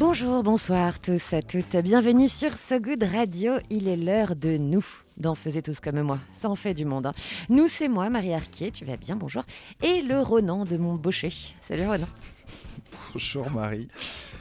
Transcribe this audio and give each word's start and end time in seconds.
Bonjour, 0.00 0.42
bonsoir 0.42 0.98
tous 0.98 1.34
à 1.34 1.42
toutes. 1.42 1.76
Bienvenue 1.76 2.26
sur 2.26 2.56
So 2.56 2.80
Good 2.80 3.02
Radio. 3.02 3.58
Il 3.68 3.86
est 3.86 3.98
l'heure 3.98 4.34
de 4.34 4.56
nous. 4.56 4.82
D'en 5.18 5.34
faisait 5.34 5.60
tous 5.60 5.78
comme 5.78 6.00
moi. 6.00 6.18
Ça 6.32 6.48
en 6.48 6.56
fait 6.56 6.72
du 6.72 6.86
monde. 6.86 7.04
hein. 7.04 7.12
Nous, 7.50 7.68
c'est 7.68 7.86
moi, 7.88 8.08
Marie 8.08 8.32
Arquier. 8.32 8.70
Tu 8.70 8.86
vas 8.86 8.96
bien, 8.96 9.14
bonjour. 9.14 9.42
Et 9.82 10.00
le 10.00 10.18
Ronan 10.20 10.64
de 10.64 10.78
mon. 10.78 10.98
Salut 11.60 11.86
Ronan. 11.86 12.06
Bonjour 13.12 13.50
Marie. 13.50 13.88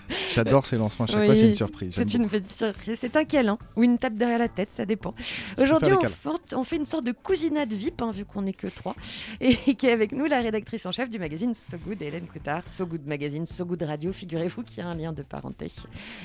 J'adore 0.33 0.65
ces 0.65 0.77
lancements, 0.77 1.05
chaque 1.05 1.19
Oui, 1.19 1.25
fois 1.25 1.35
c'est 1.35 1.47
une 1.47 1.53
surprise. 1.53 1.93
C'est 1.95 2.13
une 2.13 2.27
petite 2.27 2.55
surprise. 2.55 2.97
C'est 2.99 3.15
un 3.15 3.25
câlin 3.25 3.57
ou 3.75 3.83
une 3.83 3.97
tape 3.97 4.15
derrière 4.15 4.39
la 4.39 4.47
tête, 4.47 4.69
ça 4.71 4.85
dépend. 4.85 5.13
Aujourd'hui, 5.57 5.93
on 6.53 6.63
fait 6.63 6.77
une 6.77 6.85
sorte 6.85 7.05
de 7.05 7.11
cousinade 7.11 7.71
VIP, 7.71 8.01
hein, 8.01 8.11
vu 8.11 8.25
qu'on 8.25 8.41
n'est 8.41 8.53
que 8.53 8.67
trois, 8.67 8.95
et 9.41 9.55
qui 9.75 9.87
est 9.87 9.91
avec 9.91 10.11
nous 10.11 10.25
la 10.25 10.41
rédactrice 10.41 10.85
en 10.85 10.91
chef 10.91 11.09
du 11.09 11.19
magazine 11.19 11.53
So 11.53 11.77
Good, 11.77 12.01
Hélène 12.01 12.27
Coutard. 12.27 12.67
So 12.67 12.85
Good 12.85 13.05
Magazine, 13.05 13.45
So 13.45 13.65
Good 13.65 13.83
Radio, 13.83 14.11
figurez-vous 14.11 14.63
qu'il 14.63 14.79
y 14.79 14.81
a 14.81 14.87
un 14.87 14.95
lien 14.95 15.13
de 15.13 15.23
parenté. 15.23 15.71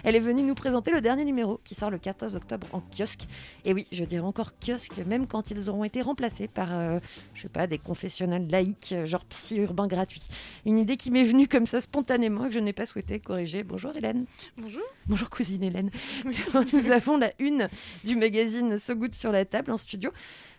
Elle 0.03 0.17
est 0.17 0.21
venue 0.21 0.43
nous 0.43 0.55
présenter 0.55 0.91
le 0.91 1.01
dernier 1.01 1.25
numéro 1.25 1.61
qui 1.65 1.75
sort 1.75 1.91
le 1.91 1.99
14 1.99 2.37
octobre 2.37 2.67
en 2.73 2.81
kiosque. 2.81 3.27
Et 3.65 3.73
oui, 3.75 3.87
je 3.93 4.05
dirais 4.05 4.25
encore 4.25 4.53
kiosque, 4.59 4.99
même 5.07 5.27
quand 5.27 5.51
ils 5.51 5.69
auront 5.69 5.85
été 5.85 6.03
remplacés 6.03 6.49
par, 6.49 6.69
euh, 6.73 6.99
je 7.35 7.43
sais 7.43 7.49
pas, 7.49 7.67
des 7.67 7.79
confessionnels 7.79 8.49
laïques, 8.49 8.93
euh, 8.93 9.07
genre 9.07 9.25
psy 9.27 9.57
urbain 9.57 9.87
gratuit. 9.87 10.23
Une 10.67 10.79
idée 10.79 10.97
qui 10.97 11.11
m'est 11.11 11.25
venue 11.25 11.49
comme 11.49 11.67
ça 11.67 11.81
spontanément 11.81 12.47
et 12.47 12.49
que 12.49 12.55
je 12.55 12.61
n'ai 12.61 12.73
pas 12.73 12.87
souhaité 12.87 13.21
corriger. 13.21 13.63
Bonjour 13.75 13.97
Hélène. 13.97 14.27
Bonjour. 14.57 14.85
Bonjour 15.07 15.29
cousine 15.29 15.65
Hélène. 15.65 15.91
nous 16.73 16.91
avons 16.93 17.17
la 17.17 17.33
une 17.41 17.69
du 18.05 18.15
magazine 18.15 18.79
So 18.79 18.95
Good 18.95 19.15
sur 19.15 19.33
la 19.33 19.45
table 19.45 19.73
en 19.73 19.79
studio. 19.79 20.13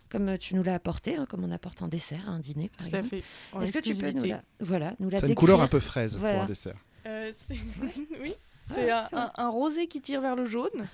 Comme 0.09 0.37
tu 0.37 0.53
nous 0.53 0.63
l'as 0.63 0.73
apporté, 0.73 1.15
hein, 1.15 1.25
comme 1.29 1.45
on 1.45 1.51
apporte 1.51 1.81
un 1.81 1.87
dessert, 1.87 2.27
un 2.29 2.39
dîner 2.39 2.69
par 2.77 2.89
Tout 2.89 2.93
à 2.93 3.03
fait. 3.03 3.23
En 3.53 3.61
Est-ce 3.61 3.71
que 3.71 3.79
tu 3.79 3.95
peux 3.95 4.11
nous 4.11 4.25
la, 4.25 4.41
voilà, 4.59 4.95
nous 4.99 5.09
la 5.09 5.19
a 5.23 5.27
une 5.27 5.33
couleur 5.33 5.61
un 5.61 5.69
peu 5.69 5.79
fraise 5.79 6.17
Voilà. 6.19 6.33
pour 6.33 6.43
un 6.43 6.47
dessert. 6.47 6.75
Euh, 7.05 7.31
c'est- 7.33 7.55
oui, 8.21 8.33
c'est 8.63 8.89
Ah, 8.89 9.03
un, 9.13 9.31
c'est 9.33 9.41
un 9.41 9.47
rosé 9.47 9.87
qui 9.87 10.01
tire 10.01 10.19
vers 10.19 10.35
le 10.35 10.45
jaune. 10.45 10.89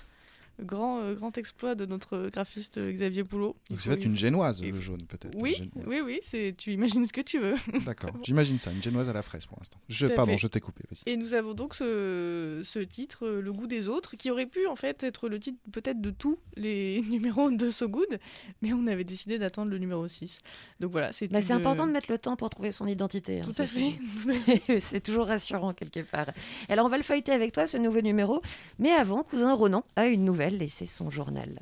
Grand, 0.60 1.00
euh, 1.00 1.14
grand 1.14 1.36
exploit 1.38 1.74
de 1.74 1.86
notre 1.86 2.28
graphiste 2.28 2.78
euh, 2.78 2.92
Xavier 2.92 3.24
Poulot. 3.24 3.56
Donc 3.70 3.80
c'est 3.80 3.88
peut-être 3.90 4.04
une 4.04 4.16
génoise, 4.16 4.62
le 4.62 4.80
jaune 4.80 5.02
peut-être. 5.06 5.34
Oui, 5.40 5.54
Gén- 5.58 5.70
oui, 5.86 6.00
oui, 6.04 6.18
c'est 6.22 6.54
tu 6.56 6.72
imagines 6.72 7.04
ce 7.06 7.12
que 7.12 7.22
tu 7.22 7.38
veux. 7.40 7.54
D'accord, 7.86 8.10
j'imagine 8.22 8.58
ça, 8.58 8.70
une 8.70 8.82
génoise 8.82 9.08
à 9.08 9.12
la 9.12 9.22
fraise 9.22 9.46
pour 9.46 9.58
l'instant. 9.58 9.78
Je, 9.88 10.06
pardon, 10.08 10.32
fait. 10.32 10.38
je 10.38 10.46
t'ai 10.46 10.60
coupé, 10.60 10.84
vas-y. 10.90 11.10
Et 11.10 11.16
nous 11.16 11.32
avons 11.34 11.54
donc 11.54 11.74
ce, 11.74 12.60
ce 12.62 12.78
titre, 12.80 13.26
euh, 13.26 13.40
Le 13.40 13.52
goût 13.52 13.66
des 13.66 13.88
autres, 13.88 14.14
qui 14.16 14.30
aurait 14.30 14.46
pu 14.46 14.66
en 14.66 14.76
fait 14.76 15.02
être 15.02 15.28
le 15.28 15.38
titre 15.40 15.58
peut-être 15.72 16.00
de 16.02 16.10
tous 16.10 16.38
les 16.56 17.00
numéros 17.10 17.50
de 17.50 17.70
So 17.70 17.88
Good, 17.88 18.18
mais 18.60 18.72
on 18.74 18.86
avait 18.86 19.04
décidé 19.04 19.38
d'attendre 19.38 19.70
le 19.70 19.78
numéro 19.78 20.06
6. 20.06 20.40
Donc 20.80 20.92
voilà, 20.92 21.12
c'est 21.12 21.28
Bah, 21.28 21.40
c'est 21.40 21.54
important 21.54 21.86
de 21.86 21.92
mettre 21.92 22.10
le 22.10 22.18
temps 22.18 22.36
pour 22.36 22.50
trouver 22.50 22.72
son 22.72 22.86
identité. 22.86 23.40
hein, 23.40 23.44
Tout 23.44 23.60
à 23.62 23.66
fait. 23.66 24.80
c'est 24.80 25.00
toujours 25.00 25.26
rassurant 25.26 25.72
quelque 25.72 26.00
part. 26.00 26.30
Alors 26.68 26.84
on 26.86 26.90
va 26.90 26.98
le 26.98 27.02
feuilleter 27.02 27.32
avec 27.32 27.52
toi 27.52 27.66
ce 27.66 27.78
nouveau 27.78 28.02
numéro, 28.02 28.42
mais 28.78 28.90
avant, 28.90 29.22
cousin 29.22 29.54
Ronan 29.54 29.84
a 29.96 30.06
une 30.06 30.24
nouvelle 30.26 30.41
et 30.42 30.68
c'est 30.68 30.86
son 30.86 31.10
journal. 31.10 31.60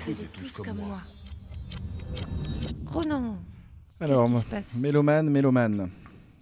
Faisiez 0.00 0.26
tous 0.26 0.52
comme 0.52 0.78
moi. 0.78 1.00
Ronan, 2.86 3.36
Alors, 4.00 4.26
qu'est-ce 4.26 4.34
qui 4.34 4.44
se 4.44 4.50
passe 4.50 4.74
mélomane, 4.74 5.30
mélomane. 5.30 5.90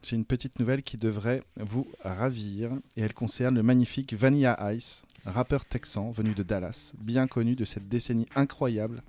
J'ai 0.03 0.17
une 0.17 0.25
petite 0.25 0.59
nouvelle 0.59 0.83
qui 0.83 0.97
devrait 0.97 1.43
vous 1.57 1.87
ravir 2.05 2.71
et 2.97 3.03
elle 3.03 3.15
concerne 3.15 3.57
le 3.57 3.63
magnifique 3.63 4.15
Vanilla 4.15 4.73
Ice, 4.73 5.05
rappeur 5.25 5.65
texan 5.65 6.11
venu 6.11 6.33
de 6.35 6.43
Dallas, 6.43 6.95
bien 6.99 7.27
connu 7.27 7.57
de 7.57 7.65
cette 7.65 7.89
décennie 7.89 8.27
incroyable 8.37 9.03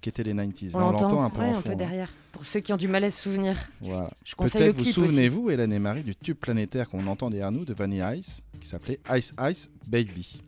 qu'étaient 0.00 0.22
les 0.22 0.34
90s. 0.34 0.74
on 0.74 0.90
l'entend 0.90 1.22
un 1.24 1.30
peu 1.30 1.40
ouais, 1.40 1.48
en 1.48 1.58
un 1.58 1.62
peu 1.62 1.70
hein. 1.70 1.76
derrière. 1.76 2.10
Pour 2.32 2.46
ceux 2.46 2.60
qui 2.60 2.72
ont 2.72 2.76
du 2.76 2.88
mal 2.88 3.04
à 3.04 3.10
se 3.10 3.22
souvenir, 3.22 3.58
Voilà. 3.80 4.10
Peut-être 4.38 4.76
vous 4.76 4.84
souvenez-vous, 4.84 5.50
Hélène 5.50 5.72
et 5.72 5.78
Marie, 5.78 6.02
du 6.02 6.14
tube 6.14 6.36
planétaire 6.36 6.88
qu'on 6.88 7.06
entend 7.06 7.30
derrière 7.30 7.52
nous 7.52 7.64
de 7.64 7.74
Vanilla 7.74 8.14
Ice, 8.14 8.42
qui 8.60 8.68
s'appelait 8.68 9.00
Ice 9.14 9.32
Ice 9.50 9.70
Baby. 9.86 10.42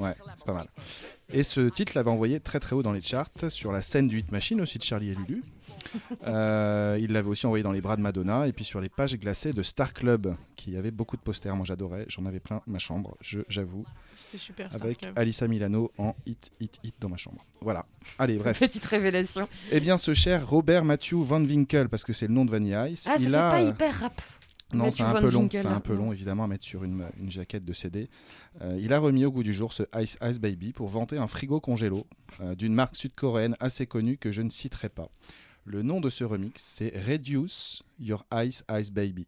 Ouais, 0.00 0.14
c'est 0.36 0.44
pas 0.46 0.54
mal. 0.54 0.66
Et 1.32 1.42
ce 1.42 1.68
titre 1.68 1.92
l'avait 1.94 2.10
envoyé 2.10 2.40
très 2.40 2.58
très 2.58 2.74
haut 2.74 2.82
dans 2.82 2.92
les 2.92 3.02
charts, 3.02 3.28
sur 3.48 3.70
la 3.72 3.82
scène 3.82 4.08
du 4.08 4.18
Hit 4.18 4.32
Machine 4.32 4.60
aussi 4.60 4.78
de 4.78 4.82
Charlie 4.82 5.10
et 5.10 5.14
Lulu. 5.14 5.42
Euh, 6.26 6.98
il 7.00 7.12
l'avait 7.12 7.28
aussi 7.28 7.46
envoyé 7.46 7.62
dans 7.62 7.72
les 7.72 7.80
bras 7.80 7.96
de 7.96 8.02
Madonna 8.02 8.46
et 8.46 8.52
puis 8.52 8.64
sur 8.64 8.80
les 8.80 8.88
pages 8.88 9.14
glacées 9.16 9.52
de 9.52 9.62
Star 9.62 9.92
Club, 9.92 10.34
qui 10.56 10.76
avait 10.76 10.90
beaucoup 10.90 11.16
de 11.16 11.22
posters. 11.22 11.54
Moi 11.56 11.64
j'adorais, 11.64 12.04
j'en 12.08 12.26
avais 12.26 12.40
plein 12.40 12.60
ma 12.66 12.78
chambre, 12.78 13.16
j'avoue, 13.48 13.84
C'était 14.16 14.38
super. 14.38 14.74
Avec. 14.74 15.06
Alissa 15.16 15.48
Milano 15.48 15.90
en 15.98 16.14
hit, 16.26 16.50
hit, 16.60 16.78
hit 16.82 16.94
dans 17.00 17.08
ma 17.08 17.16
chambre. 17.16 17.44
Voilà. 17.60 17.86
Allez, 18.18 18.36
bref. 18.36 18.58
Petite 18.60 18.84
révélation. 18.86 19.48
Eh 19.70 19.80
bien, 19.80 19.96
ce 19.96 20.14
cher 20.14 20.48
Robert 20.48 20.84
Matthew 20.84 21.14
Van 21.14 21.40
Winkle, 21.42 21.88
parce 21.88 22.04
que 22.04 22.12
c'est 22.12 22.26
le 22.26 22.34
nom 22.34 22.44
de 22.44 22.50
Vanilla 22.50 22.88
Ice, 22.88 23.06
Ah, 23.08 23.16
ça 23.16 23.22
il 23.22 23.30
fait 23.30 23.36
a. 23.36 23.50
pas 23.50 23.62
hyper 23.62 24.00
rap. 24.00 24.22
Non, 24.72 24.90
c'est 24.90 25.02
un 25.02 25.20
peu 25.20 25.30
long, 25.30 25.48
c'est 25.50 25.66
un 25.66 25.76
hein, 25.76 25.80
peu 25.80 25.94
long 25.94 26.12
évidemment 26.12 26.44
à 26.44 26.46
mettre 26.46 26.64
sur 26.64 26.84
une, 26.84 27.04
une 27.18 27.30
jaquette 27.30 27.64
de 27.64 27.72
CD. 27.72 28.08
Euh, 28.60 28.78
il 28.80 28.92
a 28.92 28.98
remis 28.98 29.24
au 29.24 29.32
goût 29.32 29.42
du 29.42 29.52
jour 29.52 29.72
ce 29.72 29.82
Ice 30.00 30.16
Ice 30.22 30.38
Baby 30.38 30.72
pour 30.72 30.88
vanter 30.88 31.18
un 31.18 31.26
frigo 31.26 31.60
congélo 31.60 32.06
euh, 32.40 32.54
d'une 32.54 32.74
marque 32.74 32.96
sud-coréenne 32.96 33.56
assez 33.60 33.86
connue 33.86 34.16
que 34.16 34.30
je 34.30 34.42
ne 34.42 34.50
citerai 34.50 34.88
pas. 34.88 35.10
Le 35.64 35.82
nom 35.82 36.00
de 36.00 36.08
ce 36.08 36.24
remix, 36.24 36.62
c'est 36.62 36.92
Reduce 37.06 37.82
Your 37.98 38.24
Ice 38.34 38.64
Ice 38.70 38.90
Baby. 38.90 39.26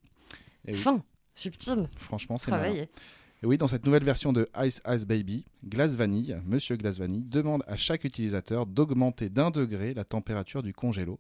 Et 0.67 0.73
oui, 0.73 0.79
Fin, 0.79 1.03
subtil, 1.35 1.89
franchement, 1.97 2.39
c'est 2.39 2.51
malin. 2.51 2.87
Et 3.43 3.47
oui, 3.47 3.59
dans 3.59 3.67
cette 3.67 3.85
nouvelle 3.85 4.05
version 4.05 4.33
de 4.33 4.49
Ice 4.63 4.81
Ice 4.89 5.05
Baby, 5.05 5.45
Glace 5.65 5.97
Vanille, 5.97 6.39
Monsieur 6.47 6.77
Glace 6.77 6.99
Vanille, 6.99 7.25
demande 7.25 7.65
à 7.67 7.75
chaque 7.75 8.05
utilisateur 8.05 8.67
d'augmenter 8.67 9.31
d'un 9.31 9.51
degré 9.51 9.95
la 9.95 10.05
température 10.05 10.63
du 10.63 10.73
congélo. 10.73 11.19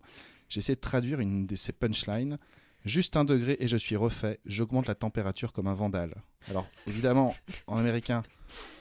J'essaie 0.48 0.76
de 0.76 0.80
traduire 0.80 1.18
une 1.18 1.46
de 1.46 1.56
ces 1.56 1.72
punchlines. 1.72 2.38
Juste 2.84 3.16
un 3.16 3.24
degré 3.24 3.56
et 3.60 3.68
je 3.68 3.76
suis 3.76 3.96
refait, 3.96 4.40
j'augmente 4.44 4.86
la 4.88 4.94
température 4.94 5.52
comme 5.52 5.68
un 5.68 5.74
vandale. 5.74 6.14
Alors, 6.48 6.66
évidemment, 6.86 7.34
en 7.68 7.76
américain, 7.76 8.22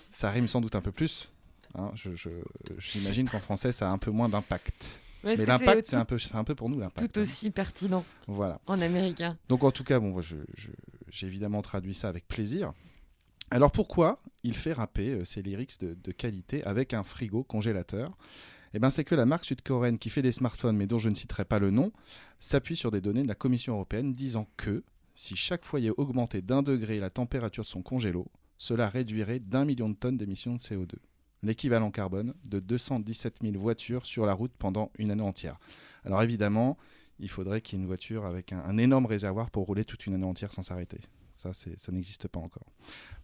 ça 0.10 0.32
rime 0.32 0.48
sans 0.48 0.60
doute 0.62 0.76
un 0.76 0.82
peu 0.82 0.92
plus. 0.92 1.32
hein, 1.76 1.92
J'imagine 2.80 3.30
qu'en 3.30 3.40
français, 3.40 3.72
ça 3.72 3.90
a 3.90 3.92
un 3.92 3.98
peu 3.98 4.12
moins 4.12 4.30
d'impact. 4.30 5.02
Mais 5.24 5.36
l'impact, 5.36 5.86
c'est 5.86 5.96
un 5.98 6.06
peu, 6.06 6.18
un 6.34 6.44
peu 6.44 6.56
pour 6.56 6.68
nous 6.70 6.80
l'impact. 6.80 7.14
tout 7.14 7.20
hein. 7.20 7.24
aussi 7.24 7.52
pertinent 7.52 8.04
Voilà. 8.28 8.60
en 8.66 8.82
américain. 8.82 9.38
Donc 9.50 9.64
en 9.64 9.70
tout 9.70 9.84
cas, 9.84 10.00
bon, 10.00 10.20
je- 10.20 10.38
je- 10.58 10.72
j'ai 11.10 11.28
évidemment 11.28 11.62
traduit 11.62 11.94
ça 11.94 12.10
avec 12.10 12.28
plaisir. 12.28 12.74
Alors 13.52 13.72
pourquoi 13.72 14.20
il 14.44 14.56
fait 14.56 14.74
rapper 14.74 15.10
euh, 15.10 15.26
ses 15.26 15.44
lyrics 15.44 15.80
de, 15.80 15.94
de 15.94 16.12
qualité 16.12 16.64
avec 16.64 16.96
un 16.96 17.04
frigo 17.04 17.44
congélateur? 17.44 18.18
Eh 18.74 18.80
bien 18.80 18.90
c'est 18.90 19.04
que 19.04 19.16
la 19.16 19.26
marque 19.26 19.46
sud-coréenne 19.46 20.00
qui 20.00 20.10
fait 20.10 20.22
des 20.22 20.32
smartphones, 20.32 20.78
mais 20.78 20.88
dont 20.88 21.00
je 21.00 21.10
ne 21.10 21.16
citerai 21.16 21.46
pas 21.46 21.60
le 21.60 21.72
nom, 21.72 21.92
s'appuie 22.40 22.78
sur 22.78 22.92
des 22.92 23.02
données 23.02 23.24
de 23.24 23.28
la 23.28 23.36
Commission 23.36 23.74
européenne 23.74 24.14
disant 24.14 24.48
que 24.58 24.84
si 25.14 25.36
chaque 25.36 25.66
foyer 25.66 25.92
augmentait 25.98 26.42
d'un 26.42 26.64
degré 26.64 27.00
la 27.00 27.10
température 27.10 27.64
de 27.64 27.70
son 27.70 27.82
congélo, 27.82 28.28
cela 28.58 28.90
réduirait 28.90 29.40
d'un 29.40 29.66
million 29.66 29.90
de 29.90 29.96
tonnes 29.96 30.18
d'émissions 30.18 30.56
de 30.56 30.60
CO2. 30.60 30.96
L'équivalent 31.44 31.92
carbone 31.92 32.34
de 32.46 32.60
217 32.60 33.40
000 33.42 33.58
voitures 33.60 34.06
sur 34.06 34.26
la 34.26 34.34
route 34.34 34.54
pendant 34.58 34.92
une 34.98 35.12
année 35.12 35.24
entière. 35.24 35.60
Alors 36.06 36.22
évidemment, 36.22 36.78
il 37.20 37.30
faudrait 37.30 37.62
qu'il 37.62 37.78
y 37.78 37.82
ait 37.82 37.84
une 37.84 37.88
voiture 37.88 38.26
avec 38.26 38.54
un 38.54 38.78
énorme 38.78 39.06
réservoir 39.06 39.50
pour 39.50 39.66
rouler 39.66 39.84
toute 39.84 40.06
une 40.06 40.14
année 40.14 40.26
entière 40.26 40.54
sans 40.54 40.64
s'arrêter. 40.64 41.00
Ça, 41.42 41.54
ça 41.54 41.92
n'existe 41.92 42.28
pas 42.28 42.40
encore. 42.40 42.68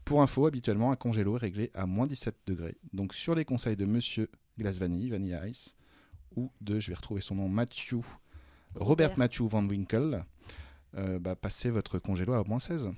Pour 0.03 0.23
info, 0.23 0.47
habituellement, 0.47 0.91
un 0.91 0.95
congélo 0.95 1.35
est 1.35 1.41
réglé 1.41 1.71
à 1.75 1.85
moins 1.85 2.07
17 2.07 2.35
degrés. 2.47 2.77
Donc, 2.93 3.13
sur 3.13 3.35
les 3.35 3.45
conseils 3.45 3.75
de 3.75 3.85
Monsieur 3.85 4.29
Glace 4.57 4.79
Vanille, 4.79 5.09
Vanilla 5.09 5.47
Ice, 5.47 5.75
ou 6.35 6.51
de, 6.61 6.79
je 6.79 6.89
vais 6.89 6.95
retrouver 6.95 7.21
son 7.21 7.35
nom, 7.35 7.47
Matthew, 7.47 7.97
Robert. 8.75 9.17
Matthew 9.17 9.41
Van 9.41 9.63
Winkle, 9.65 10.23
euh, 10.95 11.19
bah, 11.19 11.35
passez 11.35 11.69
votre 11.69 11.99
congélo 11.99 12.33
à 12.33 12.43
moins 12.43 12.59
16. 12.59 12.89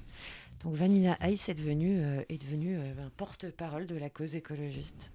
Donc 0.63 0.75
Vanilla 0.75 1.17
Ice 1.29 1.49
est 1.49 1.53
devenu, 1.53 1.99
euh, 1.99 2.21
est 2.29 2.37
devenu 2.37 2.77
euh, 2.77 3.05
un 3.05 3.09
porte-parole 3.09 3.87
de 3.87 3.95
la 3.95 4.09
cause 4.09 4.35
écologiste. 4.35 5.11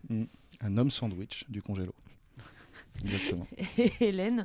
Un 0.60 0.76
homme 0.76 0.90
sandwich 0.90 1.44
du 1.48 1.62
congélo. 1.62 1.94
Exactement. 3.04 3.46
Et 3.78 3.92
Hélène, 4.00 4.44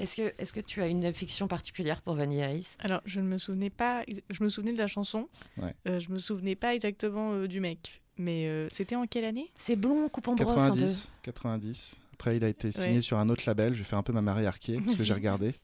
est-ce 0.00 0.16
que, 0.16 0.22
est 0.38 0.52
que 0.52 0.60
tu 0.60 0.82
as 0.82 0.86
une 0.88 1.04
affection 1.04 1.48
particulière 1.48 2.02
pour 2.02 2.14
Vanilla 2.14 2.52
Ice? 2.52 2.76
Alors, 2.80 3.00
je 3.04 3.20
ne 3.20 3.26
me 3.26 3.38
souvenais 3.38 3.70
pas. 3.70 4.04
Je 4.30 4.42
me 4.44 4.48
souvenais 4.48 4.72
de 4.72 4.78
la 4.78 4.86
chanson. 4.86 5.28
Ouais. 5.56 5.74
Euh, 5.88 5.98
je 5.98 6.10
me 6.10 6.18
souvenais 6.18 6.54
pas 6.56 6.74
exactement 6.74 7.32
euh, 7.32 7.46
du 7.48 7.60
mec. 7.60 8.02
Mais 8.16 8.46
euh, 8.46 8.68
c'était 8.70 8.94
en 8.96 9.06
quelle 9.06 9.24
année? 9.24 9.50
C'est 9.58 9.76
blond, 9.76 10.08
coupe 10.08 10.28
en 10.28 10.34
brosse. 10.34 10.50
un 10.56 10.70
peu. 10.70 10.74
90, 10.74 11.12
90. 11.22 12.00
Après, 12.12 12.36
il 12.36 12.44
a 12.44 12.48
été 12.48 12.70
signé 12.70 12.94
Ouais. 12.96 13.00
sur 13.00 13.18
un 13.18 13.28
autre 13.28 13.42
label. 13.46 13.72
Je 13.74 13.78
vais 13.78 13.84
faire 13.84 13.98
un 13.98 14.04
peu 14.04 14.12
ma 14.12 14.22
Marie 14.22 14.46
Arquier, 14.46 14.80
parce 14.80 14.96
que 14.96 15.02
j'ai 15.02 15.14
regardé. 15.14 15.54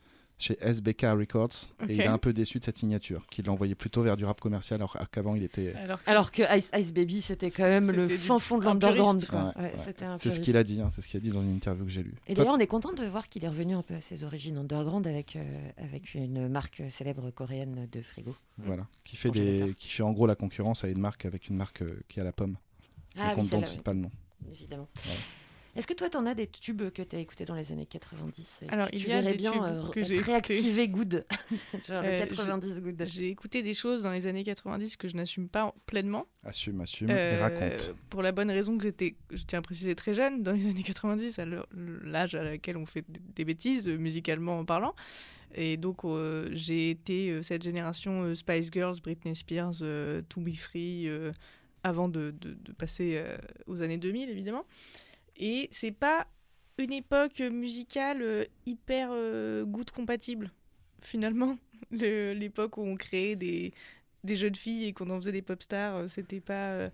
Chez 0.40 0.56
SBK 0.60 1.02
Records 1.02 1.68
et 1.88 1.94
il 1.94 2.00
est 2.00 2.06
un 2.06 2.18
peu 2.18 2.32
déçu 2.32 2.58
de 2.58 2.64
cette 2.64 2.78
signature, 2.78 3.26
qu'il 3.26 3.44
l'a 3.46 3.52
envoyé 3.52 3.74
plutôt 3.74 4.02
vers 4.02 4.16
du 4.16 4.24
rap 4.24 4.40
commercial 4.40 4.80
alors 4.80 4.96
qu'avant 5.10 5.34
il 5.34 5.42
était. 5.42 5.74
Alors, 5.74 6.02
que 6.02 6.10
Alors 6.10 6.32
que 6.32 6.56
Ice, 6.58 6.70
Ice 6.76 6.92
Baby, 6.92 7.20
c'était 7.22 7.50
quand 7.50 7.66
même 7.68 7.90
le 7.90 8.08
fin 8.08 8.38
fond 8.38 8.58
de 8.58 8.62
un 8.64 8.70
l'underground. 8.70 9.24
Ouais, 9.32 9.38
Ouais, 9.62 9.72
ouais. 9.74 10.16
C'est 10.18 10.30
ce 10.30 10.40
qu'il 10.40 10.56
a 10.56 10.64
dit, 10.64 10.80
hein, 10.80 10.88
c'est 10.90 11.02
ce 11.02 11.08
qu'il 11.08 11.18
a 11.18 11.20
dit 11.20 11.30
dans 11.30 11.42
une 11.42 11.54
interview 11.54 11.84
que 11.84 11.90
j'ai 11.90 12.02
lue. 12.02 12.14
Et 12.26 12.34
Toi, 12.34 12.44
d'ailleurs, 12.44 12.56
on 12.56 12.60
est 12.60 12.66
content 12.66 12.92
de 12.92 13.04
voir 13.06 13.28
qu'il 13.28 13.44
est 13.44 13.48
revenu 13.48 13.74
un 13.74 13.82
peu 13.82 13.94
à 13.94 14.00
ses 14.00 14.24
origines 14.24 14.56
underground 14.56 15.06
avec, 15.06 15.36
euh, 15.36 15.42
avec 15.76 16.14
une 16.14 16.48
marque 16.48 16.82
célèbre 16.90 17.30
coréenne 17.30 17.88
de 17.92 18.00
frigo. 18.00 18.34
voilà, 18.58 18.86
qui 19.04 19.16
fait 19.16 19.30
des, 19.30 19.74
qui 19.78 19.88
fait 19.90 20.02
en 20.02 20.12
gros 20.12 20.26
la 20.26 20.36
concurrence 20.36 20.84
à 20.84 20.88
une 20.88 21.00
marque 21.00 21.24
avec 21.26 21.48
une 21.48 21.56
marque 21.56 21.82
euh, 21.82 22.00
qui 22.08 22.20
a 22.20 22.24
la 22.24 22.32
pomme. 22.32 22.56
Ah 23.16 23.34
donc 23.34 23.46
on 23.52 23.56
oui, 23.56 23.60
ne 23.62 23.66
cite 23.66 23.82
pas 23.82 23.92
le 23.92 24.00
nom. 24.00 24.10
évidemment. 24.52 24.88
Ouais. 25.04 25.12
Est-ce 25.76 25.86
que 25.86 25.94
toi, 25.94 26.10
t'en 26.10 26.26
as 26.26 26.34
des 26.34 26.46
tubes 26.48 26.90
que 26.90 27.02
tu 27.02 27.14
as 27.16 27.18
écoutés 27.20 27.44
dans 27.44 27.54
les 27.54 27.70
années 27.70 27.86
90 27.86 28.60
et 28.62 28.68
Alors, 28.70 28.88
il 28.92 29.00
tu 29.00 29.08
y 29.08 29.12
a 29.12 29.22
des 29.22 29.34
bien 29.34 29.52
tubes 29.52 29.62
euh, 29.62 29.88
que 29.90 30.02
j'ai 30.02 30.14
écoutés. 30.14 30.30
réactiver 30.32 30.88
good 30.88 31.24
Genre 31.86 32.02
Euh, 32.04 32.26
90 32.26 32.80
good. 32.80 33.02
J'ai 33.06 33.28
écouté 33.28 33.62
des 33.62 33.74
choses 33.74 34.02
dans 34.02 34.10
les 34.12 34.26
années 34.26 34.42
90 34.44 34.96
que 34.96 35.08
je 35.08 35.16
n'assume 35.16 35.48
pas 35.48 35.72
pleinement. 35.86 36.26
Assume, 36.44 36.80
assume 36.80 37.10
et 37.10 37.14
Euh, 37.16 37.38
raconte. 37.40 37.94
Pour 38.08 38.22
la 38.22 38.32
bonne 38.32 38.50
raison 38.50 38.76
que 38.76 38.82
j'étais, 38.84 39.14
je 39.30 39.44
tiens 39.44 39.60
à 39.60 39.62
préciser, 39.62 39.94
très 39.94 40.12
jeune 40.14 40.42
dans 40.42 40.52
les 40.52 40.66
années 40.66 40.82
90, 40.82 41.38
à 41.38 41.44
l'âge 42.04 42.34
à 42.34 42.42
laquelle 42.42 42.76
on 42.76 42.86
fait 42.86 43.04
des 43.08 43.44
bêtises, 43.44 43.86
euh, 43.88 43.96
musicalement 43.96 44.64
parlant. 44.64 44.94
Et 45.54 45.76
donc, 45.76 46.04
euh, 46.04 46.48
j'ai 46.52 46.90
été 46.90 47.30
euh, 47.30 47.42
cette 47.42 47.62
génération 47.62 48.22
euh, 48.22 48.34
Spice 48.34 48.70
Girls, 48.72 48.96
Britney 49.02 49.34
Spears, 49.36 49.74
euh, 49.82 50.22
To 50.28 50.40
Be 50.40 50.54
Free, 50.54 51.08
euh, 51.08 51.32
avant 51.82 52.08
de, 52.08 52.32
de- 52.40 52.54
de 52.54 52.72
passer 52.72 53.14
euh, 53.16 53.36
aux 53.66 53.82
années 53.82 53.98
2000, 53.98 54.28
évidemment. 54.30 54.64
Et 55.40 55.68
c'est 55.72 55.92
pas 55.92 56.28
une 56.78 56.92
époque 56.92 57.40
musicale 57.40 58.22
euh, 58.22 58.46
hyper 58.66 59.10
euh, 59.12 59.64
finalement. 61.02 61.58
Le- 61.90 62.32
L'époque 62.34 62.76
où 62.78 62.82
on 62.82 62.96
créait 62.96 63.36
des, 63.36 63.72
des 64.24 64.36
jeunes 64.36 64.54
filles 64.54 64.86
et 64.86 64.92
qu'on 64.92 65.10
en 65.10 65.16
faisait 65.16 65.32
des 65.32 65.42
pop 65.42 65.62
stars, 65.62 65.96
euh, 65.96 66.06
c'était 66.08 66.40
pas, 66.40 66.90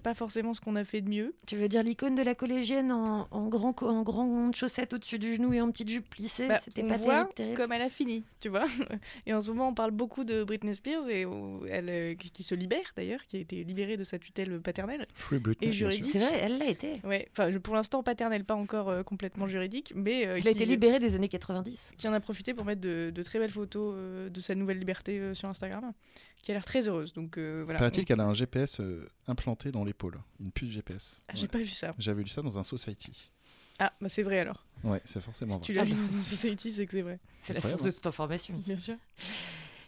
pas 0.00 0.14
forcément 0.14 0.54
ce 0.54 0.60
qu'on 0.60 0.74
a 0.76 0.84
fait 0.84 1.00
de 1.00 1.08
mieux. 1.08 1.34
Tu 1.46 1.56
veux 1.56 1.68
dire 1.68 1.82
l'icône 1.82 2.14
de 2.14 2.22
la 2.22 2.34
collégienne 2.34 2.90
en, 2.92 3.28
en 3.30 3.48
grand 3.48 3.80
en 3.82 4.02
grande 4.02 4.54
chaussette 4.56 4.92
au-dessus 4.92 5.18
du 5.18 5.36
genou 5.36 5.52
et 5.52 5.60
en 5.60 5.70
petite 5.70 5.88
jupe 5.88 6.08
plissée 6.10 6.48
Bah, 6.48 6.58
C'était 6.64 6.82
pas 6.82 6.96
voit 6.96 7.14
terrible, 7.14 7.34
terrible. 7.34 7.56
comme 7.56 7.72
elle 7.72 7.82
a 7.82 7.88
fini, 7.88 8.24
tu 8.40 8.48
vois. 8.48 8.66
Et 9.26 9.32
en 9.34 9.40
ce 9.40 9.48
moment, 9.50 9.68
on 9.68 9.74
parle 9.74 9.90
beaucoup 9.92 10.24
de 10.24 10.42
Britney 10.42 10.74
Spears 10.74 11.08
et 11.08 11.26
elle, 11.70 11.88
euh, 11.90 12.14
qui 12.14 12.42
se 12.42 12.54
libère 12.54 12.92
d'ailleurs, 12.96 13.24
qui 13.26 13.36
a 13.36 13.40
été 13.40 13.62
libérée 13.64 13.96
de 13.96 14.04
sa 14.04 14.18
tutelle 14.18 14.60
paternelle. 14.60 15.06
Free 15.14 15.38
Britney, 15.38 15.70
et 15.70 15.72
juridique. 15.72 16.10
C'est 16.12 16.18
vrai, 16.18 16.38
elle 16.40 16.58
l'a 16.58 16.66
été. 16.68 17.00
Ouais, 17.04 17.28
enfin, 17.32 17.50
pour 17.60 17.74
l'instant 17.74 18.02
paternelle, 18.02 18.44
pas 18.44 18.54
encore 18.56 18.88
euh, 18.88 19.02
complètement 19.02 19.46
juridique, 19.46 19.92
mais 19.94 20.26
euh, 20.26 20.36
Elle 20.38 20.48
a 20.48 20.50
été 20.50 20.64
libérée 20.66 20.98
des 20.98 21.14
années 21.14 21.28
90. 21.28 21.92
qui 21.96 22.08
en 22.08 22.12
a 22.12 22.20
profité 22.20 22.54
pour 22.54 22.64
mettre 22.64 22.80
de, 22.80 23.10
de 23.14 23.22
très 23.22 23.38
belles 23.38 23.50
photos 23.50 23.94
euh, 23.96 24.28
de 24.30 24.40
sa 24.40 24.54
nouvelle 24.54 24.78
liberté 24.78 25.18
euh, 25.18 25.34
sur 25.34 25.48
Instagram, 25.48 25.92
qui 26.42 26.50
a 26.50 26.54
l'air 26.54 26.64
très 26.64 26.88
heureuse. 26.88 27.12
Donc 27.12 27.36
euh, 27.38 27.62
voilà. 27.64 27.78
Paraît-il 27.78 28.04
qu'elle 28.04 28.20
a 28.20 28.24
un 28.24 28.32
GPS 28.34 28.80
euh, 28.80 29.06
implanté 29.26 29.70
dans 29.72 29.84
l'épaule, 29.84 30.18
une 30.40 30.50
puce 30.52 30.70
GPS. 30.70 31.20
Ah, 31.28 31.32
J'ai 31.34 31.42
Ouais. 31.42 31.48
pas 31.48 31.58
vu 31.58 31.66
ça. 31.66 31.94
J'avais 31.98 32.22
lu 32.22 32.28
ça 32.28 32.42
dans 32.42 32.58
un 32.58 32.62
Society. 32.62 33.30
Ah, 33.78 33.92
bah 34.00 34.08
c'est 34.10 34.22
vrai 34.22 34.38
alors. 34.40 34.64
Ouais, 34.84 35.00
c'est 35.04 35.20
forcément 35.22 35.54
Si 35.54 35.58
vrai. 35.58 35.66
tu 35.66 35.72
l'as 35.74 35.82
Ah 35.82 35.84
lu 35.84 35.94
dans 35.94 36.16
un 36.18 36.22
Society, 36.22 36.70
c'est 36.72 36.86
que 36.86 36.92
c'est 36.92 37.02
vrai. 37.02 37.18
C'est 37.44 37.52
la 37.54 37.60
source 37.62 37.82
de 37.82 37.90
toute 37.90 38.06
information. 38.06 38.54
Bien 38.66 38.76
sûr. 38.78 38.96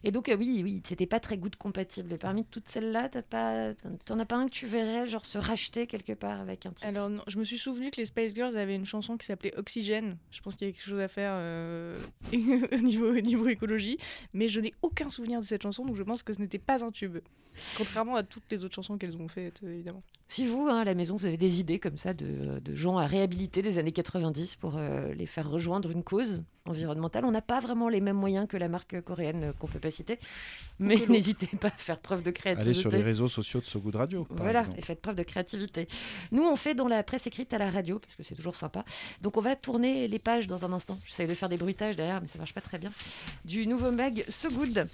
Et 0.04 0.10
donc, 0.10 0.28
euh, 0.28 0.36
oui, 0.36 0.60
oui, 0.64 0.82
c'était 0.84 1.06
pas 1.06 1.20
très 1.20 1.36
good 1.36 1.56
compatible. 1.56 2.12
Et 2.12 2.18
parmi 2.18 2.44
toutes 2.44 2.68
celles-là, 2.68 3.08
t'en 3.08 4.18
as 4.18 4.24
pas 4.24 4.36
un 4.36 4.46
que 4.46 4.52
tu 4.52 4.66
verrais, 4.66 5.06
genre 5.06 5.24
se 5.24 5.38
racheter 5.38 5.86
quelque 5.86 6.12
part 6.12 6.40
avec 6.40 6.66
un 6.66 6.70
titre? 6.70 6.86
Alors, 6.86 7.10
je 7.26 7.38
me 7.38 7.44
suis 7.44 7.58
souvenu 7.58 7.90
que 7.90 7.98
les 7.98 8.06
Spice 8.06 8.34
Girls 8.34 8.56
avaient 8.56 8.74
une 8.74 8.86
chanson 8.86 9.16
qui 9.16 9.26
s'appelait 9.26 9.56
Oxygène. 9.56 10.18
Je 10.30 10.40
pense 10.40 10.56
qu'il 10.56 10.66
y 10.66 10.70
a 10.70 10.72
quelque 10.72 10.84
chose 10.88 11.00
à 11.00 11.08
faire 11.08 11.32
euh, 11.34 11.98
au, 12.32 12.76
niveau, 12.78 13.10
au 13.10 13.20
niveau 13.20 13.48
écologie. 13.48 13.98
Mais 14.32 14.48
je 14.48 14.60
n'ai 14.60 14.74
aucun 14.82 15.08
souvenir 15.08 15.40
de 15.40 15.46
cette 15.46 15.62
chanson, 15.62 15.84
donc 15.84 15.96
je 15.96 16.02
pense 16.02 16.22
que 16.22 16.32
ce 16.32 16.40
n'était 16.40 16.58
pas 16.58 16.84
un 16.84 16.90
tube. 16.90 17.18
Contrairement 17.76 18.16
à 18.16 18.22
toutes 18.22 18.50
les 18.50 18.64
autres 18.64 18.74
chansons 18.74 18.98
qu'elles 18.98 19.16
ont 19.16 19.28
faites, 19.28 19.60
euh, 19.62 19.72
évidemment. 19.72 20.02
Si 20.32 20.46
vous, 20.46 20.66
hein, 20.66 20.78
à 20.80 20.84
la 20.84 20.94
maison, 20.94 21.16
vous 21.16 21.26
avez 21.26 21.36
des 21.36 21.60
idées 21.60 21.78
comme 21.78 21.98
ça 21.98 22.14
de, 22.14 22.58
de 22.58 22.74
gens 22.74 22.96
à 22.96 23.06
réhabiliter 23.06 23.60
des 23.60 23.76
années 23.76 23.92
90 23.92 24.56
pour 24.56 24.78
euh, 24.78 25.12
les 25.12 25.26
faire 25.26 25.46
rejoindre 25.50 25.90
une 25.90 26.02
cause 26.02 26.42
environnementale, 26.64 27.26
on 27.26 27.30
n'a 27.32 27.42
pas 27.42 27.60
vraiment 27.60 27.90
les 27.90 28.00
mêmes 28.00 28.16
moyens 28.16 28.48
que 28.48 28.56
la 28.56 28.68
marque 28.68 28.98
coréenne 29.02 29.44
euh, 29.44 29.52
qu'on 29.52 29.66
peut 29.66 29.78
pas 29.78 29.90
citer. 29.90 30.18
Mais 30.78 30.96
n'hésitez 31.06 31.48
pas 31.58 31.68
à 31.68 31.70
faire 31.72 31.98
preuve 31.98 32.22
de 32.22 32.30
créativité. 32.30 32.70
Allez 32.70 32.80
sur 32.80 32.90
les 32.90 33.02
réseaux 33.02 33.28
sociaux 33.28 33.60
de 33.60 33.66
So 33.66 33.78
Good 33.78 33.96
Radio, 33.96 34.24
par 34.24 34.38
Voilà, 34.38 34.60
exemple. 34.60 34.78
et 34.78 34.82
faites 34.82 35.02
preuve 35.02 35.16
de 35.16 35.22
créativité. 35.22 35.86
Nous, 36.30 36.42
on 36.42 36.56
fait 36.56 36.74
dans 36.74 36.88
la 36.88 37.02
presse 37.02 37.26
écrite 37.26 37.52
à 37.52 37.58
la 37.58 37.70
radio, 37.70 37.98
parce 37.98 38.14
que 38.14 38.22
c'est 38.22 38.34
toujours 38.34 38.56
sympa. 38.56 38.86
Donc, 39.20 39.36
on 39.36 39.42
va 39.42 39.54
tourner 39.54 40.08
les 40.08 40.18
pages 40.18 40.46
dans 40.46 40.64
un 40.64 40.72
instant. 40.72 40.98
J'essaie 41.04 41.26
de 41.26 41.34
faire 41.34 41.50
des 41.50 41.58
bruitages 41.58 41.94
derrière, 41.94 42.22
mais 42.22 42.26
ça 42.26 42.38
marche 42.38 42.54
pas 42.54 42.62
très 42.62 42.78
bien. 42.78 42.90
Du 43.44 43.66
nouveau 43.66 43.92
mag 43.92 44.24
So 44.30 44.48
Good. 44.48 44.86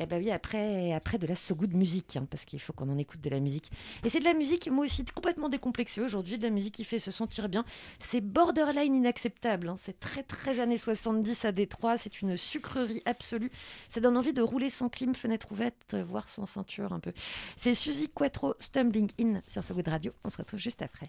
Eh 0.00 0.06
ben 0.06 0.18
oui, 0.22 0.30
après, 0.30 0.92
après 0.92 1.18
de 1.18 1.26
la 1.26 1.34
So 1.34 1.56
Good 1.56 1.74
musique, 1.74 2.16
hein, 2.16 2.26
parce 2.30 2.44
qu'il 2.44 2.60
faut 2.60 2.72
qu'on 2.72 2.88
en 2.88 2.98
écoute 2.98 3.20
de 3.20 3.30
la 3.30 3.40
musique. 3.40 3.70
Et 4.04 4.08
c'est 4.08 4.20
de 4.20 4.24
la 4.24 4.32
musique, 4.34 4.70
moi 4.70 4.84
aussi, 4.84 5.04
complètement 5.04 5.48
décomplexée 5.48 6.00
aujourd'hui, 6.00 6.38
de 6.38 6.44
la 6.44 6.50
musique 6.50 6.74
qui 6.74 6.84
fait 6.84 7.00
se 7.00 7.10
sentir 7.10 7.48
bien. 7.48 7.64
C'est 7.98 8.20
borderline 8.20 8.94
inacceptable. 8.94 9.68
hein. 9.68 9.74
C'est 9.76 9.98
très, 9.98 10.22
très 10.22 10.60
années 10.60 10.78
70 10.78 11.44
à 11.44 11.52
Détroit. 11.52 11.96
C'est 11.96 12.22
une 12.22 12.36
sucrerie 12.36 13.02
absolue. 13.06 13.50
Ça 13.88 14.00
donne 14.00 14.16
envie 14.16 14.32
de 14.32 14.42
rouler 14.42 14.70
sans 14.70 14.88
clim, 14.88 15.14
fenêtre 15.14 15.50
ouverte, 15.50 15.94
voire 15.94 16.28
sans 16.28 16.46
ceinture 16.46 16.92
un 16.92 17.00
peu. 17.00 17.12
C'est 17.56 17.74
Suzy 17.74 18.08
Quattro 18.08 18.54
Stumbling 18.60 19.10
In 19.20 19.42
sur 19.48 19.64
So 19.64 19.74
Good 19.74 19.88
Radio. 19.88 20.12
On 20.24 20.30
se 20.30 20.36
retrouve 20.36 20.60
juste 20.60 20.80
après. 20.82 21.08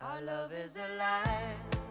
Our 0.00 0.20
love 0.20 0.50
is 0.52 0.76
a 0.76 1.81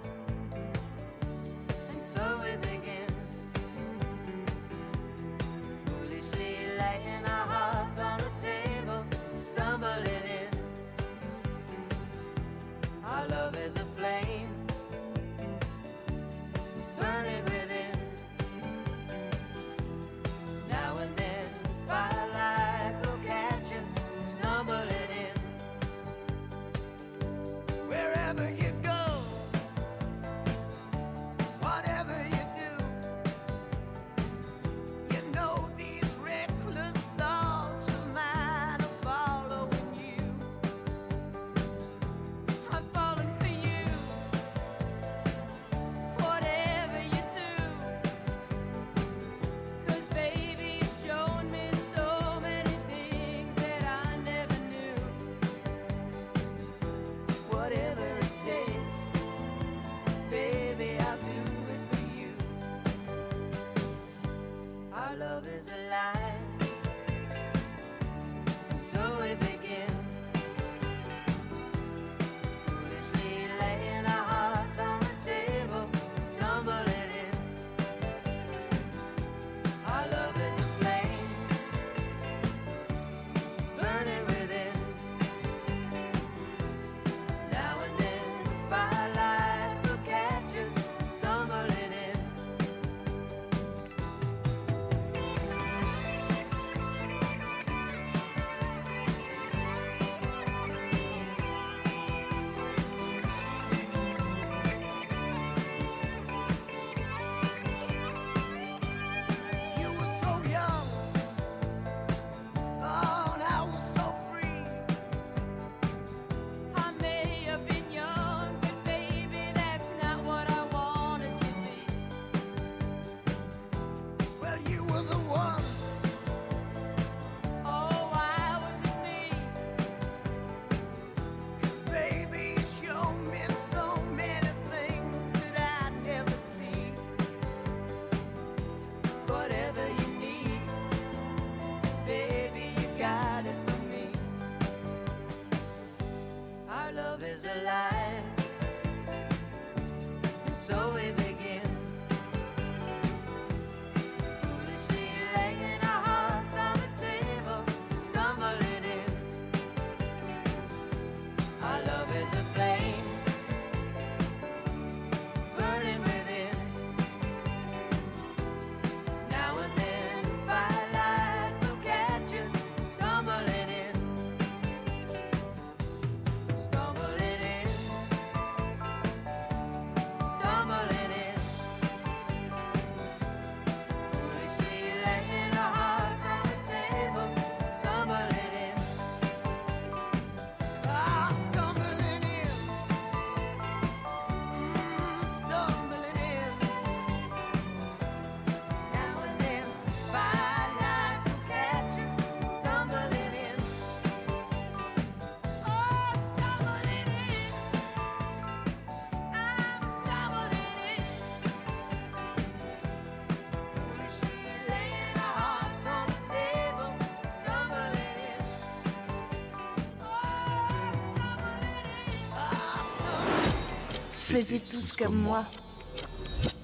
tous 224.32 224.96
comme 224.96 225.16
moi. 225.16 225.44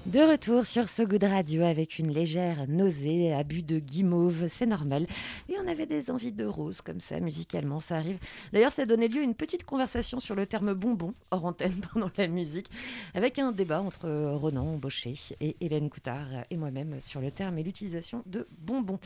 De 0.06 0.20
retour 0.20 0.64
sur 0.64 0.88
So 0.88 1.06
Good 1.06 1.24
Radio 1.24 1.64
avec 1.64 1.98
une 1.98 2.10
légère 2.10 2.66
nausée, 2.66 3.34
abus 3.34 3.62
de 3.62 3.78
guimauve, 3.78 4.46
c'est 4.48 4.64
normal. 4.64 5.06
Et 5.50 5.56
on 5.62 5.68
avait 5.68 5.84
des 5.84 6.10
envies 6.10 6.32
de 6.32 6.46
rose 6.46 6.80
comme 6.80 7.02
ça, 7.02 7.20
musicalement, 7.20 7.80
ça 7.80 7.96
arrive. 7.96 8.18
D'ailleurs, 8.54 8.72
ça 8.72 8.82
a 8.82 8.86
donné 8.86 9.06
lieu 9.06 9.20
à 9.20 9.24
une 9.24 9.34
petite 9.34 9.64
conversation 9.64 10.18
sur 10.18 10.34
le 10.34 10.46
terme 10.46 10.72
bonbon, 10.72 11.12
hors 11.30 11.44
antenne 11.44 11.82
pendant 11.92 12.10
la 12.16 12.26
musique, 12.26 12.70
avec 13.12 13.38
un 13.38 13.52
débat 13.52 13.82
entre 13.82 14.08
Ronan 14.08 14.78
Baucher 14.78 15.14
et 15.42 15.54
Hélène 15.60 15.90
Coutard 15.90 16.28
et 16.50 16.56
moi-même 16.56 17.00
sur 17.02 17.20
le 17.20 17.30
terme 17.30 17.58
et 17.58 17.62
l'utilisation 17.62 18.22
de 18.24 18.48
bonbon. 18.50 18.98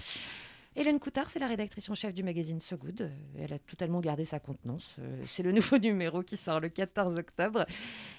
Hélène 0.75 0.99
Coutard, 0.99 1.31
c'est 1.31 1.39
la 1.39 1.49
rédactrice 1.49 1.89
en 1.91 1.95
chef 1.95 2.15
du 2.15 2.23
magazine 2.23 2.59
So 2.59 2.77
Good. 2.79 3.03
Euh, 3.03 3.11
Elle 3.39 3.53
a 3.53 3.59
totalement 3.59 4.01
gardé 4.01 4.25
sa 4.25 4.41
contenance. 4.41 4.97
Euh, 4.99 5.23
C'est 5.27 5.43
le 5.43 5.53
nouveau 5.59 5.77
numéro 5.79 6.23
qui 6.23 6.37
sort 6.39 6.61
le 6.61 6.71
14 6.71 7.19
octobre. 7.19 7.67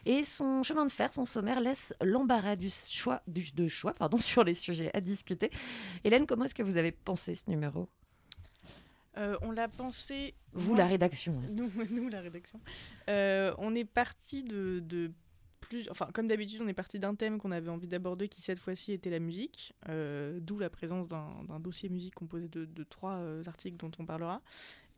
Et 0.05 0.23
son 0.23 0.61
chemin 0.61 0.85
de 0.85 0.91
fer, 0.91 1.11
son 1.11 1.25
sommaire, 1.25 1.59
laisse 1.59 1.93
l'embarras 2.01 2.55
du 2.55 2.69
choix, 2.69 3.21
du, 3.27 3.51
de 3.53 3.67
choix 3.67 3.93
pardon, 3.93 4.17
sur 4.19 4.43
les 4.43 4.53
sujets 4.53 4.91
à 4.93 5.01
discuter. 5.01 5.49
Hélène, 6.03 6.27
comment 6.27 6.45
est-ce 6.45 6.55
que 6.55 6.63
vous 6.63 6.77
avez 6.77 6.91
pensé 6.91 7.33
ce 7.33 7.49
numéro? 7.49 7.89
Euh, 9.17 9.35
on 9.41 9.51
l'a 9.51 9.67
pensé. 9.67 10.35
Vous, 10.53 10.69
moi- 10.69 10.77
la 10.79 10.87
rédaction. 10.87 11.39
hein. 11.43 11.47
Nous, 11.51 11.71
nous, 11.89 12.09
la 12.09 12.21
rédaction. 12.21 12.59
Euh, 13.09 13.53
on 13.57 13.73
est 13.73 13.85
parti 13.85 14.43
de, 14.43 14.79
de 14.79 15.11
plus. 15.67 15.89
Enfin, 15.89 16.07
comme 16.13 16.27
d'habitude, 16.27 16.61
on 16.63 16.67
est 16.67 16.73
parti 16.73 16.99
d'un 16.99 17.15
thème 17.15 17.37
qu'on 17.39 17.51
avait 17.51 17.69
envie 17.69 17.87
d'aborder 17.87 18.27
qui, 18.29 18.41
cette 18.41 18.59
fois-ci, 18.59 18.91
était 18.93 19.09
la 19.09 19.19
musique. 19.19 19.73
euh, 19.89 20.39
D'où 20.41 20.59
la 20.59 20.69
présence 20.69 21.07
d'un 21.07 21.59
dossier 21.59 21.89
musique 21.89 22.15
composé 22.15 22.47
de, 22.47 22.83
trois 22.83 23.15
euh, 23.15 23.43
articles 23.47 23.77
dont 23.77 23.91
on 23.99 24.05
parlera. 24.05 24.41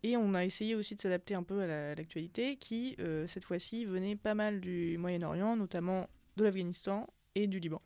Et 0.03 0.17
on 0.17 0.33
a 0.35 0.45
essayé 0.45 0.75
aussi 0.75 0.95
de 0.95 1.01
s'adapter 1.01 1.33
un 1.33 1.43
peu 1.43 1.61
à 1.61 1.67
la- 1.67 1.91
à 1.91 1.95
l'actualité 1.95 2.57
qui, 2.57 2.95
euh, 2.99 3.25
cette 3.27 3.43
fois-ci, 3.43 3.85
venait 3.85 4.15
pas 4.15 4.35
mal 4.35 4.61
du 4.61 4.97
Moyen-Orient, 4.97 5.55
notamment 5.55 6.07
de 6.37 6.43
l'Afghanistan 6.43 7.07
et 7.33 7.47
du 7.47 7.59
Liban. 7.59 7.81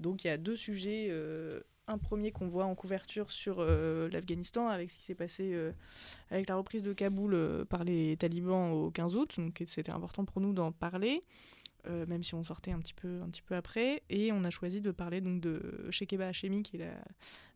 Donc 0.00 0.24
il 0.24 0.28
y 0.28 0.30
a 0.30 0.36
deux 0.36 0.56
sujets. 0.56 1.10
un 1.86 1.98
premier 1.98 2.32
qu'on 2.32 2.48
voit 2.48 2.64
en 2.64 2.74
couverture 2.74 3.30
sur 3.30 3.62
l'Afghanistan 3.62 4.68
avec 4.68 4.90
ce 4.90 4.98
qui 4.98 5.04
s'est 5.04 5.14
passé 5.14 5.54
avec 6.30 6.48
la 6.48 6.56
reprise 6.56 6.82
de 6.82 6.94
Kaboul 6.94 7.66
par 7.68 7.84
les 7.84 8.16
talibans 8.16 8.72
au 8.72 8.90
15 8.90 9.16
août. 9.16 9.34
Donc 9.38 9.62
c'était 9.66 9.92
important 9.92 10.24
pour 10.24 10.40
nous 10.40 10.54
d'en 10.54 10.72
parler, 10.72 11.22
euh, 11.86 12.06
même 12.06 12.22
si 12.22 12.34
on 12.34 12.42
sortait 12.42 12.72
un 12.72 12.78
petit, 12.78 12.94
peu, 12.94 13.20
un 13.22 13.28
petit 13.28 13.42
peu 13.42 13.54
après. 13.54 14.02
Et 14.10 14.32
on 14.32 14.44
a 14.44 14.50
choisi 14.50 14.80
de 14.80 14.90
parler 14.90 15.20
donc 15.20 15.40
de 15.40 15.88
Shekeba 15.90 16.28
Hashemi, 16.28 16.62
qui 16.62 16.76
est 16.76 16.90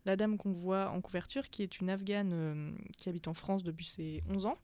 la, 0.04 0.16
dame 0.16 0.38
qu'on 0.38 0.52
voit 0.52 0.90
en 0.90 1.00
couverture, 1.00 1.49
qui 1.50 1.62
est 1.62 1.80
une 1.80 1.90
Afghane 1.90 2.30
euh, 2.32 2.70
qui 2.97 3.08
habite 3.08 3.28
en 3.28 3.35
France 3.35 3.62
depuis 3.62 3.85
ses 3.85 4.23
11 4.30 4.47
ans 4.47 4.58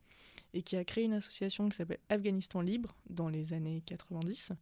et 0.52 0.62
qui 0.62 0.76
a 0.76 0.84
créé 0.84 1.04
une 1.04 1.14
association 1.14 1.68
qui 1.68 1.76
s'appelle 1.76 1.98
Afghanistan 2.08 2.60
Libre 2.60 2.94
dans 3.10 3.28
les 3.28 3.52
années 3.52 3.82
90 3.86 4.52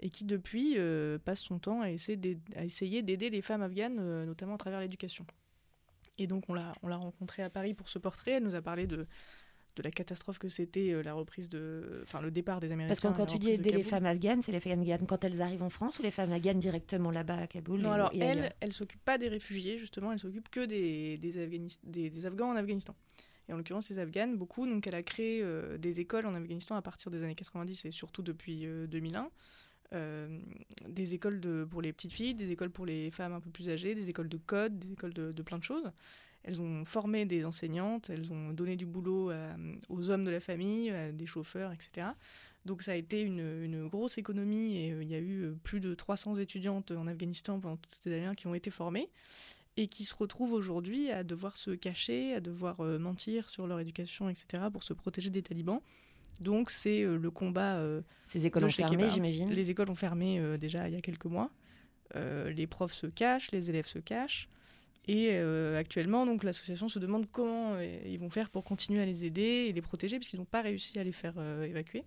et 0.00 0.08
qui 0.08 0.24
depuis 0.24 0.74
euh, 0.78 1.18
passe 1.18 1.40
son 1.40 1.58
temps 1.58 1.80
à 1.82 1.90
essayer 1.90 3.02
d'aider 3.02 3.28
les 3.28 3.42
femmes 3.42 3.62
afghanes, 3.62 4.24
notamment 4.24 4.54
à 4.54 4.58
travers 4.58 4.80
l'éducation. 4.80 5.26
Et 6.18 6.26
donc 6.26 6.44
on 6.48 6.54
l'a 6.54 6.96
rencontrée 6.96 7.42
à 7.42 7.50
Paris 7.50 7.74
pour 7.74 7.88
ce 7.88 7.98
portrait, 7.98 8.32
elle 8.32 8.44
nous 8.44 8.54
a 8.54 8.62
parlé 8.62 8.86
de, 8.86 9.06
de 9.76 9.82
la 9.82 9.90
catastrophe 9.90 10.38
que 10.38 10.48
c'était 10.48 10.92
euh, 10.92 11.02
la 11.02 11.14
reprise 11.14 11.48
de... 11.48 12.00
Enfin 12.02 12.20
le 12.20 12.30
départ 12.30 12.60
des 12.60 12.72
Américains. 12.72 12.94
Parce 13.00 13.14
que 13.14 13.18
quand 13.18 13.26
tu 13.26 13.38
dis 13.38 13.50
aider 13.50 13.70
les 13.70 13.82
femmes 13.82 14.06
afghanes, 14.06 14.42
c'est 14.42 14.52
les 14.52 14.60
femmes 14.60 14.80
afghanes 14.80 15.06
quand 15.06 15.24
elles 15.24 15.40
arrivent 15.40 15.62
en 15.62 15.70
France 15.70 15.98
ou 15.98 16.02
les 16.02 16.10
femmes 16.10 16.32
afghanes 16.32 16.58
directement 16.58 17.10
là-bas 17.10 17.36
à 17.36 17.46
Kaboul 17.46 17.80
Non, 17.80 17.92
alors 17.92 18.10
et 18.12 18.18
elle, 18.18 18.38
ailleurs 18.38 18.52
elle 18.60 18.72
s'occupe 18.72 19.02
pas 19.04 19.18
des 19.18 19.28
réfugiés, 19.28 19.78
justement, 19.78 20.12
elle 20.12 20.18
s'occupe 20.18 20.48
que 20.48 20.64
des, 20.64 21.18
des, 21.18 21.68
des, 21.82 22.10
des 22.10 22.26
Afghans 22.26 22.50
en 22.50 22.56
Afghanistan. 22.56 22.94
Et 23.48 23.52
en 23.52 23.56
l'occurrence, 23.56 23.90
les 23.90 23.98
Afghanes, 23.98 24.36
beaucoup. 24.36 24.66
Donc 24.66 24.86
elle 24.86 24.94
a 24.94 25.02
créé 25.02 25.40
euh, 25.42 25.78
des 25.78 26.00
écoles 26.00 26.26
en 26.26 26.34
Afghanistan 26.34 26.76
à 26.76 26.82
partir 26.82 27.10
des 27.10 27.22
années 27.22 27.34
90 27.34 27.84
et 27.86 27.90
surtout 27.90 28.22
depuis 28.22 28.66
euh, 28.66 28.86
2001. 28.86 29.30
Euh, 29.94 30.38
des 30.88 31.12
écoles 31.12 31.40
de, 31.40 31.66
pour 31.70 31.82
les 31.82 31.92
petites 31.92 32.14
filles, 32.14 32.34
des 32.34 32.50
écoles 32.50 32.70
pour 32.70 32.86
les 32.86 33.10
femmes 33.10 33.34
un 33.34 33.40
peu 33.40 33.50
plus 33.50 33.68
âgées, 33.68 33.94
des 33.94 34.08
écoles 34.08 34.28
de 34.28 34.38
code, 34.38 34.78
des 34.78 34.92
écoles 34.92 35.12
de, 35.12 35.32
de 35.32 35.42
plein 35.42 35.58
de 35.58 35.62
choses. 35.62 35.90
Elles 36.44 36.60
ont 36.60 36.84
formé 36.84 37.24
des 37.24 37.44
enseignantes, 37.44 38.10
elles 38.10 38.32
ont 38.32 38.52
donné 38.52 38.76
du 38.76 38.84
boulot 38.86 39.30
à- 39.30 39.56
aux 39.88 40.10
hommes 40.10 40.24
de 40.24 40.30
la 40.30 40.40
famille, 40.40 40.90
à 40.90 41.12
des 41.12 41.26
chauffeurs, 41.26 41.72
etc. 41.72 42.08
Donc 42.64 42.82
ça 42.82 42.92
a 42.92 42.94
été 42.96 43.20
une, 43.22 43.40
une 43.62 43.86
grosse 43.88 44.18
économie 44.18 44.76
et 44.76 44.92
euh, 44.92 45.02
il 45.02 45.08
y 45.08 45.14
a 45.14 45.18
eu 45.18 45.42
euh, 45.42 45.54
plus 45.64 45.80
de 45.80 45.94
300 45.94 46.36
étudiantes 46.36 46.90
en 46.92 47.06
Afghanistan 47.06 47.58
pendant 47.60 47.76
toutes 47.76 47.92
ces 47.94 48.12
années 48.12 48.34
qui 48.36 48.46
ont 48.46 48.54
été 48.54 48.70
formées 48.70 49.08
et 49.76 49.88
qui 49.88 50.04
se 50.04 50.14
retrouvent 50.14 50.52
aujourd'hui 50.52 51.10
à 51.10 51.24
devoir 51.24 51.56
se 51.56 51.70
cacher, 51.72 52.34
à 52.34 52.40
devoir 52.40 52.80
euh, 52.80 52.98
mentir 52.98 53.48
sur 53.48 53.66
leur 53.66 53.80
éducation, 53.80 54.28
etc. 54.28 54.64
pour 54.72 54.82
se 54.84 54.92
protéger 54.92 55.30
des 55.30 55.42
talibans. 55.42 55.80
Donc 56.40 56.70
c'est 56.70 57.02
euh, 57.02 57.16
le 57.16 57.30
combat. 57.30 57.76
euh, 57.76 58.00
Ces 58.26 58.46
écoles 58.46 58.62
ont 58.64 58.68
fermé, 58.88 59.04
j'imagine 59.14 59.50
Les 59.50 59.70
écoles 59.70 59.90
ont 59.90 59.94
fermé 59.96 60.38
euh, 60.40 60.56
déjà 60.56 60.88
il 60.88 60.94
y 60.94 60.96
a 60.96 61.00
quelques 61.00 61.24
mois. 61.26 61.50
Euh, 62.16 62.50
les 62.50 62.66
profs 62.66 62.92
se 62.94 63.06
cachent, 63.06 63.50
les 63.52 63.70
élèves 63.70 63.86
se 63.86 63.98
cachent. 63.98 64.48
Et 65.08 65.30
euh, 65.32 65.76
actuellement, 65.78 66.26
donc 66.26 66.44
l'association 66.44 66.88
se 66.88 66.98
demande 67.00 67.26
comment 67.32 67.72
euh, 67.74 67.98
ils 68.06 68.18
vont 68.20 68.30
faire 68.30 68.50
pour 68.50 68.62
continuer 68.62 69.02
à 69.02 69.06
les 69.06 69.24
aider 69.24 69.66
et 69.68 69.72
les 69.72 69.82
protéger, 69.82 70.18
puisqu'ils 70.18 70.36
n'ont 70.38 70.44
pas 70.44 70.62
réussi 70.62 70.98
à 70.98 71.04
les 71.04 71.10
faire 71.12 71.34
euh, 71.38 71.64
évacuer. 71.64 72.04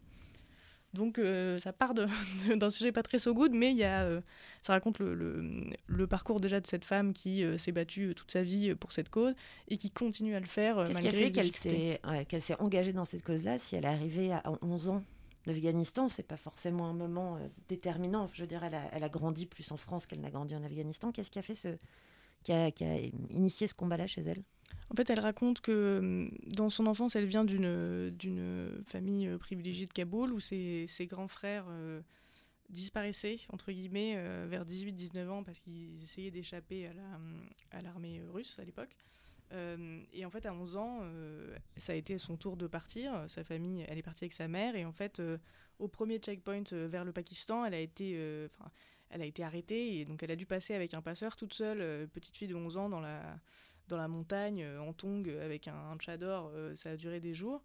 Donc 0.93 1.19
euh, 1.19 1.57
ça 1.57 1.73
part 1.73 1.93
d'un 2.55 2.69
sujet 2.69 2.93
pas 2.93 3.03
très 3.03 3.19
so 3.19 3.33
good, 3.33 3.51
mais 3.53 3.71
il 3.71 3.77
y 3.77 3.83
a, 3.83 4.03
euh, 4.05 4.21
ça 4.61 4.71
raconte 4.71 4.99
le, 4.99 5.13
le- 5.13 5.65
le 5.87 6.07
parcours 6.07 6.39
déjà 6.39 6.61
de 6.61 6.67
cette 6.67 6.85
femme 6.85 7.11
qui 7.11 7.43
euh, 7.43 7.57
s'est 7.57 7.73
battue 7.73 8.13
toute 8.15 8.31
sa 8.31 8.43
vie 8.43 8.73
pour 8.75 8.93
cette 8.93 9.09
cause 9.09 9.33
et 9.67 9.75
qui 9.75 9.91
continue 9.91 10.35
à 10.35 10.39
le 10.39 10.45
faire 10.45 10.77
euh, 10.77 10.87
Qu'est-ce 10.87 10.99
qui 11.01 11.07
a 11.07 11.11
malgré 11.11 11.25
fait 11.25 11.31
qu'elle 12.27 12.41
s'est 12.41 12.53
ouais, 12.55 12.61
engagée 12.61 12.93
dans 12.93 13.03
cette 13.03 13.23
cause-là 13.23 13.59
si 13.59 13.75
elle 13.75 13.83
est 13.83 13.89
arrivée 13.89 14.31
à 14.31 14.43
11 14.61 14.87
ans 14.87 15.03
L'Afghanistan, 15.47 16.07
c'est 16.07 16.23
pas 16.23 16.37
forcément 16.37 16.87
un 16.87 16.93
moment 16.93 17.37
déterminant. 17.69 18.29
Je 18.33 18.41
veux 18.41 18.47
dire, 18.47 18.63
elle 18.63 18.73
a, 18.73 18.89
elle 18.93 19.03
a 19.03 19.09
grandi 19.09 19.45
plus 19.45 19.69
en 19.71 19.77
France 19.77 20.07
qu'elle 20.07 20.21
n'a 20.21 20.31
grandi 20.31 20.55
en 20.55 20.63
Afghanistan. 20.63 21.11
Qu'est-ce 21.11 21.29
qui 21.29 21.37
a 21.37 21.43
fait 21.43 21.53
ce, 21.53 21.67
qui 22.45 22.83
a, 22.83 22.97
initié 23.29 23.67
ce 23.67 23.73
combat-là 23.73 24.07
chez 24.07 24.21
elle 24.21 24.43
En 24.91 24.95
fait, 24.95 25.09
elle 25.09 25.19
raconte 25.19 25.61
que 25.61 25.97
hum, 25.99 26.31
dans 26.55 26.69
son 26.69 26.85
enfance, 26.87 27.15
elle 27.15 27.25
vient 27.25 27.45
d'une 27.45 28.83
famille 28.85 29.27
euh, 29.27 29.37
privilégiée 29.37 29.87
de 29.87 29.93
Kaboul 29.93 30.31
où 30.31 30.39
ses, 30.39 30.85
ses 30.87 31.07
grands 31.07 31.27
frères 31.27 31.65
euh, 31.69 32.01
disparaissaient, 32.69 33.39
entre 33.51 33.71
guillemets, 33.71 34.13
euh, 34.17 34.47
vers 34.49 34.65
18-19 34.65 35.29
ans 35.29 35.43
parce 35.43 35.61
qu'ils 35.61 36.01
essayaient 36.01 36.31
d'échapper 36.31 36.87
à 36.87 36.93
la- 36.93 37.81
l'armée 37.81 38.21
russe 38.33 38.57
à 38.59 38.63
l'époque. 38.63 38.95
Euh, 39.53 40.01
et 40.11 40.25
en 40.25 40.31
fait, 40.31 40.45
à 40.47 40.53
11 40.53 40.75
ans, 40.75 40.99
euh, 41.03 41.55
ça 41.77 41.93
a 41.93 41.95
été 41.95 42.17
son 42.17 42.35
tour 42.35 42.57
de 42.57 42.65
partir. 42.65 43.25
Sa 43.27 43.43
famille, 43.43 43.85
elle 43.87 43.97
est 43.99 44.03
partie 44.03 44.23
avec 44.23 44.33
sa 44.33 44.47
mère. 44.47 44.75
Et 44.75 44.85
en 44.85 44.91
fait, 44.91 45.19
euh, 45.19 45.37
au 45.77 45.87
premier 45.87 46.17
checkpoint 46.17 46.63
euh, 46.73 46.87
vers 46.87 47.05
le 47.05 47.11
Pakistan, 47.11 47.63
elle 47.63 47.75
a 47.75 47.79
été, 47.79 48.13
euh, 48.15 48.47
elle 49.09 49.21
a 49.21 49.25
été 49.25 49.43
arrêtée. 49.43 49.99
Et 49.99 50.05
donc, 50.05 50.23
elle 50.23 50.31
a 50.31 50.35
dû 50.35 50.45
passer 50.45 50.73
avec 50.73 50.93
un 50.93 51.01
passeur 51.01 51.35
toute 51.35 51.53
seule, 51.53 51.81
euh, 51.81 52.07
petite 52.07 52.35
fille 52.35 52.47
de 52.47 52.55
11 52.55 52.77
ans, 52.77 52.89
dans 52.89 52.99
la, 53.01 53.21
dans 53.87 53.97
la 53.97 54.07
montagne, 54.07 54.63
euh, 54.63 54.79
en 54.79 54.93
tongue, 54.93 55.29
avec 55.29 55.67
un, 55.67 55.75
un 55.75 55.97
tchador. 55.97 56.51
euh, 56.53 56.75
ça 56.75 56.91
a 56.91 56.95
duré 56.97 57.19
des 57.19 57.33
jours. 57.33 57.63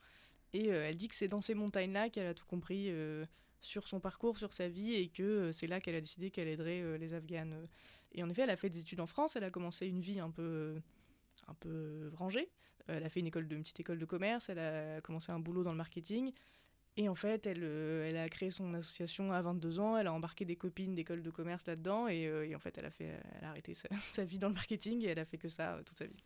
Et 0.53 0.73
euh, 0.73 0.89
elle 0.89 0.97
dit 0.97 1.09
que 1.09 1.15
c'est 1.15 1.29
dans 1.29 1.41
ces 1.41 1.55
montagnes-là 1.55 2.11
qu'elle 2.11 2.27
a 2.27 2.35
tout 2.35 2.47
compris 2.47 2.87
euh, 2.91 3.25
sur 3.61 3.87
son 3.89 4.01
parcours, 4.01 4.39
sur 4.39 4.53
sa 4.53 4.69
vie, 4.69 4.95
et 4.95 5.09
que 5.09 5.23
euh, 5.23 5.53
c'est 5.53 5.67
là 5.67 5.81
qu'elle 5.81 5.95
a 5.95 6.01
décidé 6.01 6.31
qu'elle 6.31 6.49
aiderait 6.49 6.81
euh, 6.83 6.99
les 6.99 7.15
Afghanes. 7.15 7.69
Et 8.13 8.23
en 8.23 8.29
effet, 8.31 8.43
elle 8.43 8.51
a 8.51 8.57
fait 8.57 8.71
des 8.71 8.81
études 8.81 9.01
en 9.01 9.07
France. 9.07 9.37
Elle 9.37 9.45
a 9.45 9.51
commencé 9.51 9.87
une 9.87 10.01
vie 10.01 10.19
un 10.19 10.31
peu, 10.31 10.43
euh, 10.43 10.81
un 11.47 11.55
peu 11.55 12.11
rangée. 12.15 12.51
Euh, 12.89 12.97
Elle 12.97 13.05
a 13.05 13.09
fait 13.09 13.21
une 13.21 13.31
petite 13.31 13.81
école 13.81 13.99
de 13.99 14.05
commerce. 14.05 14.49
Elle 14.49 14.59
a 14.59 15.01
commencé 15.01 15.31
un 15.31 15.39
boulot 15.39 15.63
dans 15.63 15.71
le 15.73 15.77
marketing. 15.77 16.33
Et 16.97 17.09
en 17.09 17.15
fait, 17.15 17.47
elle, 17.47 17.63
euh, 17.63 18.09
elle 18.09 18.17
a 18.17 18.29
créé 18.29 18.51
son 18.51 18.75
association 18.75 19.33
à 19.33 19.41
22 19.43 19.79
ans. 19.81 19.97
Elle 19.97 20.07
a 20.07 20.13
embarqué 20.13 20.45
des 20.45 20.57
copines 20.57 20.95
d'école 20.95 21.23
de 21.23 21.31
commerce 21.31 21.67
là-dedans. 21.67 22.09
Et, 22.09 22.27
euh, 22.27 22.47
et 22.47 22.55
en 22.55 22.59
fait, 22.59 22.77
elle 22.79 22.85
a, 22.87 22.91
fait, 22.91 23.21
elle 23.39 23.45
a 23.45 23.51
arrêté 23.51 23.75
sa, 23.75 23.89
sa 24.03 24.25
vie 24.25 24.39
dans 24.39 24.49
le 24.49 24.55
marketing 24.55 25.03
et 25.03 25.07
elle 25.09 25.19
a 25.19 25.25
fait 25.25 25.39
que 25.39 25.49
ça 25.49 25.75
euh, 25.75 25.83
toute 25.83 25.99
sa 25.99 26.07
vie. 26.07 26.23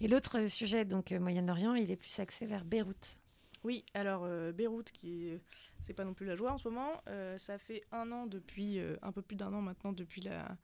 Et 0.00 0.08
l'autre 0.08 0.46
sujet, 0.48 0.84
donc 0.84 1.12
euh, 1.12 1.18
Moyen-Orient, 1.18 1.74
il 1.74 1.90
est 1.90 1.96
plus 1.96 2.18
axé 2.20 2.46
vers 2.46 2.64
Beyrouth. 2.64 3.16
Oui, 3.64 3.84
alors 3.94 4.22
euh, 4.24 4.52
Beyrouth, 4.52 4.92
qui 4.92 5.28
est- 5.28 5.40
c'est 5.80 5.94
pas 5.94 6.04
non 6.04 6.14
plus 6.14 6.26
la 6.26 6.36
joie 6.36 6.52
en 6.52 6.58
ce 6.58 6.68
moment, 6.68 7.02
euh, 7.08 7.38
ça 7.38 7.58
fait 7.58 7.82
un 7.90 8.12
an 8.12 8.26
depuis, 8.26 8.78
euh, 8.78 8.96
un 9.02 9.10
peu 9.10 9.22
plus 9.22 9.36
d'un 9.36 9.52
an 9.52 9.62
maintenant 9.62 9.92
depuis 9.92 10.20
la 10.20 10.56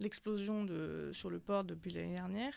l'explosion 0.00 0.64
de 0.64 1.10
sur 1.12 1.28
le 1.28 1.40
port 1.40 1.64
depuis 1.64 1.90
l'année 1.90 2.14
dernière, 2.14 2.54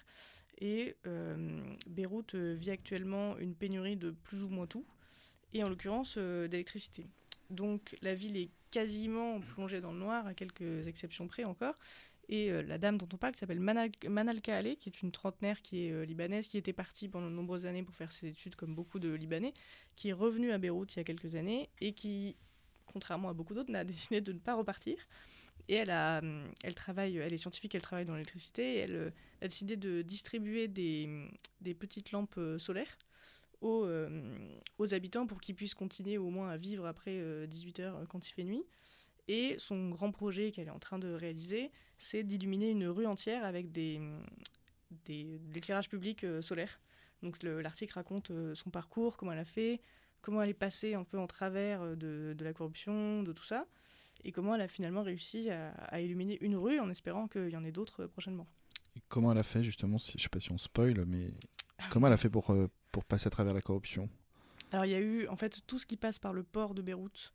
et 0.59 0.95
euh, 1.07 1.59
Beyrouth 1.87 2.35
euh, 2.35 2.53
vit 2.53 2.69
actuellement 2.69 3.35
une 3.39 3.55
pénurie 3.55 3.97
de 3.97 4.11
plus 4.11 4.43
ou 4.43 4.49
moins 4.49 4.67
tout, 4.67 4.85
et 5.53 5.63
en 5.63 5.69
l'occurrence 5.69 6.15
euh, 6.17 6.47
d'électricité. 6.47 7.05
Donc 7.49 7.97
la 8.01 8.13
ville 8.13 8.37
est 8.37 8.49
quasiment 8.71 9.39
plongée 9.39 9.81
dans 9.81 9.91
le 9.91 9.99
noir, 9.99 10.25
à 10.25 10.33
quelques 10.33 10.87
exceptions 10.87 11.27
près 11.27 11.43
encore. 11.43 11.75
Et 12.29 12.49
euh, 12.49 12.63
la 12.63 12.77
dame 12.77 12.97
dont 12.97 13.09
on 13.13 13.17
parle, 13.17 13.35
s'appelle 13.35 13.59
Manal, 13.59 13.91
Manalka 14.07 14.55
Ale, 14.55 14.77
qui 14.77 14.87
est 14.87 15.01
une 15.01 15.11
trentenaire 15.11 15.61
qui 15.61 15.87
est 15.87 15.91
euh, 15.91 16.05
libanaise, 16.05 16.47
qui 16.47 16.57
était 16.57 16.73
partie 16.73 17.09
pendant 17.09 17.29
de 17.29 17.35
nombreuses 17.35 17.65
années 17.65 17.83
pour 17.83 17.93
faire 17.95 18.11
ses 18.11 18.29
études 18.29 18.55
comme 18.55 18.73
beaucoup 18.73 18.99
de 18.99 19.11
Libanais, 19.11 19.53
qui 19.97 20.09
est 20.09 20.13
revenue 20.13 20.51
à 20.51 20.57
Beyrouth 20.57 20.95
il 20.95 20.99
y 20.99 21.01
a 21.01 21.03
quelques 21.03 21.35
années 21.35 21.69
et 21.81 21.91
qui, 21.91 22.37
contrairement 22.85 23.29
à 23.29 23.33
beaucoup 23.33 23.53
d'autres, 23.53 23.71
n'a 23.71 23.83
décidé 23.83 24.21
de 24.21 24.31
ne 24.31 24.39
pas 24.39 24.55
repartir. 24.55 24.95
Et 25.67 25.75
elle, 25.75 26.75
travaille, 26.75 27.17
elle 27.17 27.33
est 27.33 27.37
scientifique, 27.37 27.75
elle 27.75 27.81
travaille 27.81 28.05
dans 28.05 28.15
l'électricité, 28.15 28.75
et 28.75 28.77
elle 28.79 29.13
a 29.41 29.47
décidé 29.47 29.77
de 29.77 30.01
distribuer 30.01 30.67
des, 30.67 31.29
petites 31.79 32.11
lampes 32.11 32.39
solaires 32.57 32.97
aux, 33.61 33.85
euh, 33.85 34.35
aux 34.77 34.93
habitants 34.93 35.27
pour 35.27 35.39
qu'ils 35.39 35.55
puissent 35.55 35.75
continuer 35.75 36.17
au 36.17 36.29
moins 36.29 36.49
à 36.49 36.57
vivre 36.57 36.85
après 36.85 37.17
18h 37.47 38.07
quand 38.07 38.27
il 38.27 38.33
fait 38.33 38.43
nuit. 38.43 38.63
Et 39.27 39.55
son 39.59 39.89
grand 39.89 40.11
projet 40.11 40.51
qu'elle 40.51 40.67
est 40.67 40.71
en 40.71 40.79
train 40.79 40.99
de 40.99 41.13
réaliser, 41.13 41.71
c'est 41.97 42.23
d'illuminer 42.23 42.71
une 42.71 42.87
rue 42.87 43.05
entière 43.05 43.45
avec 43.45 43.71
des, 43.71 44.01
des, 45.05 45.39
de 45.39 45.53
l'éclairage 45.53 45.89
public 45.89 46.25
solaire. 46.41 46.81
Donc 47.21 47.41
l'article 47.43 47.93
raconte 47.93 48.31
son 48.55 48.71
parcours, 48.71 49.15
comment 49.15 49.31
elle 49.31 49.39
a 49.39 49.45
fait, 49.45 49.79
comment 50.21 50.41
elle 50.41 50.49
est 50.49 50.55
passée 50.55 50.95
un 50.95 51.03
peu 51.03 51.19
en 51.19 51.27
travers 51.27 51.95
de, 51.95 52.33
de 52.35 52.43
la 52.43 52.51
corruption, 52.51 53.21
de 53.21 53.31
tout 53.31 53.43
ça, 53.43 53.67
et 54.23 54.31
comment 54.31 54.55
elle 54.55 54.61
a 54.61 54.67
finalement 54.67 55.03
réussi 55.03 55.49
à, 55.49 56.01
illuminer 56.01 56.37
une 56.41 56.55
rue 56.55 56.79
en 56.79 56.89
espérant 56.89 57.27
qu'il 57.27 57.49
y 57.49 57.57
en 57.57 57.63
ait 57.63 57.71
d'autres 57.71 58.05
prochainement. 58.05 58.47
Et 58.95 59.01
comment 59.07 59.31
elle 59.31 59.37
a 59.37 59.43
fait 59.43 59.63
justement, 59.63 59.97
je 59.97 60.21
sais 60.21 60.29
pas 60.29 60.39
si 60.39 60.51
on 60.51 60.57
spoil, 60.57 61.05
mais 61.05 61.33
comment 61.89 62.07
elle 62.07 62.13
a 62.13 62.17
fait 62.17 62.29
pour, 62.29 62.51
euh, 62.51 62.67
pour 62.91 63.05
passer 63.05 63.27
à 63.27 63.29
travers 63.29 63.53
la 63.53 63.61
corruption 63.61 64.09
Alors 64.71 64.85
il 64.85 64.91
y 64.91 64.95
a 64.95 64.99
eu 64.99 65.27
en 65.27 65.35
fait 65.35 65.61
tout 65.67 65.79
ce 65.79 65.85
qui 65.85 65.97
passe 65.97 66.19
par 66.19 66.33
le 66.33 66.43
port 66.43 66.73
de 66.73 66.81
Beyrouth 66.81 67.33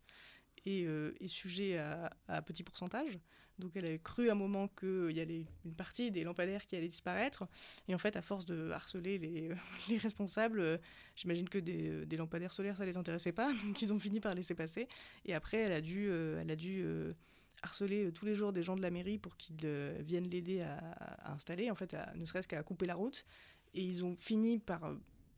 est, 0.65 0.85
euh, 0.87 1.13
sujet 1.27 1.79
à, 1.79 2.43
petit 2.43 2.63
pourcentage. 2.63 3.19
Donc 3.59 3.73
elle 3.75 3.87
a 3.87 3.99
cru 3.99 4.29
à 4.29 4.33
un 4.33 4.37
moment 4.37 4.69
qu'il 4.69 5.13
y 5.13 5.21
avait 5.21 5.47
une 5.65 5.75
partie 5.75 6.11
des 6.11 6.25
lampadaires 6.25 6.67
qui 6.67 6.77
allaient 6.77 6.89
disparaître. 6.89 7.47
Et 7.89 7.95
en 7.95 7.99
fait, 7.99 8.17
à 8.17 8.23
force 8.23 8.45
de 8.45 8.71
harceler 8.71 9.19
les, 9.19 9.51
les 9.89 9.97
responsables, 9.97 10.61
euh, 10.61 10.79
j'imagine 11.15 11.49
que 11.49 11.59
des, 11.59 12.05
des, 12.05 12.17
lampadaires 12.17 12.53
solaires, 12.53 12.77
ça 12.77 12.85
les 12.85 12.97
intéressait 12.97 13.33
pas. 13.33 13.53
Donc 13.65 13.81
ils 13.81 13.93
ont 13.93 13.99
fini 13.99 14.21
par 14.21 14.35
laisser 14.35 14.55
passer. 14.55 14.89
Et 15.25 15.35
après, 15.35 15.59
elle 15.59 15.73
a 15.73 15.81
dû, 15.81 16.09
euh, 16.09 16.41
elle 16.41 16.51
a 16.51 16.57
dû 16.57 16.83
euh, 16.85 17.15
harceler 17.63 18.13
tous 18.13 18.27
les 18.27 18.35
jours 18.35 18.53
des 18.53 18.63
gens 18.63 18.77
de 18.77 18.83
la 18.83 18.91
mairie 18.91 19.19
pour 19.19 19.37
qu'ils 19.37 19.57
viennent 20.01 20.29
l'aider 20.29 20.61
à, 20.61 21.33
installer, 21.33 21.71
en 21.71 21.75
fait, 21.75 21.97
ne 22.15 22.25
serait-ce 22.27 22.49
qu'à 22.49 22.63
couper 22.63 22.87
la 22.87 22.95
route. 22.95 23.25
Et 23.73 23.83
ils 23.83 24.05
ont 24.05 24.17
fini 24.17 24.59
par 24.59 24.95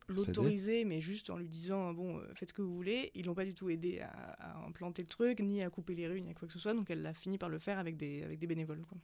l'autoriser, 0.09 0.85
mais 0.85 1.01
juste 1.01 1.31
en 1.31 1.37
lui 1.37 1.49
disant 1.49 1.93
bon, 1.93 2.21
faites 2.35 2.51
ce 2.51 2.55
que 2.55 2.63
vous 2.63 2.75
voulez. 2.75 3.11
Ils 3.15 3.27
l'ont 3.27 3.35
pas 3.35 3.45
du 3.45 3.55
tout 3.55 3.71
aidé 3.71 4.01
à, 4.01 4.09
à, 4.09 4.67
implanter 4.67 5.03
le 5.03 5.09
truc, 5.09 5.41
ni 5.41 5.63
à 5.63 5.71
couper 5.71 5.95
les 5.95 6.09
rues, 6.09 6.21
ni 6.21 6.31
à 6.31 6.35
quoi 6.35 6.49
que 6.49 6.55
ce 6.55 6.59
soit. 6.59 6.75
Donc 6.75 6.91
elle 6.91 7.05
a 7.07 7.15
fini 7.15 7.39
par 7.39 7.49
le 7.49 7.59
faire 7.59 7.79
avec 7.79 7.97
des, 7.97 8.23
avec 8.23 8.39
des 8.39 8.47
bénévoles. 8.47 8.85
Quoi. 8.89 8.99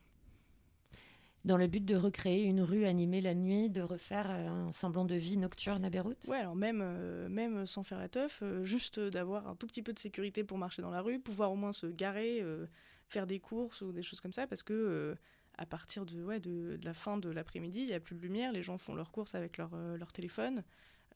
Dans 1.45 1.59
le 1.59 1.67
but 1.67 1.85
de 1.85 1.95
recréer 1.95 2.45
une 2.45 2.63
rue 2.63 2.87
animée 2.87 3.21
la 3.21 3.35
nuit, 3.35 3.69
de 3.69 3.83
refaire 3.83 4.31
un 4.31 4.73
semblant 4.73 5.05
de 5.05 5.15
vie 5.15 5.37
nocturne 5.37 5.85
à 5.85 5.91
Beyrouth? 5.91 6.25
Ouais, 6.27 6.39
alors 6.39 6.57
même, 6.57 6.81
euh, 6.83 7.29
même 7.29 7.67
sans 7.67 7.83
faire 7.83 7.99
la 7.99 8.09
teuf, 8.09 8.41
euh, 8.43 8.65
juste 8.65 8.99
d'avoir 8.99 9.47
un 9.47 9.55
tout 9.55 9.67
petit 9.67 9.83
peu 9.83 9.93
de 9.93 9.99
sécurité 9.99 10.43
pour 10.43 10.57
marcher 10.57 10.81
dans 10.81 10.91
la 10.91 11.03
rue, 11.03 11.21
pouvoir 11.21 11.53
au 11.53 11.57
moins 11.57 11.75
se 11.75 11.87
garer, 11.87 12.41
euh, 12.41 12.65
faire 13.09 13.27
des 13.27 13.41
courses 13.41 13.83
ou 13.83 13.93
des 13.93 14.03
choses 14.03 14.23
comme 14.23 14.33
ça, 14.33 14.47
parce 14.47 14.63
que 14.63 15.15
à 15.59 15.67
partir 15.67 16.07
de, 16.07 16.23
ouais, 16.23 16.41
de, 16.41 16.79
la 16.83 16.95
fin 16.95 17.17
de 17.17 17.29
l'après-midi, 17.31 17.81
il 17.81 17.87
n'y 17.87 17.95
a 17.95 18.01
plus 18.01 18.15
de 18.15 18.21
lumière, 18.21 18.53
les 18.53 18.63
gens 18.63 18.79
font 18.79 18.95
leurs 18.95 19.13
courses 19.13 19.35
avec 19.35 19.57
leur, 19.57 19.77
leur 19.77 20.13
téléphone. 20.13 20.63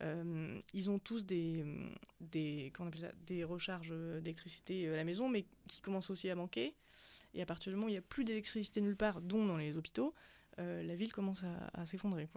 Euh, 0.03 0.59
ils 0.75 0.91
ont 0.91 0.99
tous 0.99 1.25
des, 1.27 1.65
des, 2.21 2.73
des 3.27 3.45
recharges 3.45 3.93
d'électricité 4.23 4.89
à 4.89 4.97
la 4.97 5.05
maison, 5.05 5.29
mais 5.29 5.45
qui 5.67 5.81
commencent 5.81 6.11
aussi 6.11 6.31
à 6.31 6.35
manquer. 6.35 6.75
Et 7.35 7.43
à 7.43 7.47
partir 7.47 7.71
du 7.73 7.77
moment 7.77 7.87
où 7.87 7.91
il 7.91 7.93
n'y 7.93 7.99
a 7.99 8.03
plus 8.03 8.25
d'électricité 8.25 8.81
nulle 8.81 8.97
part, 8.97 9.21
dont 9.21 9.45
dans 9.45 9.57
les 9.57 9.77
hôpitaux, 9.77 10.15
euh, 10.59 10.83
la 10.83 10.97
ville 10.97 11.13
commence 11.13 11.43
à, 11.75 11.87
s'effondrer. 11.87 12.29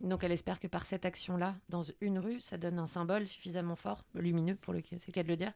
Donc 0.00 0.24
elle 0.24 0.32
espère 0.32 0.58
que 0.58 0.66
par 0.66 0.86
cette 0.86 1.04
action-là, 1.04 1.56
dans 1.68 1.84
une 2.00 2.18
rue, 2.18 2.40
ça 2.40 2.56
donne 2.56 2.78
un 2.78 2.86
symbole 2.86 3.26
suffisamment 3.26 3.76
fort, 3.76 4.04
lumineux 4.14 4.56
pour 4.56 4.72
le 4.72 4.82
c'est 5.00 5.12
qu'à 5.12 5.22
le 5.22 5.36
dire, 5.36 5.52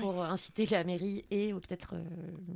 pour 0.00 0.18
oui. 0.18 0.26
inciter 0.26 0.66
la 0.66 0.84
mairie 0.84 1.24
et 1.30 1.52
peut-être 1.52 1.94
euh, 1.94 2.02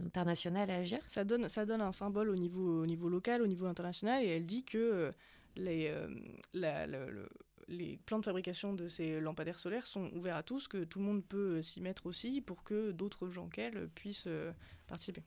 l'international 0.03 0.70
à 0.70 0.76
agir. 0.76 0.98
Ça 1.07 1.24
donne, 1.24 1.48
ça 1.48 1.66
donne 1.66 1.81
un 1.81 1.92
symbole 1.92 2.31
au 2.31 2.37
niveau, 2.37 2.83
au 2.83 2.87
niveau 2.87 3.09
local, 3.09 3.42
au 3.42 3.46
niveau 3.46 3.66
international, 3.66 4.22
et 4.24 4.29
elle 4.29 4.46
dit 4.46 4.64
que 4.64 4.79
euh, 4.79 5.12
les, 5.57 5.88
euh, 5.88 6.09
la, 6.55 6.87
le, 6.87 7.11
le, 7.11 7.29
les 7.70 7.98
plans 8.05 8.18
de 8.18 8.24
fabrication 8.24 8.74
de 8.74 8.88
ces 8.88 9.20
lampadaires 9.20 9.59
solaires 9.59 9.87
sont 9.87 10.11
ouverts 10.14 10.37
à 10.37 10.42
tous, 10.42 10.68
que 10.68 10.85
tout 10.85 10.98
le 10.98 11.05
monde 11.05 11.24
peut 11.24 11.62
s'y 11.62 11.81
mettre 11.81 12.07
aussi 12.07 12.40
pour 12.40 12.64
que 12.64 12.90
d'autres 12.90 13.29
gens 13.31 13.48
qu'elle 13.48 13.88
puissent 13.88 14.24
euh, 14.26 14.53
participer. 14.87 15.22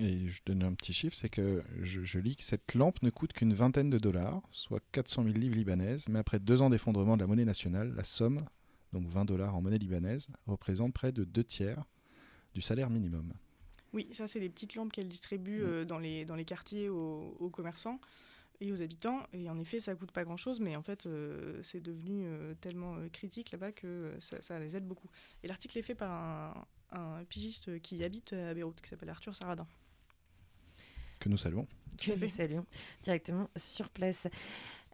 Et 0.00 0.26
je 0.26 0.42
donne 0.44 0.64
un 0.64 0.74
petit 0.74 0.92
chiffre, 0.92 1.14
c'est 1.14 1.28
que 1.28 1.62
je, 1.80 2.02
je, 2.02 2.18
lis 2.18 2.34
que 2.34 2.42
cette 2.42 2.74
lampe 2.74 3.00
ne 3.02 3.10
coûte 3.10 3.32
qu'une 3.32 3.54
vingtaine 3.54 3.90
de 3.90 3.98
dollars, 3.98 4.42
soit 4.50 4.80
400 4.90 5.22
000 5.24 5.34
livres 5.36 5.54
libanaises, 5.54 6.08
mais 6.08 6.18
après 6.18 6.40
deux 6.40 6.62
ans 6.62 6.70
d'effondrement 6.70 7.16
de 7.16 7.22
la 7.22 7.28
monnaie 7.28 7.44
nationale, 7.44 7.94
la 7.94 8.02
somme, 8.02 8.44
donc 8.94 9.06
20 9.06 9.26
dollars 9.26 9.54
en 9.54 9.60
monnaie 9.60 9.78
libanaise, 9.78 10.28
représente 10.46 10.94
près 10.94 11.12
de 11.12 11.24
deux 11.24 11.44
tiers 11.44 11.84
du 12.54 12.62
salaire 12.62 12.88
minimum. 12.88 13.34
Oui, 13.92 14.08
ça 14.12 14.26
c'est 14.26 14.40
les 14.40 14.48
petites 14.48 14.74
lampes 14.74 14.92
qu'elle 14.92 15.08
distribue 15.08 15.62
euh, 15.62 15.84
dans, 15.84 15.98
les, 15.98 16.24
dans 16.24 16.34
les 16.34 16.44
quartiers 16.44 16.88
aux, 16.88 17.36
aux 17.38 17.50
commerçants 17.50 18.00
et 18.60 18.72
aux 18.72 18.82
habitants. 18.82 19.26
Et 19.32 19.48
en 19.48 19.58
effet, 19.58 19.80
ça 19.80 19.94
coûte 19.94 20.12
pas 20.12 20.24
grand-chose, 20.24 20.60
mais 20.60 20.76
en 20.76 20.82
fait, 20.82 21.06
euh, 21.06 21.60
c'est 21.62 21.80
devenu 21.80 22.24
euh, 22.26 22.54
tellement 22.60 22.96
euh, 22.96 23.08
critique 23.08 23.50
là-bas 23.50 23.72
que 23.72 24.14
ça, 24.18 24.40
ça, 24.42 24.58
les 24.58 24.76
aide 24.76 24.86
beaucoup. 24.86 25.08
Et 25.42 25.48
l'article 25.48 25.78
est 25.78 25.82
fait 25.82 25.94
par 25.94 26.10
un, 26.10 26.66
un, 26.92 27.24
pigiste 27.24 27.80
qui 27.80 28.02
habite 28.04 28.32
à 28.32 28.54
Beyrouth, 28.54 28.80
qui 28.80 28.88
s'appelle 28.88 29.10
Arthur 29.10 29.34
Saradin. 29.34 29.66
Que 31.20 31.28
nous 31.28 31.36
saluons. 31.36 31.66
Que 31.98 32.12
nous 32.12 32.28
saluons 32.28 32.66
directement 33.02 33.48
sur 33.56 33.88
place. 33.88 34.26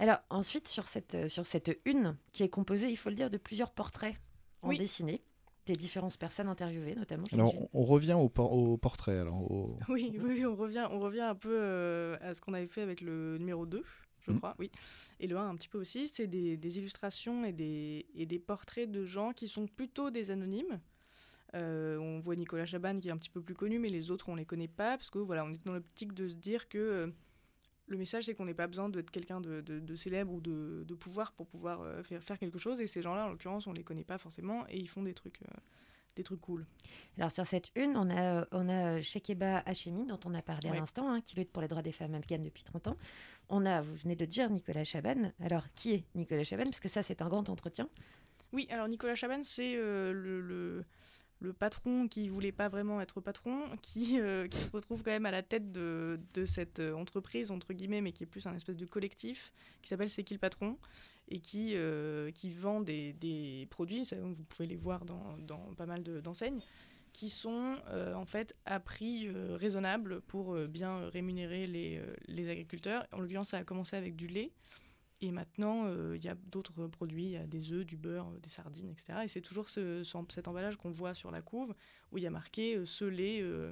Alors 0.00 0.18
ensuite, 0.30 0.66
sur 0.66 0.88
cette, 0.88 1.28
sur 1.28 1.46
cette 1.46 1.78
une, 1.84 2.16
qui 2.32 2.42
est 2.42 2.48
composée, 2.48 2.90
il 2.90 2.96
faut 2.96 3.10
le 3.10 3.16
dire, 3.16 3.30
de 3.30 3.36
plusieurs 3.36 3.70
portraits 3.70 4.16
en 4.62 4.70
oui. 4.70 4.78
dessinée 4.78 5.22
des 5.66 5.74
différentes 5.74 6.16
personnes 6.16 6.48
interviewées, 6.48 6.94
notamment. 6.94 7.24
Alors, 7.32 7.54
on, 7.54 7.68
on, 7.74 7.84
revient 7.84 8.14
au, 8.14 8.28
por 8.28 8.52
au 8.52 8.76
portrait. 8.76 9.18
Alors, 9.18 9.50
au... 9.50 9.78
Oui, 9.88 10.18
oui, 10.20 10.44
on 10.44 10.56
revient, 10.56 10.86
on 10.90 10.98
revient 10.98 11.20
un 11.20 11.34
peu 11.34 11.52
euh, 11.52 12.16
à 12.22 12.34
ce 12.34 12.40
qu'on 12.40 12.54
avait 12.54 12.66
fait 12.66 12.82
avec 12.82 13.02
le 13.02 13.38
numéro 13.38 13.66
2, 13.66 13.84
je 14.20 14.32
mmh. 14.32 14.38
crois, 14.38 14.54
oui. 14.58 14.70
Et 15.20 15.26
le 15.26 15.36
1 15.36 15.50
un 15.50 15.56
petit 15.56 15.68
peu 15.68 15.78
aussi, 15.78 16.08
c'est 16.08 16.26
des, 16.26 16.56
des, 16.56 16.78
illustrations 16.78 17.44
et 17.44 17.52
des, 17.52 18.06
et 18.14 18.26
des 18.26 18.38
portraits 18.38 18.90
de 18.90 19.04
gens 19.04 19.32
qui 19.32 19.48
sont 19.48 19.66
plutôt 19.66 20.10
des 20.10 20.30
anonymes. 20.30 20.80
Euh, 21.54 21.98
on 21.98 22.20
voit 22.20 22.36
Nicolas 22.36 22.64
Chaban 22.64 22.98
qui 23.00 23.08
est 23.08 23.12
un 23.12 23.16
petit 23.16 23.30
peu 23.30 23.40
plus 23.40 23.54
connu, 23.54 23.78
mais 23.78 23.88
les 23.88 24.10
autres, 24.10 24.28
on 24.28 24.36
les 24.36 24.46
connaît 24.46 24.68
pas, 24.68 24.96
parce 24.96 25.10
que 25.10 25.18
voilà, 25.18 25.44
on 25.44 25.52
est 25.52 25.64
dans 25.64 25.72
l'optique 25.72 26.14
de 26.14 26.28
se 26.28 26.36
dire 26.36 26.68
que 26.68 26.78
euh, 26.78 27.06
le 27.90 27.98
message, 27.98 28.24
c'est 28.24 28.34
qu'on 28.34 28.44
n'a 28.44 28.54
pas 28.54 28.68
besoin 28.68 28.88
d'être 28.88 29.10
quelqu'un 29.10 29.40
de, 29.40 29.60
de, 29.60 29.80
de, 29.80 29.96
célèbre 29.96 30.32
ou 30.32 30.40
de, 30.40 30.84
de, 30.86 30.94
pouvoir 30.94 31.32
pour 31.32 31.46
pouvoir 31.46 31.82
euh, 31.82 32.02
faire, 32.02 32.22
faire 32.22 32.38
quelque 32.38 32.58
chose. 32.58 32.80
Et 32.80 32.86
ces 32.86 33.02
gens-là, 33.02 33.26
en 33.26 33.30
l'occurrence, 33.30 33.66
on 33.66 33.72
les 33.72 33.82
connaît 33.82 34.04
pas 34.04 34.16
forcément 34.16 34.64
et 34.68 34.78
ils 34.78 34.88
font 34.88 35.02
des 35.02 35.12
trucs, 35.12 35.42
euh, 35.42 35.58
des 36.14 36.22
trucs 36.22 36.40
cool. 36.40 36.64
Alors, 37.18 37.32
sur 37.32 37.46
cette 37.46 37.72
une, 37.74 37.96
on 37.96 38.08
a, 38.08 38.46
on 38.52 38.68
a 38.68 39.00
Shekeba 39.00 39.62
Hachemi, 39.66 40.06
dont 40.06 40.20
on 40.24 40.34
a 40.34 40.42
parlé 40.42 40.70
ouais. 40.70 40.76
à 40.76 40.80
l'instant, 40.80 41.10
hein, 41.10 41.20
qui 41.20 41.34
lutte 41.36 41.50
pour 41.50 41.62
les 41.62 41.68
droits 41.68 41.82
des 41.82 41.92
femmes 41.92 42.14
afghanes 42.14 42.44
depuis 42.44 42.62
30 42.62 42.86
ans. 42.86 42.96
On 43.48 43.66
a, 43.66 43.82
vous 43.82 43.96
venez 43.96 44.14
de 44.14 44.24
dire, 44.24 44.48
Nicolas 44.50 44.84
Chaban. 44.84 45.32
Alors, 45.40 45.64
qui 45.74 45.94
est 45.94 46.04
Nicolas 46.14 46.44
Chaban? 46.44 46.64
Parce 46.64 46.80
que 46.80 46.88
ça, 46.88 47.02
c'est 47.02 47.20
un 47.22 47.28
grand 47.28 47.48
entretien. 47.48 47.88
Oui, 48.52 48.68
alors 48.70 48.86
Nicolas 48.86 49.16
Chaban, 49.16 49.42
c'est 49.42 49.74
euh, 49.74 50.12
le, 50.12 50.40
le 50.40 50.84
le 51.40 51.52
patron 51.52 52.06
qui 52.06 52.28
voulait 52.28 52.52
pas 52.52 52.68
vraiment 52.68 53.00
être 53.00 53.20
patron, 53.20 53.62
qui, 53.82 54.20
euh, 54.20 54.46
qui, 54.48 54.58
se 54.58 54.70
retrouve 54.70 55.02
quand 55.02 55.10
même 55.10 55.26
à 55.26 55.30
la 55.30 55.42
tête 55.42 55.72
de, 55.72 56.20
de, 56.34 56.44
cette 56.44 56.80
entreprise, 56.80 57.50
entre 57.50 57.72
guillemets, 57.72 58.00
mais 58.00 58.12
qui 58.12 58.24
est 58.24 58.26
plus 58.26 58.46
un 58.46 58.54
espèce 58.54 58.76
de 58.76 58.86
collectif, 58.86 59.52
qui 59.82 59.88
s'appelle 59.88 60.10
C'est 60.10 60.24
qui 60.24 60.34
le 60.34 60.40
patron, 60.40 60.76
et 61.30 61.38
qui, 61.38 61.72
euh, 61.74 62.30
qui 62.32 62.50
vend 62.50 62.80
des, 62.80 63.12
des, 63.14 63.66
produits, 63.70 64.08
vous 64.20 64.44
pouvez 64.48 64.66
les 64.66 64.76
voir 64.76 65.04
dans, 65.04 65.36
dans 65.38 65.74
pas 65.76 65.86
mal 65.86 66.02
d'enseignes, 66.02 66.60
qui 67.12 67.30
sont 67.30 67.76
euh, 67.88 68.14
en 68.14 68.24
fait 68.24 68.54
à 68.66 68.80
prix 68.80 69.28
euh, 69.28 69.56
raisonnable 69.56 70.20
pour 70.22 70.56
bien 70.66 71.08
rémunérer 71.08 71.66
les, 71.66 72.02
les 72.26 72.48
agriculteurs. 72.48 73.06
En 73.12 73.20
l'occurrence, 73.20 73.48
ça 73.48 73.58
a 73.58 73.64
commencé 73.64 73.96
avec 73.96 74.16
du 74.16 74.26
lait. 74.26 74.50
Et 75.22 75.32
maintenant, 75.32 75.84
il 75.86 75.98
euh, 75.98 76.16
y 76.16 76.28
a 76.28 76.34
d'autres 76.34 76.86
produits, 76.86 77.24
il 77.24 77.30
y 77.32 77.36
a 77.36 77.46
des 77.46 77.72
œufs, 77.72 77.84
du 77.84 77.96
beurre, 77.96 78.30
des 78.42 78.48
sardines, 78.48 78.88
etc. 78.88 79.20
Et 79.24 79.28
c'est 79.28 79.42
toujours 79.42 79.68
ce, 79.68 80.02
ce, 80.02 80.18
cet 80.30 80.48
emballage 80.48 80.76
qu'on 80.76 80.90
voit 80.90 81.12
sur 81.12 81.30
la 81.30 81.42
couve 81.42 81.74
où 82.10 82.18
il 82.18 82.24
y 82.24 82.26
a 82.26 82.30
marqué 82.30 82.76
euh, 82.76 82.86
ce 82.86 83.04
lait. 83.04 83.40
Euh, 83.42 83.70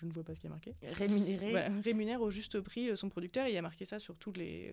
je 0.00 0.06
ne 0.06 0.12
vois 0.12 0.22
pas 0.22 0.34
ce 0.34 0.40
qui 0.40 0.46
est 0.46 0.50
marqué. 0.50 0.74
Rémunéré. 0.82 1.50
Voilà, 1.50 1.68
rémunère 1.80 2.22
au 2.22 2.30
juste 2.30 2.60
prix 2.60 2.96
son 2.96 3.10
producteur. 3.10 3.46
Et 3.46 3.50
il 3.50 3.54
y 3.54 3.58
a 3.58 3.62
marqué 3.62 3.84
ça 3.84 3.98
sur 3.98 4.16
toutes 4.16 4.38
les, 4.38 4.72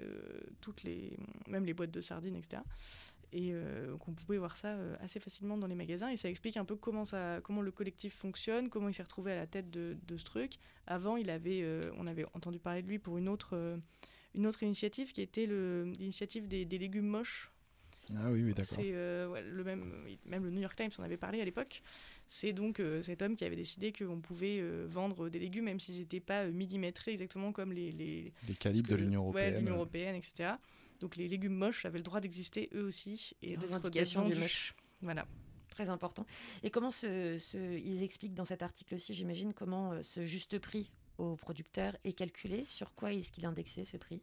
toutes 0.62 0.84
les, 0.84 1.18
même 1.48 1.66
les 1.66 1.74
boîtes 1.74 1.92
de 1.92 2.00
sardines, 2.00 2.38
etc. 2.38 2.62
Et 3.34 3.54
qu'on 4.00 4.14
pouvait 4.14 4.38
voir 4.38 4.56
ça 4.56 4.78
assez 5.02 5.20
facilement 5.20 5.58
dans 5.58 5.68
les 5.68 5.76
magasins. 5.76 6.08
Et 6.08 6.16
ça 6.16 6.30
explique 6.30 6.56
un 6.56 6.64
peu 6.64 6.78
comment, 6.78 7.04
ça, 7.04 7.42
comment 7.44 7.62
le 7.62 7.74
collectif 7.74 8.16
fonctionne, 8.16 8.70
comment 8.70 8.88
il 8.88 8.94
s'est 8.94 9.04
retrouvé 9.04 9.34
à 9.34 9.36
la 9.36 9.48
tête 9.48 9.70
de, 9.70 9.98
de 10.08 10.16
ce 10.16 10.24
truc. 10.24 10.60
Avant, 10.88 11.18
il 11.18 11.30
avait, 11.30 11.66
on 11.98 12.08
avait 12.08 12.26
entendu 12.34 12.60
parler 12.60 12.82
de 12.82 12.88
lui 12.88 12.98
pour 12.98 13.18
une 13.18 13.28
autre 13.28 13.82
une 14.36 14.48
autre 14.48 14.64
initiative 14.64 15.12
qui 15.12 15.22
était 15.22 15.46
l'initiative 15.46 16.48
des, 16.48 16.66
des, 16.66 16.78
légumes 16.78 17.08
moches. 17.08 17.52
Ah 18.16 18.30
oui, 18.32 18.44
oui 18.44 18.54
d'accord. 18.54 18.78
C'est 18.78 18.92
euh, 18.94 19.28
ouais, 19.28 19.42
le 19.42 19.64
même, 19.64 19.94
même 20.26 20.44
le 20.44 20.52
New 20.52 20.62
York 20.62 20.76
Times 20.76 20.92
en 20.98 21.04
avait 21.04 21.18
parlé 21.18 21.42
à 21.42 21.46
l'époque. 21.46 21.82
C'est 22.28 22.54
donc 22.54 22.80
euh, 22.80 23.02
cet 23.02 23.22
homme 23.22 23.36
qui 23.36 23.44
avait 23.44 23.56
décidé 23.56 23.92
qu'on 23.92 24.20
pouvait 24.22 24.60
euh, 24.60 24.88
vendre 24.90 25.30
des 25.30 25.40
légumes 25.40 25.66
même 25.66 25.80
s'ils 25.80 26.00
n'étaient 26.00 26.20
pas 26.22 26.46
millimétrés 26.46 27.12
exactement 27.12 27.52
comme 27.52 27.74
les 27.74 27.92
les, 27.92 28.34
les 28.48 28.56
calibres 28.56 28.88
que, 28.88 28.94
de 28.94 29.00
l'Union 29.00 29.22
européenne, 29.24 29.54
ouais, 29.54 29.60
l'Union 29.60 29.76
européenne, 29.76 30.16
etc. 30.16 30.54
Donc 31.02 31.18
les 31.18 31.28
légumes 31.28 31.56
moches 31.56 31.86
avaient 31.86 31.98
le 31.98 32.04
droit 32.04 32.22
d'exister 32.22 32.70
eux 32.74 32.84
aussi 32.84 33.34
et 33.42 33.58
d'être 33.58 34.14
vendus. 34.14 34.36
moche. 34.36 34.74
Voilà 35.02 35.28
très 35.70 35.90
important. 35.90 36.26
Et 36.64 36.70
comment 36.70 36.90
ils 37.02 38.04
expliquent 38.04 38.34
dans 38.34 38.44
cet 38.44 38.62
article 38.62 38.96
aussi, 38.96 39.14
j'imagine, 39.14 39.54
comment 39.54 40.04
ce 40.04 40.26
juste 40.26 40.60
prix 40.60 40.92
aux 41.22 41.36
producteurs 41.36 41.96
est 42.04 42.14
calculé 42.14 42.66
Sur 42.68 42.94
quoi 42.94 43.14
est-ce 43.14 43.32
qu'il 43.32 43.44
est 43.44 43.48
indexé 43.48 43.86
ce 43.86 43.98
prix 43.98 44.22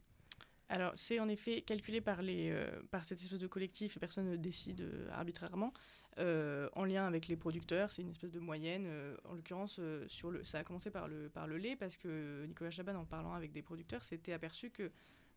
Alors, 0.67 0.91
c'est 0.95 1.19
en 1.19 1.29
effet 1.29 1.61
calculé 1.61 2.01
par, 2.01 2.21
les, 2.21 2.51
euh, 2.51 2.81
par 2.91 3.05
cette 3.05 3.21
espèce 3.21 3.39
de 3.39 3.47
collectif, 3.47 3.97
personne 3.99 4.29
ne 4.29 4.35
décide 4.35 4.81
euh, 4.81 5.09
arbitrairement, 5.11 5.73
euh, 6.17 6.69
en 6.73 6.83
lien 6.83 7.07
avec 7.07 7.27
les 7.27 7.37
producteurs. 7.37 7.91
C'est 7.91 8.01
une 8.01 8.09
espèce 8.09 8.31
de 8.31 8.39
moyenne. 8.39 8.87
en 9.25 9.33
l'occurrence, 9.33 9.79
sur 10.07 10.31
le, 10.31 10.43
ça 10.43 10.59
a 10.59 10.63
commencé 10.63 10.91
par 10.91 11.07
le, 11.07 11.29
par 11.29 11.47
le 11.47 11.57
lait, 11.57 11.75
parce 11.75 11.95
que 11.95 12.45
Nicolas 12.45 12.71
Chaban, 12.71 12.95
en 12.95 13.05
parlant 13.05 13.33
avec 13.33 13.51
des 13.53 13.61
producteurs, 13.61 14.03
s'était 14.03 14.33
aperçu 14.33 14.69
que 14.69 14.91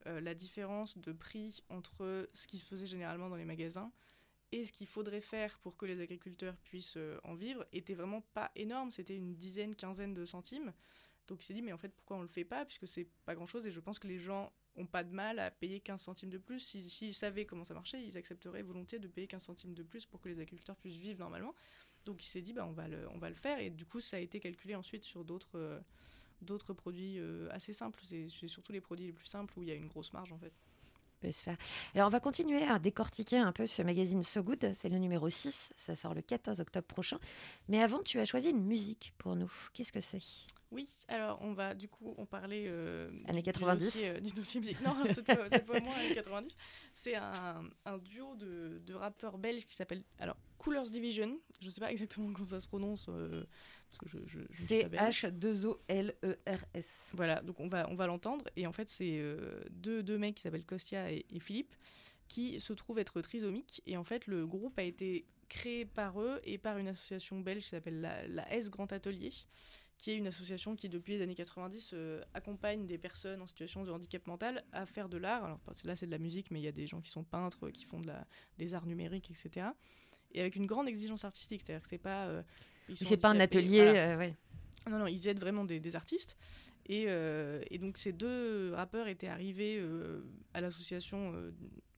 la 0.04 0.34
différence 0.34 0.98
de 0.98 1.12
prix 1.12 1.62
entre 1.68 2.28
ce 2.34 2.48
qui 2.48 2.58
se 2.58 2.66
faisait 2.66 2.86
généralement 2.86 3.28
dans 3.28 3.36
les 3.36 3.44
magasins 3.44 3.92
et 4.50 4.64
ce 4.64 4.72
qu'il 4.72 4.88
faudrait 4.88 5.20
faire 5.20 5.60
pour 5.60 5.76
que 5.76 5.86
les 5.86 6.00
agriculteurs 6.00 6.56
puissent 6.64 6.98
en 7.22 7.34
vivre 7.34 7.64
était 7.72 7.94
vraiment 7.94 8.22
pas 8.34 8.50
énorme. 8.56 8.90
C'était 8.90 9.14
une 9.14 9.36
dizaine, 9.36 9.76
quinzaine 9.76 10.12
de 10.12 10.24
centimes. 10.24 10.72
Donc 11.28 11.42
il 11.42 11.46
s'est 11.46 11.54
dit, 11.54 11.62
mais 11.62 11.72
en 11.72 11.78
fait, 11.78 11.90
pourquoi 11.90 12.16
on 12.16 12.22
le 12.22 12.28
fait 12.28 12.44
pas? 12.44 12.64
Puisque 12.64 12.88
c'est 12.88 13.08
pas 13.24 13.34
grand 13.34 13.46
chose 13.46 13.66
et 13.66 13.70
je 13.70 13.80
pense 13.80 13.98
que 13.98 14.08
les 14.08 14.18
gens 14.18 14.52
ont 14.76 14.86
pas 14.86 15.04
de 15.04 15.12
mal 15.12 15.38
à 15.38 15.50
payer 15.50 15.80
15 15.80 16.00
centimes 16.00 16.30
de 16.30 16.38
plus. 16.38 16.60
S'ils 16.60 16.90
s'ils 16.90 17.14
savaient 17.14 17.44
comment 17.44 17.64
ça 17.64 17.74
marchait, 17.74 18.02
ils 18.04 18.16
accepteraient 18.16 18.62
volontiers 18.62 18.98
de 18.98 19.08
payer 19.08 19.26
15 19.26 19.42
centimes 19.42 19.74
de 19.74 19.82
plus 19.82 20.06
pour 20.06 20.20
que 20.20 20.28
les 20.28 20.40
agriculteurs 20.40 20.76
puissent 20.76 20.96
vivre 20.96 21.18
normalement. 21.20 21.54
Donc 22.04 22.24
il 22.24 22.26
s'est 22.26 22.42
dit, 22.42 22.52
bah, 22.52 22.66
on, 22.66 22.72
va 22.72 22.88
le, 22.88 23.08
on 23.10 23.18
va 23.18 23.28
le 23.28 23.36
faire. 23.36 23.58
Et 23.58 23.70
du 23.70 23.86
coup, 23.86 24.00
ça 24.00 24.16
a 24.16 24.20
été 24.20 24.40
calculé 24.40 24.74
ensuite 24.74 25.04
sur 25.04 25.24
d'autres 25.24 25.56
euh, 25.58 25.78
d'autres 26.40 26.72
produits 26.72 27.18
euh, 27.18 27.48
assez 27.50 27.72
simples. 27.72 28.00
C'est 28.04 28.48
surtout 28.48 28.72
les 28.72 28.80
produits 28.80 29.06
les 29.06 29.12
plus 29.12 29.26
simples 29.26 29.56
où 29.58 29.62
il 29.62 29.68
y 29.68 29.72
a 29.72 29.74
une 29.74 29.88
grosse 29.88 30.12
marge 30.12 30.32
en 30.32 30.38
fait. 30.38 30.52
peut 31.20 31.30
se 31.30 31.42
faire. 31.42 31.56
Alors, 31.94 32.08
on 32.08 32.10
va 32.10 32.20
continuer 32.20 32.64
à 32.64 32.78
décortiquer 32.78 33.38
un 33.38 33.52
peu 33.52 33.66
ce 33.66 33.82
magazine 33.82 34.22
So 34.22 34.42
Good. 34.42 34.72
C'est 34.74 34.88
le 34.88 34.98
numéro 34.98 35.30
6. 35.30 35.72
Ça 35.76 35.94
sort 35.94 36.14
le 36.14 36.22
14 36.22 36.60
octobre 36.60 36.86
prochain. 36.86 37.18
Mais 37.68 37.80
avant, 37.80 38.02
tu 38.02 38.18
as 38.18 38.24
choisi 38.24 38.50
une 38.50 38.64
musique 38.64 39.12
pour 39.18 39.36
nous. 39.36 39.52
Qu'est-ce 39.72 39.92
que 39.92 40.00
c'est? 40.00 40.18
Oui, 40.72 40.88
alors 41.08 41.38
on 41.42 41.52
va 41.52 41.74
du 41.74 41.86
coup 41.88 42.14
on 42.16 42.24
parlait 42.26 42.64
euh, 42.66 43.10
Années 43.26 43.42
du- 43.42 43.52
90. 43.52 43.78
du 43.78 43.84
dossier, 43.84 44.08
euh, 44.08 44.20
du 44.20 44.30
dossier 44.32 44.60
musique. 44.60 44.80
Non, 44.80 44.96
cette 45.08 45.24
fois, 45.26 45.48
cette 45.50 45.66
fois 45.66 45.78
moins 45.80 45.94
années 45.96 46.14
90. 46.14 46.56
C'est 46.92 47.14
un, 47.14 47.62
un 47.84 47.98
duo 47.98 48.34
de, 48.36 48.80
de 48.84 48.94
rappeurs 48.94 49.36
belges 49.38 49.66
qui 49.66 49.74
s'appelle 49.74 50.02
alors 50.18 50.36
Coolers 50.58 50.90
Division. 50.90 51.38
Je 51.60 51.68
sais 51.70 51.80
pas 51.80 51.90
exactement 51.92 52.32
comment 52.32 52.44
ça 52.48 52.58
se 52.60 52.66
prononce 52.66 53.06
euh, 53.10 53.44
parce 53.90 53.98
que 53.98 54.08
je, 54.08 54.18
je, 54.26 54.40
je 54.50 54.64
suis 54.64 54.82
pas 54.82 54.88
belge. 54.88 55.20
C-H-2-O-L-E-R-S. 55.20 57.10
Voilà, 57.14 57.42
donc 57.42 57.60
on 57.60 57.68
va, 57.68 57.88
on 57.90 57.94
va 57.94 58.06
l'entendre. 58.06 58.44
Et 58.56 58.66
en 58.66 58.72
fait, 58.72 58.88
c'est 58.88 59.18
euh, 59.18 59.60
deux, 59.70 60.02
deux 60.02 60.18
mecs 60.18 60.36
qui 60.36 60.42
s'appellent 60.42 60.64
Kostia 60.64 61.12
et, 61.12 61.26
et 61.30 61.40
Philippe 61.40 61.74
qui 62.28 62.60
se 62.60 62.72
trouvent 62.72 62.98
être 62.98 63.20
trisomiques. 63.20 63.82
Et 63.86 63.96
en 63.98 64.04
fait, 64.04 64.26
le 64.26 64.46
groupe 64.46 64.78
a 64.78 64.82
été 64.82 65.26
créé 65.50 65.84
par 65.84 66.18
eux 66.22 66.40
et 66.44 66.56
par 66.56 66.78
une 66.78 66.88
association 66.88 67.38
belge 67.40 67.64
qui 67.64 67.68
s'appelle 67.68 68.00
la, 68.00 68.26
la 68.26 68.50
S 68.54 68.70
Grand 68.70 68.90
Atelier, 68.90 69.30
qui 70.02 70.10
est 70.10 70.16
une 70.16 70.26
association 70.26 70.74
qui, 70.74 70.88
depuis 70.88 71.12
les 71.14 71.22
années 71.22 71.36
90, 71.36 71.90
euh, 71.94 72.20
accompagne 72.34 72.86
des 72.88 72.98
personnes 72.98 73.40
en 73.40 73.46
situation 73.46 73.84
de 73.84 73.92
handicap 73.92 74.26
mental 74.26 74.64
à 74.72 74.84
faire 74.84 75.08
de 75.08 75.16
l'art. 75.16 75.44
Alors 75.44 75.60
là, 75.84 75.94
c'est 75.94 76.06
de 76.06 76.10
la 76.10 76.18
musique, 76.18 76.50
mais 76.50 76.58
il 76.58 76.64
y 76.64 76.68
a 76.68 76.72
des 76.72 76.88
gens 76.88 77.00
qui 77.00 77.08
sont 77.08 77.22
peintres, 77.22 77.70
qui 77.70 77.84
font 77.84 78.00
de 78.00 78.08
la, 78.08 78.26
des 78.58 78.74
arts 78.74 78.84
numériques, 78.86 79.30
etc. 79.30 79.68
Et 80.32 80.40
avec 80.40 80.56
une 80.56 80.66
grande 80.66 80.88
exigence 80.88 81.24
artistique, 81.24 81.62
c'est-à-dire 81.64 81.82
que 81.82 81.88
c'est 81.88 81.98
pas... 81.98 82.26
euh, 82.26 82.42
C'est 82.94 83.16
pas 83.16 83.28
un 83.30 83.38
atelier. 83.38 83.84
voilà. 83.84 84.14
euh, 84.14 84.18
ouais. 84.18 84.34
Non, 84.90 84.98
non, 84.98 85.06
ils 85.06 85.28
aident 85.28 85.38
vraiment 85.38 85.64
des, 85.64 85.78
des 85.78 85.94
artistes. 85.94 86.36
Et, 86.86 87.02
et 87.04 87.78
donc 87.78 87.96
ces 87.96 88.12
deux 88.12 88.74
rappeurs 88.74 89.06
étaient 89.06 89.28
arrivés 89.28 89.80
à 90.52 90.60
l'association 90.60 91.32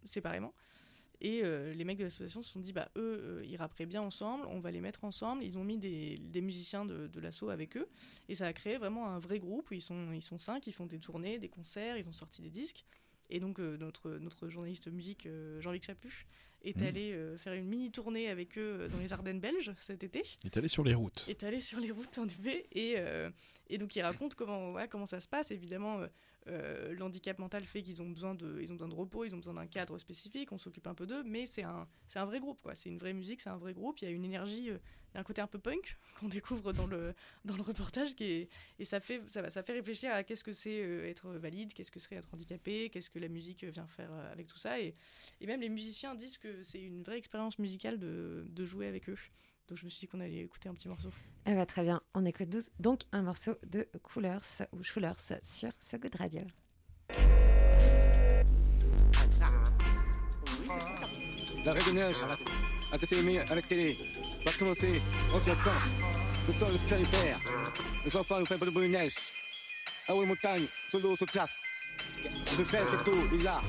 séparément. 0.04 0.52
Et 1.26 1.40
euh, 1.42 1.72
les 1.72 1.84
mecs 1.84 1.96
de 1.96 2.04
l'association 2.04 2.42
se 2.42 2.50
sont 2.52 2.60
dit, 2.60 2.74
bah, 2.74 2.90
eux, 2.96 3.18
euh, 3.22 3.42
ils 3.46 3.56
rapperaient 3.56 3.86
bien 3.86 4.02
ensemble, 4.02 4.44
on 4.46 4.60
va 4.60 4.70
les 4.70 4.82
mettre 4.82 5.04
ensemble. 5.04 5.42
Ils 5.42 5.56
ont 5.56 5.64
mis 5.64 5.78
des, 5.78 6.16
des 6.18 6.42
musiciens 6.42 6.84
de, 6.84 7.06
de 7.06 7.18
l'asso 7.20 7.44
avec 7.50 7.78
eux. 7.78 7.88
Et 8.28 8.34
ça 8.34 8.46
a 8.46 8.52
créé 8.52 8.76
vraiment 8.76 9.08
un 9.08 9.18
vrai 9.18 9.38
groupe. 9.38 9.68
Ils 9.72 9.80
sont, 9.80 10.12
ils 10.12 10.20
sont 10.20 10.38
cinq, 10.38 10.66
ils 10.66 10.74
font 10.74 10.84
des 10.84 10.98
tournées, 10.98 11.38
des 11.38 11.48
concerts, 11.48 11.96
ils 11.96 12.06
ont 12.10 12.12
sorti 12.12 12.42
des 12.42 12.50
disques. 12.50 12.84
Et 13.30 13.40
donc 13.40 13.58
euh, 13.58 13.78
notre, 13.78 14.10
notre 14.18 14.48
journaliste 14.50 14.88
musique, 14.88 15.24
euh, 15.24 15.58
Jean-Luc 15.62 15.84
Chapuche, 15.84 16.26
est 16.62 16.76
Mhm. 16.78 16.86
allé 16.86 17.12
euh, 17.12 17.38
faire 17.38 17.54
une 17.54 17.66
mini 17.66 17.90
tournée 17.90 18.28
avec 18.28 18.58
eux 18.58 18.86
dans 18.92 18.98
les 18.98 19.12
Ardennes 19.14 19.40
belges 19.40 19.72
cet 19.78 20.04
été 20.04 20.22
Il 20.42 20.46
est 20.46 20.56
allé 20.58 20.68
sur 20.68 20.84
les 20.84 20.92
routes. 20.94 21.24
est 21.28 21.42
allé 21.42 21.60
sur 21.62 21.80
les 21.80 21.90
routes 21.90 22.18
en 22.18 22.26
effet 22.26 22.66
et, 22.72 22.96
et 23.68 23.76
donc 23.78 23.94
il 23.96 24.00
raconte 24.02 24.34
comment, 24.34 24.72
ouais, 24.72 24.88
comment 24.88 25.04
ça 25.06 25.20
se 25.20 25.28
passe 25.28 25.50
évidemment 25.50 26.00
euh, 26.48 26.74
euh, 26.74 26.92
le 26.92 27.02
handicap 27.02 27.38
mental 27.38 27.64
fait 27.64 27.82
qu'ils 27.82 28.02
ont 28.02 28.08
besoin 28.10 28.34
de 28.34 28.60
ils 28.60 28.70
ont 28.70 28.74
besoin 28.74 28.88
de 28.88 28.94
repos 28.94 29.24
ils 29.24 29.34
ont 29.34 29.38
besoin 29.38 29.54
d'un 29.54 29.66
cadre 29.66 29.98
spécifique 29.98 30.52
on 30.52 30.58
s'occupe 30.58 30.86
un 30.86 30.94
peu 30.94 31.06
d'eux 31.06 31.22
mais 31.24 31.46
c'est 31.46 31.62
un 31.62 31.86
un 32.16 32.24
vrai 32.24 32.38
groupe 32.38 32.60
quoi. 32.62 32.74
C'est 32.74 32.88
une 32.88 32.98
vraie 32.98 33.12
musique 33.12 33.40
c'est 33.40 33.50
un 33.50 33.56
vrai 33.56 33.72
groupe. 33.72 34.00
Il 34.00 34.04
y 34.04 34.08
a 34.08 34.10
une 34.10 34.24
énergie 34.24 34.70
euh, 34.70 34.78
un 35.14 35.22
côté 35.22 35.40
un 35.40 35.46
peu 35.46 35.58
punk 35.58 35.96
qu'on 36.20 36.28
découvre 36.28 36.72
dans 36.72 36.86
le 36.86 37.14
dans 37.44 37.56
le 37.56 37.62
reportage 37.62 38.10
et 38.20 38.48
ça 38.82 39.00
fait 39.00 39.22
ça, 39.28 39.48
ça 39.50 39.62
fait 39.62 39.72
réfléchir 39.72 40.12
à 40.12 40.22
qu'est-ce 40.24 40.44
que 40.44 40.52
c'est 40.52 40.82
euh, 40.82 41.08
être 41.08 41.28
valide 41.30 41.72
qu'est-ce 41.72 41.90
que 41.90 42.00
serait 42.00 42.16
être 42.16 42.32
handicapé 42.32 42.90
qu'est-ce 42.90 43.10
que 43.10 43.18
la 43.18 43.28
musique 43.28 43.64
vient 43.64 43.86
faire 43.86 44.12
euh, 44.12 44.32
avec 44.32 44.46
tout 44.46 44.58
ça. 44.58 44.80
Et, 44.80 44.94
et 45.40 45.46
même 45.46 45.60
les 45.60 45.68
musiciens 45.68 46.14
disent 46.14 46.38
que 46.38 46.62
c'est 46.62 46.82
une 46.82 47.02
vraie 47.02 47.18
expérience 47.18 47.58
musicale 47.58 47.98
de, 47.98 48.46
de 48.48 48.64
jouer 48.64 48.86
avec 48.86 49.08
eux 49.08 49.18
donc 49.68 49.78
je 49.78 49.84
me 49.84 49.90
suis 49.90 50.00
dit 50.00 50.06
qu'on 50.08 50.20
allait 50.20 50.40
écouter 50.40 50.68
un 50.68 50.74
petit 50.74 50.88
morceau 50.88 51.10
Eh 51.46 51.54
ben, 51.54 51.64
très 51.66 51.82
bien. 51.82 52.00
On 52.14 52.24
écoute 52.24 52.48
douze- 52.48 52.70
donc 52.78 53.02
un 53.12 53.22
morceau 53.22 53.56
de 53.66 53.88
Coolers 54.02 54.38
ou 54.72 54.82
Schulers 54.82 55.16
sur 55.42 55.70
So 55.80 55.98
Good 55.98 56.14
Radio. 56.16 56.42
De 61.64 61.92
neige, 61.92 62.16
un 62.92 62.98
dessin 62.98 63.16
animé 63.16 63.38
à 63.40 63.54
la 63.54 63.62
télé, 63.62 63.96
va 64.44 64.52
commencer, 64.52 65.00
on 65.34 65.40
s'y 65.40 65.50
attend. 65.50 65.70
Le 66.46 66.58
temps 66.58 66.70
de 66.70 66.78
califère, 66.88 67.38
les 68.04 68.16
enfants 68.16 68.40
ne 68.40 68.44
font 68.44 68.58
pas 68.58 68.66
de 68.66 68.70
bonne 68.70 68.90
neige. 68.90 69.14
Ah 70.06 70.14
oui, 70.14 70.26
montagne, 70.26 70.66
sur 70.90 71.00
l'eau 71.00 71.16
se 71.16 71.24
classe. 71.24 71.82
Je 72.56 72.62
pèse 72.62 72.88
sur 72.88 73.02
tout, 73.04 73.28
il 73.32 73.46
a. 73.46 73.60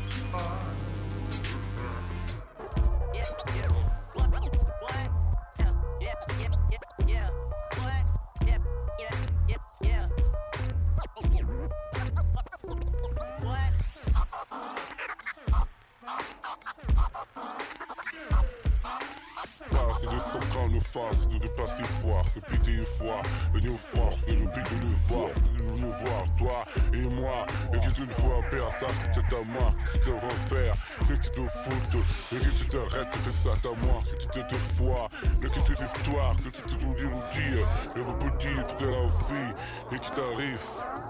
une 22.96 23.08
fois, 23.08 23.22
au 23.56 23.78
foire, 23.78 24.14
de 24.28 24.34
le 24.34 24.46
de 24.46 24.84
le 24.84 24.96
voir, 25.08 25.30
de 25.30 25.82
le 25.82 25.88
voir, 25.88 26.24
toi 26.38 26.66
et 26.94 26.98
moi. 26.98 27.46
Et 27.74 27.78
que 27.78 27.94
tu 27.94 28.02
ne 28.02 28.14
vois 28.14 28.42
père, 28.50 28.72
ça 28.72 28.88
c'est 29.02 29.20
à 29.20 29.44
moi, 29.44 29.72
que 29.84 29.98
tu 29.98 30.00
te 30.00 30.10
refaire, 30.10 30.76
que 31.08 31.14
tu 31.14 31.30
te 31.30 31.48
foutes, 31.48 32.04
et 32.34 32.40
que 32.40 32.50
tu 32.58 32.66
t'arrêtes, 32.68 33.18
c'est 33.22 33.32
ça 33.32 33.50
à 33.52 33.86
moi, 33.86 34.00
que 34.04 34.40
tu 34.40 34.44
te 34.46 34.56
fois, 34.56 35.10
et 35.42 35.48
que 35.48 35.60
tu 35.60 35.84
histoires, 35.84 36.36
que 36.38 36.50
tu 36.50 36.62
te 36.62 36.84
nous 36.84 36.94
dis, 36.96 37.04
nous 37.04 37.24
dire, 37.32 37.68
et 37.96 38.00
vous 38.00 38.14
petit, 38.14 38.56
toute 38.68 38.82
la 38.82 39.06
vie, 39.28 39.54
et 39.92 40.00
qui 40.00 40.12
t'arrive. 40.12 41.05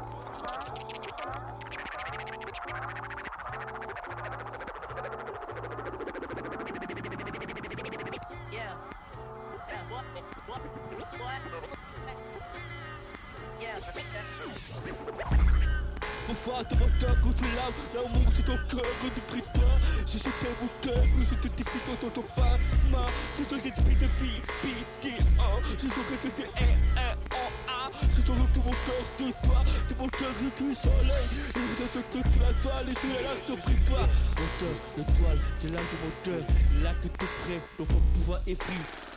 Ton 21.95 22.23
femme. 22.35 22.59
Je 23.39 23.43
te 23.43 23.55
défie 23.55 23.95
de 23.95 24.05
vie, 24.05 24.41
pitié, 24.61 25.17
oh. 25.39 25.59
Je 25.63 25.87
sens 25.87 26.05
que 26.09 26.43
A. 26.55 27.89
Je 28.15 28.21
te 28.21 28.31
retrouve 28.31 28.65
mon 28.65 28.71
de 29.19 29.31
toi, 29.43 29.63
de 29.89 29.95
mon 29.99 30.07
cœur 30.09 30.33
de 30.41 30.49
tout 30.57 30.75
soleil. 30.75 31.27
Et 31.55 31.59
je 31.79 31.85
te 31.85 31.99
toute 32.11 32.39
la 32.41 32.53
toile, 32.61 32.89
et 32.89 32.93
tu 32.93 33.07
es 33.07 33.23
là, 33.23 33.29
je 33.35 33.53
te 33.53 33.61
prie 33.61 33.79
toi. 33.87 33.99
Moteur, 34.37 34.75
l'étoile, 34.97 35.39
l'âme 35.69 35.85
de 35.91 35.97
mon 36.03 36.13
cœur. 36.23 36.43
Là 36.83 36.91
que 37.01 37.07
t'es 37.07 37.25
prêt, 37.25 37.61
donc 37.77 37.87
pouvoir 38.13 38.41
effrire. 38.47 39.14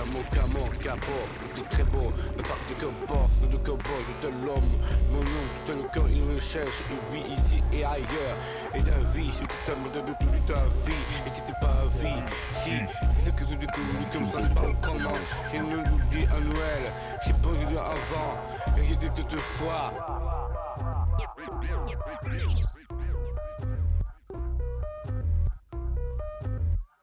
Camo, 0.00 0.64
capot, 0.80 1.28
le 1.56 1.62
très 1.64 1.84
beau, 1.84 2.10
le 2.34 2.42
parc 2.42 2.68
de 2.70 2.74
cowboy, 2.80 3.28
le 3.50 3.58
cowboy 3.58 4.02
de 4.22 4.28
l'homme. 4.46 4.72
Mon 5.12 5.18
nom, 5.18 5.46
tout 5.66 5.72
le 5.72 5.82
corps, 5.92 6.08
il 6.08 6.22
recherche, 6.34 6.70
il 6.90 6.96
vit 7.12 7.34
ici 7.34 7.62
et 7.70 7.84
ailleurs. 7.84 8.36
Et 8.74 8.78
la 8.78 8.96
vie, 9.12 9.30
c'est 9.30 9.46
tout 9.46 9.56
ça, 9.60 9.72
de 9.74 10.00
toute 10.00 10.46
ta 10.46 10.62
vie, 10.86 11.02
et 11.26 11.30
si 11.34 11.42
c'est 11.44 11.60
pas 11.60 11.84
vie, 12.00 12.22
si, 12.64 12.70
c'est 13.18 13.30
ce 13.30 13.30
que 13.30 13.44
tu 13.44 13.56
découvres 13.56 14.10
comme 14.10 14.26
ça, 14.32 14.38
c'est 14.42 14.54
pas 14.54 14.68
autrement. 14.68 15.12
J'ai 15.52 15.58
nous 15.58 15.76
l'oubli 15.76 16.24
à 16.24 16.40
Noël, 16.40 16.84
j'ai 17.26 17.34
pas 17.34 17.50
eu 17.50 17.76
avant, 17.76 18.32
et 18.78 18.86
j'ai 18.86 18.96
dit 18.96 19.10
toute 19.14 19.38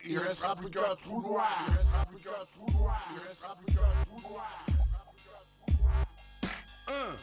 Il 0.09 0.19
restera 0.19 0.55
plus 0.55 0.69
qu'un 0.69 0.95
trou 0.95 1.21
noir. 1.21 1.65
Il 1.67 1.73
restera 1.75 2.05
plus 2.05 2.23
qu'un 2.23 2.45
trou 2.55 2.79
noir. 2.79 3.01
Il 3.11 3.19
restera 3.19 3.55
plus 3.55 3.75
qu'un 3.75 3.81
trou 4.05 4.29
noir. 4.29 4.65
Un. 6.87 7.15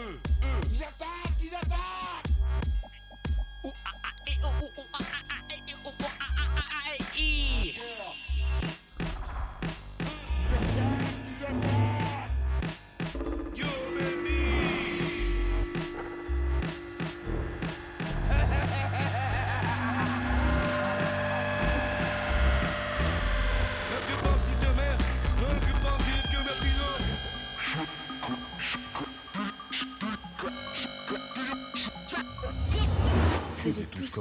Un. 0.00 0.14
Ils 0.70 0.82
attaquent, 0.82 1.42
ils 1.42 1.54
attaquent. 1.54 2.30
Ouh, 3.64 3.72
ah, 3.84 3.90
ah, 4.04 4.08
et, 4.26 4.38
oh, 4.42 4.48
oh, 4.78 4.82
ah, 4.94 4.98
ah. 5.02 5.06
ah. 5.30 5.33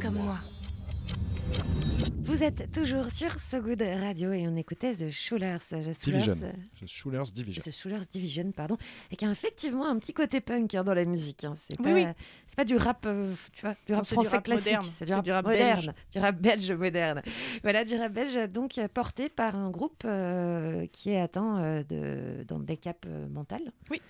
Comme 0.03 0.15
moi. 0.15 0.37
Vous 2.43 2.49
êtes 2.49 2.73
toujours 2.73 3.09
sur 3.09 3.39
So 3.39 3.61
Good 3.61 3.81
Radio 3.81 4.33
et 4.33 4.45
on 4.49 4.57
écoutait 4.57 4.93
The 4.93 5.09
Schulers. 5.09 5.59
The 5.69 5.93
Schulers, 5.93 5.93
Division. 6.03 6.33
euh, 6.43 6.51
The 6.81 6.87
Schulers 6.87 7.23
Division. 7.33 7.63
The 7.63 7.71
Schulers 7.71 8.05
Division, 8.11 8.51
pardon, 8.51 8.77
et 9.11 9.15
qui 9.15 9.23
a 9.25 9.31
effectivement 9.31 9.85
un 9.87 9.97
petit 9.97 10.13
côté 10.13 10.41
punk 10.41 10.75
hein, 10.75 10.83
dans 10.83 10.93
la 10.93 11.05
musique. 11.05 11.45
hein. 11.45 11.53
C'est 11.55 11.79
Oui, 11.79 11.85
pas, 11.85 11.93
oui. 11.93 12.05
c'est 12.47 12.55
pas 12.57 12.65
du 12.65 12.75
rap, 12.75 13.05
euh, 13.05 13.33
tu 13.53 13.61
vois, 13.61 13.75
du 13.87 13.93
Non, 13.93 13.99
rap 13.99 14.05
c'est 14.05 14.15
du 14.15 14.21
français 14.23 14.35
rap 14.35 14.43
classique, 14.43 14.65
moderne. 14.65 14.85
c'est 14.97 15.05
du 15.05 15.13
rap, 15.13 15.23
du 15.23 15.31
rap 15.31 15.45
moderne, 15.45 15.75
belge. 15.85 15.91
du 16.11 16.19
rap 16.19 16.35
belge 16.35 16.71
moderne. 16.73 17.21
Voilà, 17.61 17.85
du 17.85 17.95
rap 17.95 18.11
belge 18.11 18.49
donc 18.51 18.77
euh, 18.77 18.89
porté 18.93 19.29
par 19.29 19.55
un 19.55 19.69
groupe 19.69 20.03
euh, 20.03 20.85
qui 20.91 21.11
est 21.11 21.21
atteint 21.21 21.63
euh, 21.63 21.83
de 21.83 22.43
d'handicap 22.43 23.05
euh, 23.07 23.25
mental. 23.29 23.71
Oui. 23.89 24.01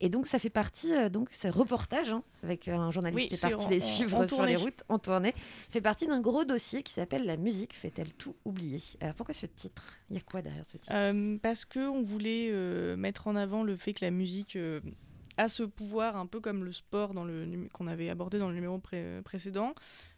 Et 0.00 0.08
donc 0.08 0.28
ça 0.28 0.38
fait 0.38 0.50
partie 0.50 0.92
euh, 0.94 1.08
donc 1.08 1.30
ce 1.32 1.48
reportage 1.48 2.10
hein, 2.10 2.22
avec 2.44 2.68
un 2.68 2.92
journaliste 2.92 3.18
Oui, 3.32 3.36
qui 3.36 3.44
est 3.44 3.50
parti 3.50 3.68
les 3.70 3.80
suivre 3.80 4.24
sur 4.28 4.44
les 4.44 4.54
routes 4.56 4.84
en 4.88 5.00
tournée 5.00 5.34
fait 5.70 5.80
partie 5.80 6.06
d'un 6.06 6.20
gros 6.20 6.44
dossier 6.44 6.84
qui 6.84 6.92
s'appelle 6.92 7.24
La 7.26 7.36
musique 7.36 7.71
fait-elle 7.74 8.12
tout 8.14 8.34
oublier? 8.44 8.78
Alors 9.00 9.14
pourquoi 9.14 9.34
ce 9.34 9.46
titre? 9.46 9.98
Il 10.10 10.16
y 10.16 10.18
a 10.18 10.22
quoi 10.22 10.42
derrière 10.42 10.64
ce 10.66 10.76
titre? 10.76 10.92
Euh, 10.92 11.38
parce 11.42 11.64
que 11.64 11.80
on 11.80 12.02
voulait 12.02 12.48
euh, 12.50 12.96
mettre 12.96 13.26
en 13.26 13.36
avant 13.36 13.62
le 13.62 13.76
fait 13.76 13.92
que 13.92 14.04
la 14.04 14.10
musique 14.10 14.56
euh, 14.56 14.80
a 15.36 15.48
ce 15.48 15.62
pouvoir, 15.62 16.16
un 16.16 16.26
peu 16.26 16.40
comme 16.40 16.64
le 16.64 16.72
sport 16.72 17.14
dans 17.14 17.24
le 17.24 17.68
qu'on 17.72 17.86
avait 17.86 18.10
abordé 18.10 18.38
dans 18.38 18.48
le 18.48 18.54
numéro 18.54 18.78
pré- 18.78 19.20
précédent, 19.24 19.74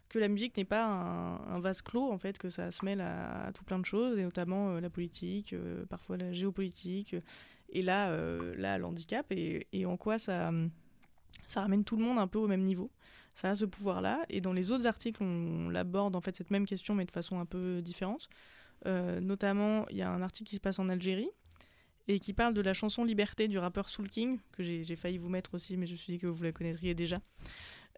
que 0.09 0.19
la 0.19 0.27
musique 0.27 0.55
n'est 0.57 0.65
pas 0.65 0.85
un, 0.85 1.59
vase 1.59 1.81
clos 1.81 2.11
en 2.11 2.17
fait, 2.17 2.37
que 2.37 2.49
ça 2.49 2.71
se 2.71 2.85
mêle 2.85 3.01
à, 3.01 3.51
tout 3.53 3.63
plein 3.63 3.79
de 3.79 3.85
choses, 3.85 4.17
et 4.19 4.23
notamment 4.23 4.79
la 4.79 4.89
politique, 4.89 5.55
parfois 5.89 6.17
la 6.17 6.31
géopolitique, 6.31 7.15
et 7.69 7.81
là, 7.81 8.15
là 8.55 8.77
l'handicap, 8.77 9.25
et, 9.31 9.67
et 9.73 9.85
en 9.85 9.97
quoi 9.97 10.19
ça, 10.19 10.51
ça 11.47 11.61
ramène 11.61 11.83
tout 11.83 11.97
le 11.97 12.03
monde 12.03 12.19
un 12.19 12.27
peu 12.27 12.37
au 12.37 12.47
même 12.47 12.63
niveau. 12.63 12.91
Ça 13.35 13.49
a 13.49 13.55
ce 13.55 13.65
pouvoir-là, 13.65 14.25
et 14.29 14.39
dans 14.39 14.53
les 14.53 14.71
autres 14.71 14.87
articles, 14.87 15.21
on, 15.21 15.67
l'aborde 15.67 16.15
en 16.15 16.21
fait 16.21 16.33
cette 16.37 16.51
même 16.51 16.65
question, 16.65 16.95
mais 16.95 17.03
de 17.03 17.11
façon 17.11 17.37
un 17.37 17.45
peu 17.45 17.81
différente. 17.81 18.29
Euh, 18.87 19.19
notamment, 19.19 19.85
il 19.89 19.97
y 19.97 20.01
a 20.01 20.09
un 20.09 20.21
article 20.21 20.49
qui 20.49 20.55
se 20.55 20.61
passe 20.61 20.79
en 20.79 20.87
Algérie 20.87 21.29
et 22.07 22.19
qui 22.19 22.31
parle 22.31 22.53
de 22.53 22.61
la 22.61 22.73
chanson 22.73 23.03
Liberté 23.03 23.49
du 23.49 23.57
rappeur 23.57 23.89
Soul 23.89 24.09
King, 24.09 24.39
que 24.53 24.63
j'ai 24.63 24.95
failli 24.95 25.17
vous 25.17 25.27
mettre 25.27 25.53
aussi, 25.53 25.75
mais 25.75 25.85
je 25.85 25.91
me 25.91 25.97
suis 25.97 26.13
dit 26.13 26.19
que 26.19 26.27
vous 26.27 26.43
la 26.43 26.53
connaîtriez 26.53 26.93
déjà, 26.93 27.19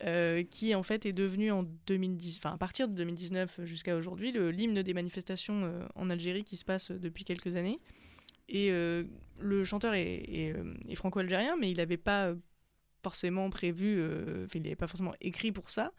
euh, 0.06 0.44
qui 0.44 0.74
en 0.74 0.82
fait 0.82 1.06
est 1.06 1.12
devenue 1.12 1.52
en 1.52 1.64
2010, 1.86 2.38
enfin 2.40 2.56
à 2.56 2.58
partir 2.58 2.88
de 2.88 2.96
2019 2.96 3.60
jusqu'à 3.66 3.96
aujourd'hui, 3.96 4.32
l'hymne 4.32 4.82
des 4.82 4.94
manifestations 4.96 5.66
euh, 5.66 5.86
en 5.94 6.10
Algérie 6.10 6.46
qui 6.46 6.58
se 6.58 6.66
passe 6.66 6.90
depuis 6.90 7.26
quelques 7.26 7.56
années. 7.56 7.80
Et 8.50 8.72
le 8.72 9.64
chanteur 9.66 9.94
est, 9.94 10.56
est, 10.88 10.96
franco-algérien, 10.96 11.58
mais 11.60 11.70
il 11.70 11.78
n'avait 11.78 11.98
pas 11.98 12.34
forcément 13.04 13.50
prévu, 13.50 13.98
euh, 14.00 14.48
il 14.54 14.62
n'avait 14.64 14.76
pas 14.76 14.88
forcément 14.88 15.14
écrit 15.22 15.52
pour 15.52 15.70
ça. 15.70 15.92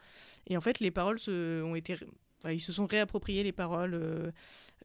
Et 0.47 0.57
en 0.57 0.61
fait, 0.61 0.81
les 0.81 0.91
paroles 0.91 1.19
se, 1.19 1.63
ont 1.63 1.75
été, 1.75 1.97
ils 2.47 2.61
se 2.61 2.73
sont 2.73 2.87
réappropriés 2.87 3.43
les 3.43 3.53
paroles 3.53 3.95
euh, 3.95 4.31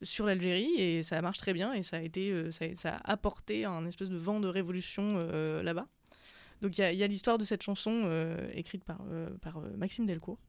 sur 0.02 0.26
l'Algérie 0.26 0.74
et 0.78 1.04
ça 1.04 1.22
marche 1.22 1.38
très 1.38 1.54
bien 1.54 1.74
et 1.74 1.84
ça 1.84 1.98
a 1.98 2.02
été, 2.02 2.32
euh, 2.32 2.52
ça, 2.52 2.96
a 2.96 3.12
apporté 3.12 3.66
un 3.66 3.86
espèce 3.86 4.10
de 4.10 4.18
vent 4.18 4.40
de 4.40 4.48
révolution 4.48 5.16
euh, 5.18 5.62
là-bas. 5.62 5.88
Donc 6.62 6.78
il 6.78 6.82
y 6.82 7.02
a, 7.02 7.06
a 7.06 7.08
l'histoire 7.08 7.38
de 7.38 7.44
cette 7.44 7.62
chanson 7.62 8.10
écrite 8.54 8.86
par, 8.86 9.02
par 9.42 9.60
Maxime 9.78 10.06
Delcourt. 10.06 10.40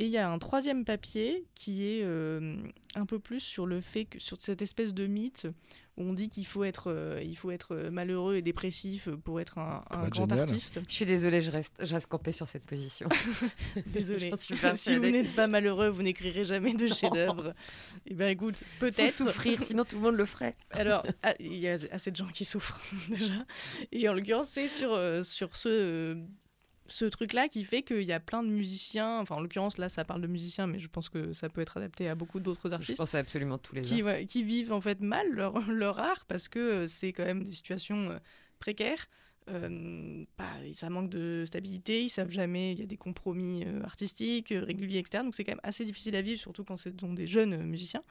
Et 0.00 0.04
il 0.04 0.10
y 0.10 0.18
a 0.18 0.30
un 0.30 0.38
troisième 0.38 0.84
papier 0.84 1.44
qui 1.54 1.84
est 1.84 2.02
euh, 2.04 2.56
un 2.94 3.06
peu 3.06 3.18
plus 3.18 3.40
sur 3.40 3.66
le 3.66 3.80
fait 3.80 4.04
que 4.04 4.18
sur 4.20 4.40
cette 4.40 4.62
espèce 4.62 4.94
de 4.94 5.06
mythe 5.06 5.48
où 5.96 6.02
on 6.02 6.12
dit 6.12 6.28
qu'il 6.28 6.46
faut 6.46 6.62
être 6.62 6.92
euh, 6.92 7.20
il 7.24 7.36
faut 7.36 7.50
être 7.50 7.74
malheureux 7.90 8.36
et 8.36 8.42
dépressif 8.42 9.08
pour 9.24 9.40
être 9.40 9.58
un, 9.58 9.82
Pour 9.90 9.98
un 9.98 10.04
être 10.06 10.10
grand 10.12 10.28
génial. 10.28 10.48
artiste. 10.48 10.80
Je 10.88 10.94
suis 10.94 11.04
désolée, 11.04 11.40
je 11.40 11.50
reste, 11.50 11.72
je 11.80 11.92
reste 11.92 12.06
campée 12.06 12.30
sur 12.30 12.48
cette 12.48 12.62
position. 12.64 13.08
Désolée. 13.86 14.30
Si 14.76 14.94
vous 14.96 15.02
n'êtes 15.10 15.34
pas 15.34 15.48
malheureux, 15.48 15.88
vous 15.88 16.02
n'écrirez 16.02 16.44
jamais 16.44 16.74
de 16.74 16.86
chef-d'œuvre. 16.86 17.54
Eh 18.06 18.14
bien, 18.14 18.28
écoute, 18.28 18.62
peut-être. 18.78 19.12
Faut 19.12 19.26
souffrir, 19.26 19.62
sinon 19.64 19.84
tout 19.84 19.96
le 19.96 20.02
monde 20.02 20.14
le 20.14 20.26
ferait. 20.26 20.56
Alors, 20.70 21.04
ah, 21.24 21.34
il 21.40 21.56
y 21.56 21.68
a 21.68 21.76
assez 21.90 22.10
de 22.12 22.16
gens 22.16 22.28
qui 22.28 22.44
souffrent 22.44 22.80
déjà. 23.08 23.34
Et 23.90 24.08
en 24.08 24.12
l'occurrence, 24.14 24.48
c'est 24.48 24.68
sur, 24.68 24.92
euh, 24.92 25.22
sur 25.24 25.56
ce, 25.56 25.68
euh, 25.68 26.14
ce 26.88 27.04
truc-là 27.04 27.48
qui 27.48 27.64
fait 27.64 27.82
qu'il 27.82 28.02
y 28.02 28.12
a 28.12 28.20
plein 28.20 28.42
de 28.42 28.48
musiciens. 28.48 29.20
Enfin, 29.20 29.36
en 29.36 29.40
l'occurrence, 29.40 29.78
là, 29.78 29.88
ça 29.88 30.04
parle 30.04 30.22
de 30.22 30.26
musiciens, 30.26 30.66
mais 30.66 30.78
je 30.78 30.88
pense 30.88 31.08
que 31.08 31.32
ça 31.32 31.48
peut 31.48 31.60
être 31.60 31.76
adapté 31.76 32.08
à 32.08 32.14
beaucoup 32.14 32.40
d'autres 32.40 32.68
Je 32.68 32.74
artistes. 32.74 32.96
pense 32.98 33.14
à 33.14 33.18
absolument 33.18 33.58
tous 33.58 33.74
les 33.74 33.82
Qui, 33.82 34.02
ouais, 34.02 34.26
qui 34.26 34.42
vivent 34.42 34.72
en 34.72 34.80
fait 34.80 35.00
mal 35.00 35.26
leur, 35.30 35.60
leur 35.70 35.98
art 35.98 36.24
parce 36.26 36.48
que 36.48 36.58
euh, 36.58 36.86
c'est 36.86 37.12
quand 37.12 37.24
même 37.24 37.44
des 37.44 37.52
situations 37.52 38.10
euh, 38.10 38.18
précaires. 38.58 39.06
Euh, 39.50 40.24
bah, 40.36 40.44
ça 40.74 40.90
manque 40.90 41.08
de 41.08 41.44
stabilité, 41.46 42.02
ils 42.04 42.10
savent 42.10 42.30
jamais, 42.30 42.72
il 42.72 42.80
y 42.80 42.82
a 42.82 42.86
des 42.86 42.98
compromis 42.98 43.64
euh, 43.66 43.82
artistiques, 43.82 44.52
euh, 44.52 44.62
réguliers, 44.62 44.98
etc. 44.98 45.24
Donc 45.24 45.34
c'est 45.34 45.44
quand 45.44 45.52
même 45.52 45.60
assez 45.62 45.86
difficile 45.86 46.14
à 46.16 46.20
vivre, 46.22 46.38
surtout 46.38 46.64
quand 46.64 46.76
ce 46.76 46.90
sont 47.00 47.14
des 47.14 47.26
jeunes 47.26 47.62
musiciens. 47.64 48.02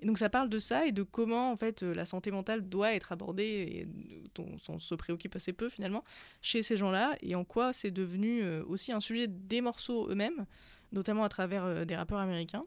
Et 0.00 0.06
donc 0.06 0.18
ça 0.18 0.28
parle 0.28 0.48
de 0.48 0.58
ça 0.58 0.86
et 0.86 0.92
de 0.92 1.02
comment 1.02 1.50
en 1.50 1.56
fait 1.56 1.82
euh, 1.82 1.94
la 1.94 2.04
santé 2.04 2.30
mentale 2.30 2.68
doit 2.68 2.92
être 2.92 3.12
abordée 3.12 3.44
et 3.44 3.88
dont 4.34 4.56
on 4.68 4.78
se 4.78 4.94
préoccupe 4.94 5.34
assez 5.36 5.52
peu 5.52 5.70
finalement 5.70 6.04
chez 6.42 6.62
ces 6.62 6.76
gens-là 6.76 7.16
et 7.22 7.34
en 7.34 7.44
quoi 7.44 7.72
c'est 7.72 7.90
devenu 7.90 8.42
euh, 8.42 8.62
aussi 8.66 8.92
un 8.92 9.00
sujet 9.00 9.26
des 9.26 9.62
morceaux 9.62 10.08
eux-mêmes, 10.10 10.44
notamment 10.92 11.24
à 11.24 11.30
travers 11.30 11.64
euh, 11.64 11.84
des 11.86 11.96
rappeurs 11.96 12.18
américains 12.18 12.64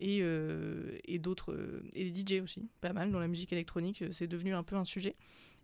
et, 0.00 0.20
d'autres 1.18 1.56
et 1.94 2.10
des 2.10 2.20
DJ 2.20 2.42
aussi, 2.42 2.68
pas 2.82 2.92
mal 2.92 3.10
dans 3.10 3.20
la 3.20 3.28
musique 3.28 3.52
électronique, 3.54 4.04
c'est 4.10 4.26
devenu 4.26 4.52
un 4.52 4.62
peu 4.62 4.76
un 4.76 4.84
sujet. 4.84 5.16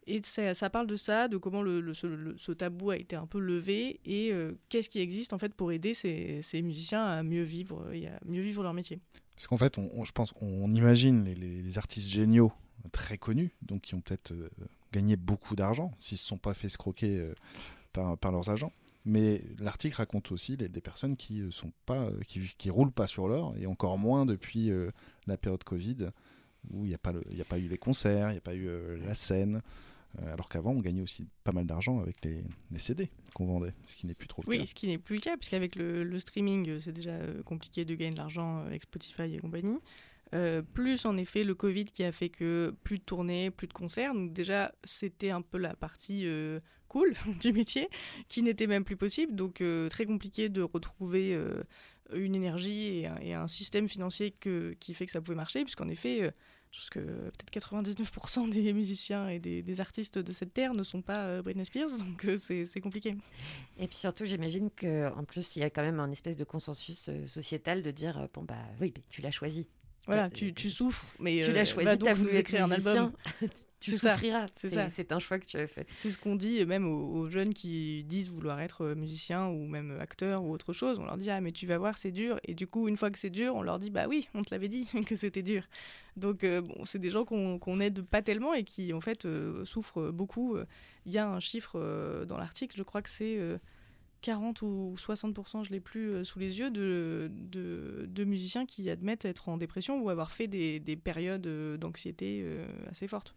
Et 0.06 0.22
ça, 0.22 0.70
parle 0.70 0.86
de 0.86 0.96
ça, 0.96 1.28
de 1.28 1.36
comment 1.36 1.62
ce, 1.62 2.52
tabou 2.52 2.90
a 2.90 2.96
été 2.96 3.16
un 3.16 3.26
peu 3.26 3.38
levé 3.38 4.00
et 4.06 4.32
qu'est-ce 4.70 4.88
qui 4.88 5.00
existe 5.00 5.34
en 5.34 5.38
fait 5.38 5.52
pour 5.52 5.72
aider 5.72 5.92
ces, 5.92 6.40
ces 6.40 6.62
musiciens 6.62 7.04
à 7.04 7.22
mieux 7.22 7.42
vivre 7.42 7.92
et 7.92 8.06
à 8.06 8.18
mieux 8.24 8.40
vivre 8.40 8.62
leur 8.62 8.72
métier. 8.72 9.00
Parce 9.40 9.48
qu'en 9.48 9.56
fait, 9.56 9.76
je 10.04 10.12
pense, 10.12 10.34
on 10.42 10.70
imagine 10.74 11.24
les, 11.24 11.78
artistes 11.78 12.10
géniaux 12.10 12.52
très 12.92 13.16
connus, 13.16 13.54
donc 13.62 13.80
qui 13.80 13.94
ont 13.94 14.02
peut-être 14.02 14.32
euh, 14.32 14.50
gagné 14.92 15.16
beaucoup 15.16 15.56
d'argent 15.56 15.94
s'ils 15.98 16.16
ne 16.16 16.18
se 16.18 16.26
sont 16.26 16.36
pas 16.36 16.52
fait 16.52 16.66
escroquer 16.66 17.16
euh, 17.16 17.34
par, 18.20 18.32
leurs 18.32 18.50
agents. 18.50 18.70
Mais 19.06 19.40
l'article 19.58 19.96
raconte 19.96 20.30
aussi 20.30 20.58
des 20.58 20.68
personnes 20.82 21.16
qui 21.16 21.40
euh, 21.40 21.50
sont 21.50 21.72
pas, 21.86 22.10
qui, 22.26 22.68
roulent 22.68 22.92
pas 22.92 23.06
sur 23.06 23.28
l'or 23.28 23.54
et 23.58 23.64
encore 23.64 23.96
moins 23.96 24.26
depuis 24.26 24.70
la 25.26 25.38
période 25.38 25.64
Covid 25.64 26.10
où 26.70 26.84
il 26.84 26.88
n'y 26.88 26.94
a 26.94 26.98
pas 26.98 27.58
eu 27.58 27.66
les 27.66 27.78
concerts, 27.78 28.28
il 28.28 28.32
n'y 28.32 28.38
a 28.38 28.42
pas 28.42 28.54
eu 28.54 28.68
la 28.98 29.14
scène. 29.14 29.62
Euh, 30.18 30.32
alors 30.32 30.48
qu'avant, 30.48 30.72
on 30.72 30.80
gagnait 30.80 31.02
aussi 31.02 31.28
pas 31.44 31.52
mal 31.52 31.66
d'argent 31.66 32.00
avec 32.00 32.24
les, 32.24 32.42
les 32.70 32.78
CD 32.78 33.10
qu'on 33.34 33.46
vendait, 33.46 33.74
ce 33.84 33.94
qui 33.96 34.06
n'est 34.06 34.14
plus 34.14 34.26
trop 34.28 34.42
le 34.42 34.48
Oui, 34.48 34.58
cas. 34.58 34.66
ce 34.66 34.74
qui 34.74 34.86
n'est 34.88 34.98
plus 34.98 35.16
le 35.16 35.20
cas, 35.20 35.36
puisqu'avec 35.36 35.76
le, 35.76 36.02
le 36.02 36.18
streaming, 36.18 36.68
euh, 36.68 36.78
c'est 36.80 36.92
déjà 36.92 37.12
euh, 37.12 37.42
compliqué 37.44 37.84
de 37.84 37.94
gagner 37.94 38.12
de 38.12 38.18
l'argent 38.18 38.58
avec 38.64 38.82
Spotify 38.82 39.34
et 39.34 39.38
compagnie. 39.38 39.78
Euh, 40.32 40.62
plus 40.62 41.06
en 41.06 41.16
effet 41.16 41.42
le 41.42 41.56
Covid 41.56 41.86
qui 41.86 42.04
a 42.04 42.12
fait 42.12 42.28
que 42.28 42.72
plus 42.84 42.98
de 42.98 43.02
tournées, 43.02 43.50
plus 43.50 43.66
de 43.66 43.72
concerts. 43.72 44.14
Donc 44.14 44.32
déjà, 44.32 44.72
c'était 44.84 45.30
un 45.30 45.42
peu 45.42 45.58
la 45.58 45.74
partie 45.74 46.22
euh, 46.24 46.60
cool 46.88 47.14
du 47.40 47.52
métier 47.52 47.88
qui 48.28 48.42
n'était 48.42 48.68
même 48.68 48.84
plus 48.84 48.96
possible. 48.96 49.34
Donc 49.34 49.60
euh, 49.60 49.88
très 49.88 50.06
compliqué 50.06 50.48
de 50.48 50.62
retrouver 50.62 51.36
une 52.12 52.34
énergie 52.36 52.98
et 52.98 53.06
un, 53.06 53.16
et 53.18 53.34
un 53.34 53.48
système 53.48 53.88
financier 53.88 54.30
que, 54.32 54.72
qui 54.78 54.94
fait 54.94 55.06
que 55.06 55.12
ça 55.12 55.20
pouvait 55.20 55.36
marcher, 55.36 55.62
puisqu'en 55.64 55.88
effet... 55.88 56.32
je 56.70 56.78
pense 56.78 56.90
que 56.90 57.00
peut-être 57.00 57.68
99% 57.72 58.48
des 58.50 58.72
musiciens 58.72 59.28
et 59.28 59.38
des, 59.40 59.62
des 59.62 59.80
artistes 59.80 60.18
de 60.18 60.32
cette 60.32 60.54
terre 60.54 60.72
ne 60.72 60.84
sont 60.84 61.02
pas 61.02 61.24
euh, 61.24 61.42
Britney 61.42 61.64
Spears, 61.64 61.90
donc 61.98 62.24
euh, 62.24 62.36
c'est 62.36 62.64
c'est 62.64 62.80
compliqué. 62.80 63.16
Et 63.78 63.88
puis 63.88 63.96
surtout, 63.96 64.24
j'imagine 64.24 64.70
qu'en 64.70 65.24
plus, 65.24 65.56
il 65.56 65.60
y 65.60 65.62
a 65.64 65.70
quand 65.70 65.82
même 65.82 65.98
un 66.00 66.10
espèce 66.10 66.36
de 66.36 66.44
consensus 66.44 67.08
euh, 67.08 67.26
sociétal 67.26 67.82
de 67.82 67.90
dire 67.90 68.28
bon, 68.34 68.42
bah 68.42 68.54
oui, 68.80 68.92
mais 68.96 69.02
tu 69.10 69.20
l'as 69.20 69.32
choisi. 69.32 69.68
Voilà, 70.06 70.30
tu, 70.30 70.54
tu 70.54 70.70
souffres, 70.70 71.04
mais 71.18 71.40
tu 71.40 71.52
l'as 71.52 71.64
choisi, 71.64 71.98
tu 71.98 72.08
as 72.08 72.14
voulu 72.14 72.34
écrire 72.34 72.64
un 72.64 72.70
album. 72.70 73.12
tu 73.80 73.96
souffriras. 73.96 74.46
c'est 74.54 74.68
ça. 74.68 74.90
c'est 74.90 75.12
un 75.12 75.18
choix 75.18 75.38
que 75.38 75.46
tu 75.46 75.56
as 75.56 75.66
fait. 75.66 75.86
C'est 75.94 76.10
ce 76.10 76.18
qu'on 76.18 76.36
dit 76.36 76.60
euh, 76.60 76.66
même 76.66 76.86
aux, 76.86 77.20
aux 77.20 77.30
jeunes 77.30 77.54
qui 77.54 78.04
disent 78.04 78.28
vouloir 78.28 78.60
être 78.60 78.84
euh, 78.84 78.94
musicien 78.94 79.46
ou 79.48 79.66
même 79.66 79.98
acteur 80.00 80.44
ou 80.44 80.52
autre 80.52 80.72
chose. 80.72 80.98
On 80.98 81.04
leur 81.04 81.16
dit 81.16 81.30
ah 81.30 81.40
mais 81.40 81.52
tu 81.52 81.66
vas 81.66 81.78
voir 81.78 81.98
c'est 81.98 82.12
dur 82.12 82.38
et 82.44 82.54
du 82.54 82.66
coup 82.66 82.88
une 82.88 82.96
fois 82.96 83.10
que 83.10 83.18
c'est 83.18 83.30
dur 83.30 83.54
on 83.54 83.62
leur 83.62 83.78
dit 83.78 83.90
bah 83.90 84.06
oui 84.08 84.28
on 84.34 84.42
te 84.42 84.54
l'avait 84.54 84.68
dit 84.68 84.88
que 85.06 85.16
c'était 85.16 85.42
dur. 85.42 85.64
Donc 86.16 86.44
euh, 86.44 86.60
bon 86.60 86.84
c'est 86.84 86.98
des 86.98 87.10
gens 87.10 87.24
qu'on 87.24 87.58
qu'on 87.58 87.80
aide 87.80 88.02
pas 88.02 88.22
tellement 88.22 88.54
et 88.54 88.64
qui 88.64 88.92
en 88.92 89.00
fait 89.00 89.24
euh, 89.24 89.64
souffrent 89.64 90.10
beaucoup. 90.12 90.56
Il 91.06 91.12
y 91.12 91.18
a 91.18 91.28
un 91.28 91.40
chiffre 91.40 91.72
euh, 91.76 92.24
dans 92.24 92.36
l'article 92.36 92.76
je 92.76 92.82
crois 92.82 93.02
que 93.02 93.10
c'est 93.10 93.38
euh, 93.38 93.58
40 94.22 94.62
ou 94.62 94.94
60%, 94.96 95.64
je 95.64 95.70
l'ai 95.70 95.80
plus 95.80 96.10
euh, 96.10 96.24
sous 96.24 96.38
les 96.38 96.58
yeux, 96.58 96.70
de, 96.70 97.30
de, 97.32 98.06
de 98.08 98.24
musiciens 98.24 98.66
qui 98.66 98.90
admettent 98.90 99.24
être 99.24 99.48
en 99.48 99.56
dépression 99.56 100.00
ou 100.00 100.10
avoir 100.10 100.30
fait 100.32 100.46
des, 100.46 100.80
des 100.80 100.96
périodes 100.96 101.46
euh, 101.46 101.76
d'anxiété 101.76 102.42
euh, 102.44 102.66
assez 102.90 103.08
fortes. 103.08 103.34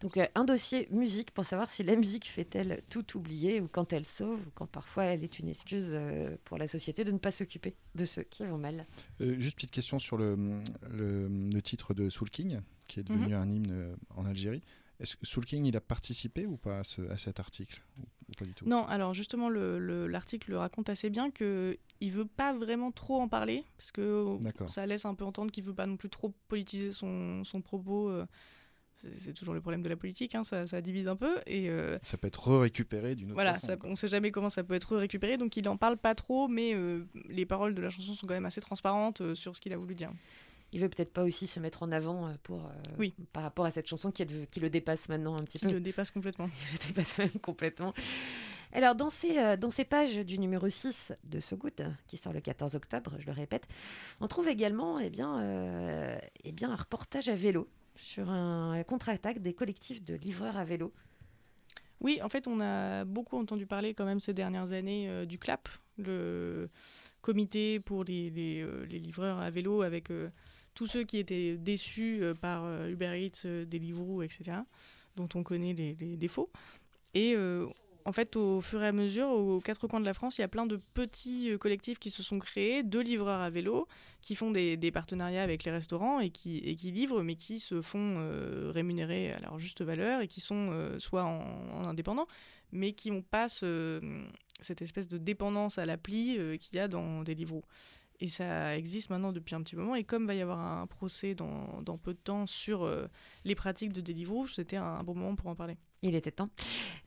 Donc 0.00 0.16
euh, 0.18 0.26
un 0.34 0.44
dossier 0.44 0.88
musique 0.90 1.30
pour 1.30 1.46
savoir 1.46 1.70
si 1.70 1.82
la 1.82 1.96
musique 1.96 2.26
fait-elle 2.26 2.82
tout 2.90 3.16
oublier 3.16 3.60
ou 3.60 3.68
quand 3.68 3.92
elle 3.92 4.04
sauve 4.06 4.40
ou 4.40 4.50
quand 4.54 4.66
parfois 4.66 5.04
elle 5.04 5.24
est 5.24 5.38
une 5.38 5.48
excuse 5.48 5.88
euh, 5.90 6.36
pour 6.44 6.58
la 6.58 6.66
société 6.66 7.02
de 7.04 7.10
ne 7.12 7.18
pas 7.18 7.30
s'occuper 7.32 7.74
de 7.94 8.04
ceux 8.04 8.22
qui 8.22 8.44
vont 8.44 8.58
mal. 8.58 8.86
Euh, 9.20 9.38
juste 9.40 9.56
petite 9.56 9.70
question 9.70 9.98
sur 9.98 10.16
le, 10.18 10.36
le, 10.90 11.28
le 11.28 11.62
titre 11.62 11.94
de 11.94 12.10
Soul 12.10 12.28
King, 12.30 12.60
qui 12.88 13.00
est 13.00 13.04
devenu 13.04 13.34
un 13.34 13.48
hymne 13.50 13.96
en 14.14 14.26
Algérie. 14.26 14.62
Est-ce 15.00 15.16
que 15.16 15.26
Soul 15.26 15.44
King, 15.44 15.64
il 15.66 15.76
a 15.76 15.80
participé 15.82 16.46
ou 16.46 16.56
pas 16.56 16.78
à, 16.78 16.84
ce- 16.84 17.02
à 17.10 17.18
cet 17.18 17.38
article 17.38 17.82
ou, 17.98 18.02
ou 18.02 18.32
pas 18.38 18.46
du 18.46 18.54
tout? 18.54 18.66
Non, 18.66 18.86
alors 18.86 19.12
justement, 19.12 19.48
le- 19.50 19.78
le- 19.78 20.06
l'article 20.06 20.50
le 20.52 20.58
raconte 20.58 20.88
assez 20.88 21.10
bien 21.10 21.30
que 21.30 21.76
il 22.00 22.12
veut 22.12 22.24
pas 22.26 22.54
vraiment 22.54 22.92
trop 22.92 23.20
en 23.20 23.28
parler 23.28 23.64
parce 23.76 23.92
que 23.92 24.24
ça 24.68 24.86
laisse 24.86 25.04
un 25.04 25.14
peu 25.14 25.24
entendre 25.24 25.50
qu'il 25.50 25.64
veut 25.64 25.74
pas 25.74 25.86
non 25.86 25.96
plus 25.98 26.08
trop 26.10 26.32
politiser 26.48 26.92
son, 26.92 27.44
son 27.44 27.60
propos. 27.62 28.08
euh, 28.10 28.26
c'est- 29.16 29.32
toujours 29.32 29.54
le 29.54 29.60
problème 29.60 29.82
de 29.82 29.88
la 29.88 29.96
politique, 29.96 30.34
hein, 30.34 30.44
ça, 30.44 30.66
ça 30.66 30.80
divise 30.80 31.08
un 31.08 31.16
peu. 31.16 31.36
Et 31.46 31.68
euh, 31.70 31.98
Ça 32.02 32.16
peut 32.16 32.26
être 32.28 32.50
récupéré 32.58 33.14
d'une 33.14 33.26
autre 33.28 33.34
voilà, 33.34 33.52
façon. 33.54 33.76
quoi. 33.76 33.90
on 33.90 33.96
sait 33.96 34.08
jamais 34.08 34.30
comment 34.30 34.50
ça 34.50 34.64
peut 34.64 34.74
être 34.74 34.96
récupéré, 34.96 35.36
donc 35.36 35.56
il 35.56 35.68
en 35.68 35.76
parle 35.76 35.96
pas 35.96 36.14
trop, 36.14 36.48
mais 36.48 36.74
euh, 36.74 37.04
les 37.28 37.46
paroles 37.46 37.74
de 37.74 37.82
la 37.82 37.90
chanson 37.90 38.14
sont 38.14 38.26
quand 38.26 38.34
même 38.34 38.46
assez 38.46 38.60
transparentes 38.60 39.20
euh, 39.20 39.34
sur 39.34 39.54
ce 39.54 39.60
qu'il 39.60 39.72
a 39.72 39.76
voulu 39.76 39.94
dire. 39.94 40.10
Il 40.72 40.80
veut 40.80 40.88
peut-être 40.88 41.12
pas 41.12 41.22
aussi 41.22 41.46
se 41.46 41.60
mettre 41.60 41.84
en 41.84 41.92
avant 41.92 42.34
pour, 42.42 42.64
euh, 42.66 42.68
Oui. 42.98 43.14
par 43.32 43.44
rapport 43.44 43.64
à 43.66 43.70
cette 43.70 43.86
chanson 43.86 44.10
qui, 44.10 44.22
est 44.22 44.26
de- 44.26 44.46
qui 44.50 44.58
le 44.60 44.68
dépasse 44.68 45.08
maintenant 45.08 45.36
un 45.36 45.42
petit 45.44 45.58
Qui 45.58 45.66
peu. 45.66 45.72
le 45.72 45.80
dépasse 45.80 46.10
complètement. 46.10 46.48
Qui 46.48 46.52
le 46.82 46.88
dépasse 46.88 47.18
même 47.18 47.30
complètement. 47.40 47.94
Alors, 48.72 48.96
dans 48.96 49.08
ces, 49.08 49.38
euh, 49.38 49.56
dans 49.56 49.70
ces 49.70 49.84
pages 49.84 50.16
du 50.16 50.38
numéro 50.40 50.68
6 50.68 51.12
de 51.22 51.38
So 51.38 51.56
Good, 51.56 51.94
qui 52.08 52.16
sort 52.16 52.32
le 52.32 52.40
14 52.40 52.74
octobre, 52.74 53.14
je 53.20 53.26
le 53.26 53.32
répète, 53.32 53.62
on 54.20 54.26
trouve 54.26 54.48
également 54.48 54.98
eh 54.98 55.08
bien, 55.08 55.40
euh, 55.40 56.18
eh 56.42 56.50
bien, 56.52 56.72
un 56.72 56.76
reportage 56.76 57.28
à 57.28 57.36
vélo 57.36 57.68
sur 57.98 58.30
un 58.30 58.82
contre-attaque 58.84 59.40
des 59.40 59.54
collectifs 59.54 60.04
de 60.04 60.14
livreurs 60.14 60.56
à 60.56 60.64
vélo. 60.64 60.92
Oui, 62.00 62.20
en 62.22 62.28
fait, 62.28 62.46
on 62.46 62.60
a 62.60 63.04
beaucoup 63.04 63.38
entendu 63.38 63.66
parler 63.66 63.94
quand 63.94 64.04
même 64.04 64.20
ces 64.20 64.34
dernières 64.34 64.72
années 64.72 65.08
euh, 65.08 65.24
du 65.24 65.38
CLAP, 65.38 65.68
le 65.98 66.68
comité 67.22 67.80
pour 67.80 68.04
les, 68.04 68.30
les, 68.30 68.62
euh, 68.62 68.84
livreurs 68.84 69.38
à 69.38 69.50
vélo, 69.50 69.82
avec 69.82 70.10
euh, 70.10 70.28
tous 70.74 70.86
ceux 70.86 71.04
qui 71.04 71.18
étaient 71.18 71.56
déçus 71.56 72.22
par 72.42 72.66
Uber 72.86 73.18
Eats, 73.18 73.64
Deliveroo, 73.64 74.22
etc., 74.22 74.58
dont 75.16 75.28
on 75.34 75.42
connaît 75.42 75.72
les, 75.72 75.94
les 75.94 76.18
défauts. 76.18 76.50
Et 77.14 77.34
en 78.06 78.12
fait, 78.12 78.36
au 78.36 78.60
fur 78.60 78.82
et 78.82 78.86
à 78.86 78.92
mesure, 78.92 79.28
aux 79.28 79.60
quatre 79.60 79.86
coins 79.88 79.98
de 80.00 80.04
la 80.04 80.14
France, 80.14 80.38
il 80.38 80.42
y 80.42 80.44
a 80.44 80.48
plein 80.48 80.64
de 80.64 80.80
petits 80.94 81.50
euh, 81.50 81.58
collectifs 81.58 81.98
qui 81.98 82.10
se 82.10 82.22
sont 82.22 82.38
créés, 82.38 82.82
de 82.84 83.00
livreurs 83.00 83.40
à 83.40 83.50
vélo, 83.50 83.88
qui 84.22 84.36
font 84.36 84.52
des, 84.52 84.76
des 84.76 84.92
partenariats 84.92 85.42
avec 85.42 85.64
les 85.64 85.72
restaurants 85.72 86.20
et 86.20 86.30
qui, 86.30 86.60
livrent, 86.60 87.22
mais 87.22 87.34
qui 87.34 87.58
se 87.58 87.82
font 87.82 88.16
euh, 88.18 88.70
rémunérer 88.72 89.32
à 89.32 89.40
leur 89.40 89.58
juste 89.58 89.82
valeur 89.82 90.20
et 90.20 90.28
qui 90.28 90.40
sont 90.40 90.68
euh, 90.70 90.98
soit 91.00 91.24
en, 91.24 91.42
en 91.74 91.84
indépendant, 91.84 92.28
mais 92.70 92.92
qui 92.92 93.10
n'ont 93.10 93.22
pas 93.22 93.48
ce- 93.48 94.00
cette 94.60 94.82
espèce 94.82 95.08
de 95.08 95.18
dépendance 95.18 95.78
à 95.78 95.84
l'appli 95.84 96.38
qu'il 96.60 96.76
y 96.76 96.78
a 96.80 96.88
dans 96.88 97.22
Deliveroo. 97.22 97.64
Et 98.20 98.28
ça 98.28 98.76
existe 98.76 99.10
maintenant 99.10 99.32
depuis 99.32 99.54
un 99.54 99.62
petit 99.62 99.76
moment. 99.76 99.94
Et 99.94 100.04
comme 100.04 100.26
va 100.26 100.34
y 100.34 100.40
avoir 100.40 100.58
un 100.58 100.86
procès 100.86 101.34
dans, 101.34 101.82
dans 101.82 101.98
peu 101.98 102.14
de 102.14 102.18
temps 102.18 102.46
sur 102.46 102.84
euh, 102.84 103.06
les 103.44 103.54
pratiques 103.54 103.92
de 103.92 104.00
Deliveroo, 104.00 104.46
c'était 104.46 104.76
un 104.76 105.02
bon 105.02 105.14
moment 105.14 105.34
pour 105.36 105.48
en 105.48 105.54
parler. 105.54 105.76
Il 106.02 106.14
était 106.14 106.30
temps 106.32 106.48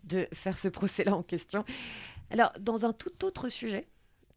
de 0.04 0.28
faire 0.34 0.58
ce 0.60 0.68
procès-là 0.68 1.16
en 1.16 1.24
question. 1.24 1.66
Alors, 2.30 2.52
dans 2.60 2.86
un 2.86 2.94
tout 2.94 3.26
autre 3.26 3.50
sujet, 3.50 3.88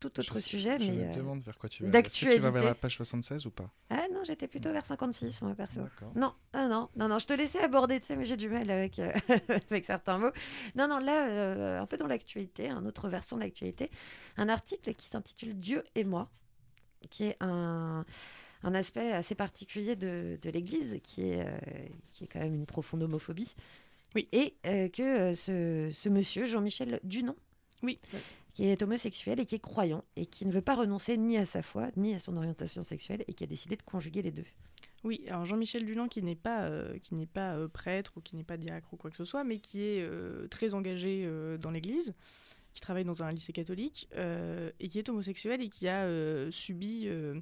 tout 0.00 0.18
autre 0.18 0.37
Je- 0.37 0.40
sujet, 0.42 0.78
je 0.80 0.90
mais 0.90 0.98
me 1.04 1.11
euh, 1.11 1.14
demande 1.14 1.42
vers 1.42 1.58
quoi 1.58 1.68
tu 1.68 1.85
vas. 1.85 1.98
Est-ce 1.98 2.24
que 2.24 2.35
tu 2.35 2.40
vas 2.40 2.50
vers 2.50 2.64
la 2.64 2.70
d'actualité. 2.74 2.80
page 2.80 2.96
76 2.96 3.46
ou 3.46 3.50
pas 3.50 3.70
Ah 3.90 4.06
non, 4.12 4.24
j'étais 4.24 4.48
plutôt 4.48 4.72
vers 4.72 4.85
56, 4.87 5.42
moi, 5.42 5.54
perso. 5.54 5.80
D'accord. 5.82 6.12
Non, 6.16 6.32
ah 6.54 6.68
non, 6.68 6.88
non, 6.96 7.08
non, 7.08 7.18
je 7.18 7.26
te 7.26 7.32
laissais 7.35 7.61
aborder, 7.61 8.00
tu 8.00 8.06
sais, 8.06 8.16
mais 8.16 8.24
j'ai 8.24 8.37
du 8.37 8.48
mal 8.48 8.68
avec, 8.70 8.98
euh, 8.98 9.12
avec 9.70 9.85
certains 9.85 10.18
mots. 10.18 10.32
Non, 10.74 10.88
non, 10.88 10.98
là, 10.98 11.28
euh, 11.28 11.80
un 11.80 11.87
peu 11.87 11.98
dans 11.98 12.06
l'actualité, 12.08 12.68
un 12.70 12.85
autre 12.87 13.08
versant 13.08 13.37
de 13.37 13.42
l'actualité, 13.42 13.90
un 14.38 14.48
article 14.48 14.94
qui 14.94 15.06
s'intitule 15.06 15.58
Dieu 15.61 15.85
et 15.94 16.04
moi, 16.04 16.30
qui 17.10 17.24
est 17.24 17.36
un, 17.40 18.04
un 18.62 18.74
aspect 18.74 19.12
assez 19.12 19.34
particulier 19.34 19.96
de, 19.96 20.38
de 20.40 20.50
l'Église, 20.50 20.98
qui 21.02 21.22
est, 21.30 21.46
euh, 21.46 21.58
qui 22.12 22.24
est 22.24 22.26
quand 22.26 22.40
même 22.40 22.54
une 22.54 22.66
profonde 22.66 23.02
homophobie. 23.02 23.54
Oui. 24.14 24.28
Et 24.32 24.54
euh, 24.66 24.88
que 24.88 25.02
euh, 25.02 25.32
ce, 25.34 25.90
ce 25.92 26.08
monsieur, 26.08 26.44
Jean-Michel 26.46 27.00
Dunon, 27.02 27.34
Oui. 27.82 27.98
qui 28.54 28.66
est 28.66 28.82
homosexuel 28.82 29.40
et 29.40 29.46
qui 29.46 29.54
est 29.54 29.58
croyant, 29.62 30.04
et 30.16 30.26
qui 30.26 30.44
ne 30.44 30.52
veut 30.52 30.60
pas 30.60 30.74
renoncer 30.74 31.16
ni 31.16 31.38
à 31.38 31.46
sa 31.46 31.62
foi, 31.62 31.88
ni 31.96 32.14
à 32.14 32.18
son 32.18 32.36
orientation 32.36 32.82
sexuelle, 32.82 33.24
et 33.26 33.32
qui 33.34 33.44
a 33.44 33.46
décidé 33.46 33.76
de 33.76 33.82
conjuguer 33.82 34.20
les 34.22 34.30
deux. 34.30 34.44
Oui, 35.05 35.24
alors 35.26 35.44
Jean-Michel 35.46 35.84
Dulan, 35.84 36.07
qui 36.07 36.22
n'est 36.22 36.36
pas, 36.36 36.64
euh, 36.66 36.96
qui 36.98 37.14
n'est 37.14 37.26
pas 37.26 37.57
euh, 37.57 37.66
prêtre 37.66 38.12
ou 38.16 38.20
qui 38.20 38.36
n'est 38.36 38.44
pas 38.44 38.57
diacre 38.57 38.92
ou 38.92 38.96
quoi 38.96 39.11
que 39.11 39.16
ce 39.16 39.24
soit, 39.24 39.42
mais 39.42 39.59
qui 39.59 39.82
est 39.82 40.03
euh, 40.03 40.46
très 40.48 40.74
engagé 40.74 41.28
dans 41.59 41.70
l'Église, 41.72 42.14
qui 42.75 42.81
travaille 42.81 43.05
dans 43.05 43.23
un 43.23 43.31
lycée 43.33 43.53
catholique 43.53 44.09
euh, 44.16 44.70
et 44.81 44.89
qui 44.89 44.99
est 44.99 45.09
homosexuel 45.09 45.61
et 45.62 45.68
qui 45.68 45.89
a 45.89 46.05
euh, 46.05 46.51
subi 46.51 47.03
euh, 47.07 47.39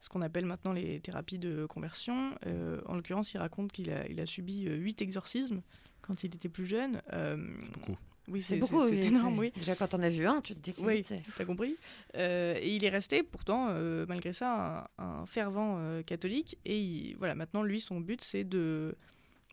ce 0.00 0.08
qu'on 0.08 0.22
appelle 0.22 0.46
maintenant 0.46 0.72
les 0.72 1.00
thérapies 1.00 1.38
de 1.38 1.66
conversion. 1.66 2.34
Euh, 2.46 2.80
en 2.86 2.94
l'occurrence, 2.94 3.32
il 3.34 3.38
raconte 3.38 3.72
qu'il 3.72 3.90
a, 3.90 4.06
il 4.08 4.20
a 4.20 4.26
subi 4.26 4.68
euh, 4.68 4.76
huit 4.76 5.02
exorcismes 5.02 5.62
quand 6.00 6.22
il 6.22 6.34
était 6.34 6.48
plus 6.48 6.66
jeune. 6.66 7.02
Euh, 7.12 7.36
C'est 7.60 7.72
beaucoup. 7.72 7.96
Oui, 8.30 8.42
C'est 8.42 8.56
beaucoup, 8.58 8.82
c'est 8.82 8.90
oui, 8.90 9.06
énorme, 9.06 9.38
oui. 9.38 9.52
Déjà, 9.56 9.74
quand 9.74 9.94
on 9.94 10.02
a 10.02 10.10
vu 10.10 10.26
un, 10.26 10.42
tu 10.42 10.54
te 10.54 10.60
dis 10.60 10.74
que 10.74 10.82
Oui, 10.82 11.02
t'as 11.36 11.44
compris. 11.46 11.76
Euh, 12.14 12.58
et 12.60 12.76
il 12.76 12.84
est 12.84 12.90
resté, 12.90 13.22
pourtant, 13.22 13.68
euh, 13.70 14.04
malgré 14.06 14.34
ça, 14.34 14.90
un, 14.98 15.04
un 15.22 15.26
fervent 15.26 15.76
euh, 15.78 16.02
catholique. 16.02 16.58
Et 16.66 16.78
il- 16.78 17.16
voilà, 17.16 17.34
maintenant, 17.34 17.62
lui, 17.62 17.80
son 17.80 18.00
but, 18.00 18.20
c'est 18.20 18.44
de, 18.44 18.94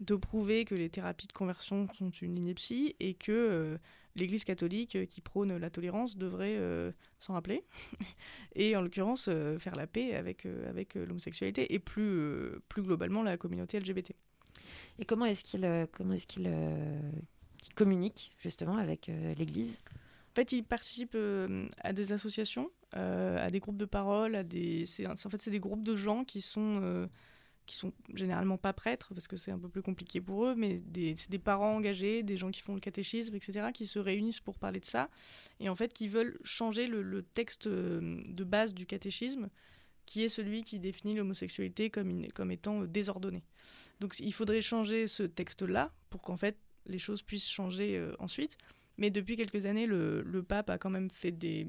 de 0.02 0.16
prouver 0.16 0.66
que 0.66 0.76
les 0.76 0.90
thérapies 0.90 1.28
de 1.28 1.32
conversion 1.32 1.88
sont 1.98 2.10
une 2.10 2.38
ineptie 2.38 2.96
et 3.00 3.14
que 3.14 3.32
euh, 3.32 3.78
l'Église 4.16 4.43
catholique, 4.43 4.95
euh, 4.95 5.05
qui 5.05 5.22
prône 5.22 5.55
la 5.57 5.70
tolérance, 5.70 6.18
devrait 6.18 6.55
euh, 6.57 6.91
s'en 7.20 7.34
rappeler. 7.34 7.63
et 8.55 8.76
en 8.76 8.82
l'occurrence, 8.82 9.28
euh, 9.30 9.59
faire 9.59 9.76
la 9.76 9.88
paix 9.88 10.16
avec, 10.16 10.45
euh, 10.45 10.70
avec 10.70 10.95
l'homosexualité 10.95 11.74
et 11.74 11.80
plus, 11.80 12.51
plus 12.70 12.82
globalement 12.82 13.24
la 13.24 13.38
communauté 13.38 13.80
LGBT. 13.80 14.13
Et 14.99 15.05
comment 15.05 15.26
est-ce 15.26 15.43
qu'il 15.43 15.88
comment 15.91 16.13
est-ce 16.13 16.26
qu'il 16.26 16.49
qu'il 17.61 17.74
communique 17.76 18.32
justement 18.41 18.78
avec 18.78 19.11
l'Église? 19.38 19.78
En 20.32 20.36
fait, 20.36 20.53
il 20.53 20.63
participe 20.63 21.18
à 21.80 21.91
des 21.91 22.13
associations, 22.13 22.72
à 22.93 23.49
des 23.49 23.59
groupes 23.59 23.78
de 23.78 23.86
parole, 23.86 24.36
à 24.36 24.43
des. 24.43 24.86
En 25.05 25.30
fait, 25.30 25.41
c'est 25.41 25.51
des 25.51 25.59
groupes 25.59 25.84
de 25.84 25.97
gens 25.97 26.24
qui 26.24 26.41
sont 26.41 27.07
qui 27.66 27.76
sont 27.76 27.93
généralement 28.13 28.57
pas 28.57 28.74
prêtres 28.74 29.13
parce 29.13 29.28
que 29.28 29.38
c'est 29.38 29.51
un 29.51 29.59
peu 29.59 29.70
plus 29.70 29.82
compliqué 29.82 30.22
pour 30.22 30.45
eux, 30.45 30.55
mais 30.55 30.80
des, 30.80 31.16
des 31.30 31.39
parents 31.39 31.76
engagés, 31.76 32.24
des 32.24 32.38
gens 32.38 32.51
qui 32.51 32.61
font 32.61 32.74
le 32.74 32.80
catéchisme, 32.80 33.36
etc., 33.36 33.68
qui 33.74 33.86
se 33.86 33.99
réunissent 33.99 34.39
pour 34.39 34.57
parler 34.57 34.80
de 34.80 34.86
ça 34.86 35.09
et 35.59 35.70
en 35.70 35.76
fait 35.76 35.93
qui 35.93 36.07
veulent 36.07 36.38
changer 36.43 36.88
le, 36.88 37.24
texte 37.24 37.68
euh, 37.68 38.22
de 38.28 38.43
base 38.43 38.74
du 38.74 38.86
catéchisme, 38.86 39.49
qui 40.05 40.24
est 40.24 40.30
celui 40.30 40.63
qui 40.63 40.80
définit 40.80 41.16
l'homosexualité 41.16 41.89
comme 41.89 42.28
comme 42.34 42.51
étant 42.51 42.84
euh, 42.84 42.88
désordonnée. 42.88 43.43
Donc 43.99 44.16
il 44.20 44.34
faudrait 44.34 44.61
changer 44.61 45.07
ce 45.07 45.24
texte-là 45.24 45.91
pour 46.09 46.22
qu'en 46.22 46.38
fait 46.38 46.57
les 46.86 46.99
choses 46.99 47.24
puissent 47.24 47.49
changer 47.49 47.97
euh, 47.97 48.13
ensuite. 48.20 48.57
Mais 48.97 49.09
depuis 49.09 49.36
quelques 49.36 49.66
années, 49.66 49.88
le, 49.88 50.43
pape 50.47 50.70
a 50.70 50.78
quand 50.78 50.89
même 50.89 51.09
fait 51.09 51.32
des 51.32 51.68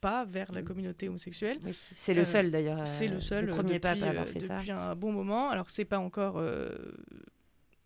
pas 0.00 0.24
vers 0.24 0.52
la 0.52 0.62
communauté 0.62 1.08
homosexuelle. 1.08 1.58
Oui, 1.64 1.72
c'est 1.74 2.14
le 2.14 2.22
Euh, 2.22 2.24
seul 2.24 2.50
d'ailleurs. 2.50 2.86
C'est 2.86 3.08
euh, 3.08 3.14
le 3.14 3.20
seul 3.20 3.46
le 3.46 3.52
euh, 3.52 3.54
premier 3.56 3.74
depuis, 3.74 3.80
pape 3.80 4.02
à 4.02 4.08
avoir 4.10 4.26
euh, 4.26 4.32
fait 4.32 4.40
ça. 4.40 4.56
depuis 4.58 4.70
un 4.70 4.94
bon 4.94 5.12
moment. 5.12 5.50
Alors 5.50 5.70
c'est 5.70 5.84
pas 5.84 5.98
encore, 5.98 6.36
euh, 6.38 6.68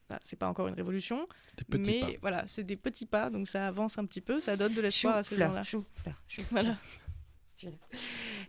bah, 0.08 0.18
c'est 0.22 0.38
pas 0.38 0.48
encore 0.48 0.68
une 0.68 0.74
révolution, 0.74 1.26
Des 1.58 1.64
petits 1.64 1.90
mais 1.90 2.00
pas. 2.00 2.06
voilà, 2.20 2.46
c'est 2.46 2.64
des 2.64 2.76
petits 2.76 3.06
pas, 3.06 3.30
donc 3.30 3.48
ça 3.48 3.66
avance 3.66 3.98
un 3.98 4.04
petit 4.04 4.20
peu, 4.20 4.40
ça 4.40 4.56
donne 4.56 4.74
de 4.74 4.80
l'espoir 4.80 5.16
à 5.16 5.22
ces 5.22 5.36
gens-là. 5.36 5.62
Voilà. 6.50 6.76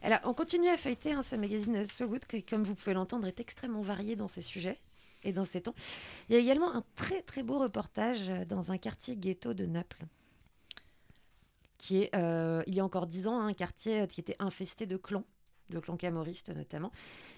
Alors, 0.02 0.20
on 0.24 0.34
continue 0.34 0.70
à 0.70 0.78
feuilleter 0.78 1.12
hein, 1.14 1.22
ce 1.22 1.36
magazine 1.36 1.86
So 1.86 2.08
Good, 2.08 2.26
qui, 2.26 2.44
comme 2.44 2.64
vous 2.64 2.74
pouvez 2.76 2.94
l'entendre, 2.96 3.28
est 3.28 3.40
extrêmement 3.40 3.82
varié 3.82 4.16
dans 4.16 4.28
ses 4.28 4.42
sujets 4.42 4.80
et 5.24 5.32
dans 5.32 5.46
ses 5.46 5.62
tons. 5.62 5.76
Il 6.30 6.34
y 6.34 6.38
a 6.38 6.42
également 6.42 6.74
un 6.74 6.84
très 6.96 7.22
très 7.22 7.44
beau 7.44 7.60
reportage 7.60 8.28
euh, 8.30 8.44
dans 8.46 8.72
un 8.72 8.78
quartier 8.78 9.16
ghetto 9.16 9.54
de 9.54 9.66
Naples, 9.66 10.04
qui 11.84 11.98
est, 11.98 12.16
euh, 12.16 12.64
il 12.66 12.76
y 12.76 12.80
a 12.80 12.86
encore 12.86 13.08
dix 13.08 13.28
ans, 13.28 13.42
hein, 13.42 13.48
un 13.48 13.54
quartier 13.54 14.00
euh, 14.00 14.08
qui 14.08 14.22
était 14.22 14.38
infesté 14.40 14.86
de 14.86 14.96
clans, 14.96 15.26
de 15.70 15.80
clans 15.80 15.98
camoristes 15.98 16.48
notamment, 16.48 16.94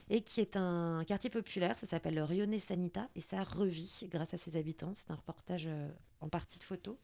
et 0.07 0.21
qui 0.21 0.39
est 0.39 0.55
un 0.55 1.03
quartier 1.07 1.31
populaire, 1.31 1.79
ça 1.79 1.87
s'appelle 1.87 2.13
le 2.13 2.23
Rione 2.23 2.59
Sanita, 2.59 3.09
et 3.15 3.21
ça 3.21 3.41
revit 3.43 4.07
grâce 4.11 4.35
à 4.35 4.37
ses 4.37 4.55
habitants. 4.55 4.93
C'est 4.97 5.09
un 5.09 5.15
reportage 5.15 5.65
euh, 5.65 5.89
en 6.21 6.29
partie 6.29 6.59
de 6.59 6.63
photos. 6.63 6.95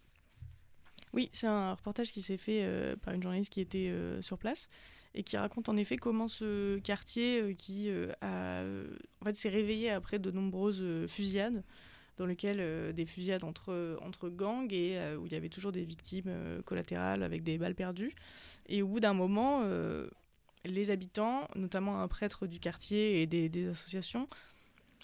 Oui, 1.13 1.31
c'est 1.33 1.47
un 1.47 1.73
reportage 1.73 2.11
qui 2.11 2.21
s'est 2.21 2.37
fait 2.37 2.63
par 3.01 3.15
une 3.15 3.23
journaliste 3.23 3.51
qui 3.51 3.59
était 3.59 3.93
sur 4.21 4.37
place 4.37 4.69
et 5.13 5.23
qui 5.23 5.35
raconte 5.35 5.67
en 5.67 5.75
effet 5.75 5.97
comment 5.97 6.29
ce 6.29 6.77
quartier 6.77 7.53
qui 7.57 7.91
en 8.21 9.25
fait, 9.25 9.35
s'est 9.35 9.49
réveillé 9.49 9.89
après 9.89 10.19
de 10.19 10.31
nombreuses 10.31 11.05
fusillades, 11.07 11.65
dans 12.21 12.27
lesquelles 12.27 12.59
euh, 12.59 12.93
des 12.93 13.07
fusillades 13.07 13.43
entre, 13.43 13.97
entre 14.03 14.29
gangs 14.29 14.71
et 14.71 14.95
euh, 14.99 15.17
où 15.17 15.25
il 15.25 15.31
y 15.31 15.35
avait 15.35 15.49
toujours 15.49 15.71
des 15.71 15.83
victimes 15.83 16.27
euh, 16.27 16.61
collatérales 16.61 17.23
avec 17.23 17.43
des 17.43 17.57
balles 17.57 17.73
perdues. 17.73 18.13
Et 18.67 18.83
au 18.83 18.87
bout 18.87 18.99
d'un 18.99 19.13
moment, 19.13 19.63
les 20.63 20.91
habitants, 20.91 21.47
notamment 21.55 22.01
un 22.01 22.07
prêtre 22.07 22.45
du 22.45 22.59
quartier 22.59 23.21
et 23.21 23.25
des, 23.25 23.67
associations, 23.67 24.29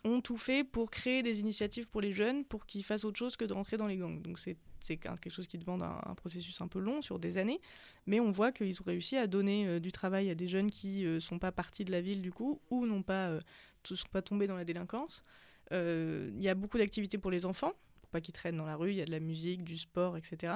ont 0.04 0.22
tout 0.22 0.38
fait 0.38 0.64
pour 0.64 0.92
créer 0.92 1.24
des 1.24 1.40
initiatives 1.40 1.88
pour 1.88 2.02
les 2.02 2.14
jeunes 2.14 2.46
pour 2.46 2.68
qu'ils 2.68 2.84
fassent 2.84 3.04
autre 3.04 3.18
chose 3.18 3.36
que 3.36 3.46
de 3.46 3.54
rentrer 3.54 3.78
dans 3.78 3.88
les 3.88 3.98
gangs. 3.98 4.22
Donc 4.22 4.40
c'est 4.40 4.98
quelque 4.98 5.32
chose 5.32 5.48
qui 5.48 5.58
demande 5.58 5.82
un, 5.82 6.16
processus 6.16 6.62
un 6.62 6.68
peu 6.68 6.80
long 6.80 7.02
sur 7.02 7.18
des 7.18 7.40
années, 7.40 7.60
mais 8.06 8.20
on 8.20 8.32
voit 8.32 8.52
qu'ils 8.52 8.80
ont 8.80 8.86
réussi 8.86 9.18
à 9.18 9.26
donner 9.26 9.80
du 9.80 9.92
travail 9.92 10.30
à 10.30 10.36
des 10.36 10.48
jeunes 10.48 10.70
qui 10.70 11.04
ne 11.04 11.20
sont 11.20 11.40
pas 11.40 11.52
partis 11.52 11.84
de 11.84 11.92
la 11.92 12.00
ville 12.00 12.22
du 12.22 12.32
coup 12.32 12.62
ou 12.70 12.86
n'ont 12.86 13.04
pas 13.04 13.30
euh, 13.30 13.42
sont 13.84 14.08
pas 14.12 14.22
tombés 14.22 14.48
dans 14.48 14.56
la 14.56 14.66
délinquance. 14.66 15.24
Euh, 15.72 16.30
Il 16.36 16.42
y 16.42 16.50
a 16.50 16.56
beaucoup 16.56 16.78
d'activités 16.78 17.18
pour 17.18 17.32
les 17.32 17.46
enfants, 17.46 17.74
pour 18.02 18.10
pas 18.10 18.22
qu'ils 18.22 18.34
traînent 18.34 18.58
dans 18.58 18.66
la 18.66 18.76
rue. 18.76 18.92
Il 18.92 18.98
y 18.98 19.02
a 19.02 19.06
de 19.06 19.12
la 19.12 19.20
musique, 19.20 19.64
du 19.64 19.78
sport, 19.78 20.18
etc. 20.18 20.56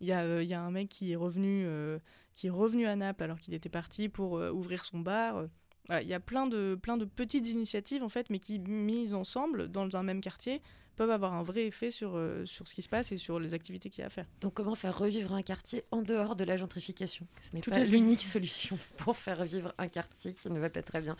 Il 0.00 0.06
y, 0.06 0.12
a, 0.12 0.22
euh, 0.22 0.42
y 0.42 0.54
a 0.54 0.60
un 0.60 0.70
mec 0.70 0.88
qui 0.88 1.12
est 1.12 1.16
revenu, 1.16 1.64
euh, 1.66 1.98
qui 2.34 2.48
est 2.48 2.50
revenu 2.50 2.86
à 2.86 2.96
Naples 2.96 3.22
alors 3.24 3.38
qu'il 3.38 3.54
était 3.54 3.68
parti 3.68 4.08
pour 4.08 4.32
ouvrir 4.32 4.84
son 4.84 5.00
bar. 5.00 5.46
Il 5.90 6.08
y 6.08 6.14
a 6.14 6.20
plein 6.20 6.46
de, 6.48 6.76
plein 6.80 6.96
de 6.96 7.04
petites 7.04 7.48
initiatives 7.48 8.02
en 8.02 8.08
fait, 8.08 8.28
mais 8.28 8.40
qui 8.40 8.58
mises 8.58 9.14
ensemble 9.14 9.68
dans 9.68 9.96
un 9.96 10.02
même 10.02 10.20
quartier 10.20 10.60
peuvent 10.96 11.10
avoir 11.10 11.34
un 11.34 11.42
vrai 11.42 11.66
effet 11.66 11.90
sur, 11.90 12.16
euh, 12.16 12.44
sur 12.46 12.66
ce 12.66 12.74
qui 12.74 12.82
se 12.82 12.88
passe 12.88 13.12
et 13.12 13.16
sur 13.16 13.38
les 13.38 13.54
activités 13.54 13.90
qu'il 13.90 14.00
y 14.00 14.04
a 14.04 14.06
à 14.06 14.10
faire. 14.10 14.24
Donc 14.40 14.54
comment 14.54 14.74
faire 14.74 14.96
revivre 14.98 15.34
un 15.34 15.42
quartier 15.42 15.84
en 15.90 16.02
dehors 16.02 16.36
de 16.36 16.44
la 16.44 16.56
gentrification? 16.56 17.26
Ce 17.42 17.54
n'est 17.54 17.60
pas 17.62 17.84
l'unique 17.84 18.22
solution 18.22 18.78
pour 18.98 19.16
faire 19.16 19.44
vivre 19.44 19.74
un 19.78 19.88
quartier 19.88 20.32
qui 20.32 20.50
ne 20.50 20.58
va 20.58 20.70
pas 20.70 20.82
très 20.82 21.00
bien. 21.00 21.16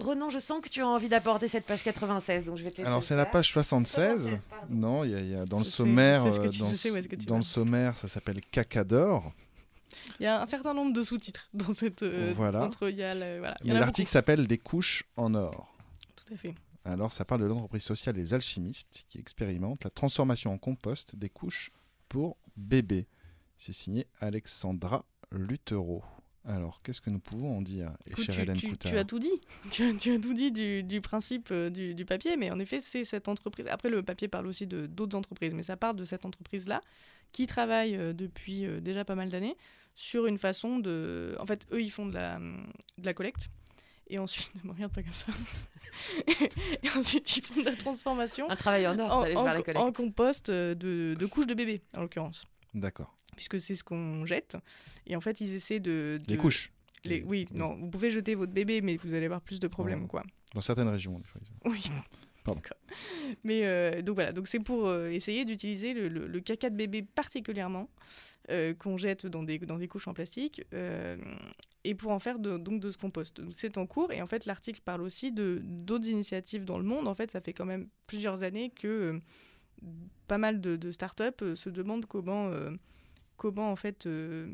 Renan, 0.00 0.30
je 0.30 0.38
sens 0.38 0.60
que 0.62 0.68
tu 0.68 0.80
as 0.80 0.86
envie 0.88 1.08
d'aborder 1.08 1.48
cette 1.48 1.66
page 1.66 1.82
96, 1.84 2.46
donc 2.46 2.56
je 2.56 2.64
vais 2.64 2.70
te 2.70 2.82
Alors 2.82 3.02
c'est 3.02 3.14
la 3.14 3.26
page 3.26 3.52
76. 3.52 4.22
76, 4.22 4.46
pardon. 4.48 4.66
non, 4.74 5.04
il 5.04 5.10
y 5.10 5.14
a, 5.14 5.20
il 5.20 5.30
y 5.30 5.34
a 5.34 5.44
dans 5.44 5.58
le 5.58 5.64
sais- 5.64 5.70
sommaire, 5.70 6.24
euh, 6.26 6.48
tu- 6.48 6.58
dans, 7.26 7.36
le 7.36 7.42
sommaire, 7.42 7.96
ça 7.98 8.08
s'appelle 8.08 8.40
Caca 8.50 8.82
d'or. 8.84 9.32
Il 10.18 10.22
y 10.24 10.26
a 10.26 10.40
un 10.40 10.46
certain 10.46 10.72
nombre 10.74 10.92
de 10.94 11.02
sous-titres 11.02 11.48
dans 11.52 11.74
cette. 11.74 12.02
euh, 12.02 12.32
Voilà. 12.34 12.62
entre- 12.64 12.88
il 12.88 12.96
y 12.96 13.02
a 13.02 13.14
le- 13.14 13.38
voilà, 13.38 13.56
l'article 13.62 14.08
s'appelle 14.10 14.46
Des 14.46 14.58
couches 14.58 15.04
en 15.16 15.34
or. 15.34 15.68
Tout 16.16 16.32
à 16.34 16.36
fait. 16.36 16.54
Alors, 16.84 17.12
ça 17.12 17.24
parle 17.24 17.42
de 17.42 17.46
l'entreprise 17.46 17.82
sociale 17.82 18.16
Les 18.16 18.34
Alchimistes 18.34 19.04
qui 19.08 19.18
expérimente 19.18 19.84
la 19.84 19.90
transformation 19.90 20.52
en 20.52 20.58
compost 20.58 21.14
des 21.16 21.28
couches 21.28 21.70
pour 22.08 22.36
bébés. 22.56 23.06
C'est 23.56 23.72
signé 23.72 24.06
Alexandra 24.20 25.04
Lutero. 25.30 26.02
Alors, 26.44 26.82
qu'est-ce 26.82 27.00
que 27.00 27.08
nous 27.10 27.20
pouvons 27.20 27.58
en 27.58 27.62
dire, 27.62 27.92
et 28.04 28.10
Écoute, 28.10 28.24
chère 28.24 28.34
tu, 28.34 28.40
Hélène 28.40 28.56
tu- 28.56 28.76
tu 28.76 28.96
as 28.98 29.04
tout 29.04 29.20
dit. 29.20 29.30
Tu 29.70 29.84
as, 29.84 29.94
tu 29.94 30.12
as 30.12 30.18
tout 30.18 30.34
dit 30.34 30.50
du, 30.50 30.82
du 30.82 31.00
principe 31.00 31.50
euh, 31.52 31.70
du, 31.70 31.94
du 31.94 32.04
papier, 32.04 32.36
mais 32.36 32.50
en 32.50 32.58
effet, 32.58 32.80
c'est 32.80 33.04
cette 33.04 33.28
entreprise. 33.28 33.68
Après, 33.68 33.88
le 33.88 34.02
papier 34.02 34.26
parle 34.26 34.48
aussi 34.48 34.66
de 34.66 34.86
d'autres 34.86 35.16
entreprises, 35.16 35.54
mais 35.54 35.62
ça 35.62 35.76
part 35.76 35.94
de 35.94 36.04
cette 36.04 36.24
entreprise-là 36.26 36.80
qui 37.30 37.46
travaille 37.46 37.94
euh, 37.96 38.12
depuis 38.12 38.66
euh, 38.66 38.80
déjà 38.80 39.04
pas 39.04 39.14
mal 39.14 39.28
d'années 39.28 39.56
sur 39.94 40.26
une 40.26 40.36
façon 40.38 40.80
de. 40.80 41.36
En 41.38 41.46
fait, 41.46 41.64
eux, 41.70 41.80
ils 41.80 41.92
font 41.92 42.06
de 42.06 42.14
la, 42.14 42.40
de 42.40 43.04
la 43.06 43.14
collecte. 43.14 43.48
Et 44.12 44.18
ensuite, 44.18 44.50
ne 44.62 44.68
me 44.68 44.74
regarde 44.74 44.92
pas 44.92 45.02
comme 45.02 45.12
ça. 45.14 45.32
et 46.82 46.88
ensuite, 46.96 47.36
ils 47.36 47.42
font 47.44 47.60
de 47.60 47.64
la 47.64 47.76
transformation 47.76 48.48
Un 48.50 48.56
travail 48.56 48.86
en 48.86 48.98
or 48.98 49.10
en, 49.34 49.44
la 49.44 49.92
compost 49.92 50.48
euh, 50.50 50.74
de, 50.74 51.14
de 51.18 51.26
couches 51.26 51.46
de 51.46 51.54
bébé, 51.54 51.80
en 51.96 52.02
l'occurrence. 52.02 52.44
D'accord. 52.74 53.16
Puisque 53.36 53.58
c'est 53.58 53.74
ce 53.74 53.82
qu'on 53.82 54.26
jette. 54.26 54.56
Et 55.06 55.16
en 55.16 55.20
fait, 55.22 55.40
ils 55.40 55.54
essaient 55.54 55.80
de. 55.80 56.18
Les 56.28 56.36
couches, 56.36 56.72
les- 57.04 57.22
oui, 57.22 57.46
non, 57.52 57.74
vous 57.76 57.88
pouvez 57.88 58.10
jeter 58.10 58.34
votre 58.34 58.52
bébé, 58.52 58.82
mais 58.82 58.96
vous 58.96 59.14
allez 59.14 59.24
avoir 59.24 59.40
plus 59.40 59.58
de 59.60 59.66
problèmes, 59.68 60.02
Ouais. 60.02 60.08
quoi. 60.08 60.22
dans 60.54 60.60
certaines 60.60 60.88
régions. 60.88 61.18
des 61.18 61.24
fois. 61.24 61.40
Oui. 61.64 61.82
Pardon. 62.44 62.60
D'accord. 62.60 62.78
Mais 63.44 63.64
euh, 63.64 64.02
donc 64.02 64.16
voilà, 64.16 64.32
donc 64.32 64.48
c'est 64.48 64.58
pour 64.60 64.88
euh, 64.88 65.08
essayer 65.08 65.44
d'utiliser 65.46 65.94
le, 65.94 66.08
le- 66.08 66.26
le 66.26 66.40
caca 66.40 66.68
de 66.70 66.76
bébé 66.76 67.02
particulièrement 67.02 67.88
euh, 68.50 68.74
qu'on 68.74 68.98
jette 68.98 69.26
dans 69.26 69.42
des, 69.44 69.58
dans 69.60 69.78
des 69.78 69.86
couches 69.88 70.08
en 70.08 70.12
plastique 70.12 70.60
euh, 70.74 71.16
et 71.84 71.94
pour 71.94 72.12
en 72.12 72.18
faire 72.18 72.38
de, 72.38 72.58
donc 72.58 72.80
de 72.80 72.90
ce 72.90 72.96
compost. 72.98 73.40
Donc 73.40 73.54
c'est 73.56 73.76
en 73.78 73.86
cours 73.86 74.12
et 74.12 74.22
en 74.22 74.26
fait 74.26 74.46
l'article 74.46 74.80
parle 74.84 75.02
aussi 75.02 75.32
de 75.32 75.60
d'autres 75.64 76.08
initiatives 76.08 76.64
dans 76.64 76.78
le 76.78 76.84
monde. 76.84 77.08
En 77.08 77.14
fait, 77.14 77.30
ça 77.30 77.40
fait 77.40 77.52
quand 77.52 77.64
même 77.66 77.88
plusieurs 78.06 78.42
années 78.44 78.70
que 78.70 78.86
euh, 78.88 79.20
pas 80.28 80.38
mal 80.38 80.60
de, 80.60 80.76
de 80.76 80.90
startups 80.92 81.24
euh, 81.42 81.56
se 81.56 81.70
demandent 81.70 82.06
comment 82.06 82.48
euh, 82.48 82.70
comment 83.36 83.70
en 83.72 83.76
fait 83.76 84.06
euh, 84.06 84.52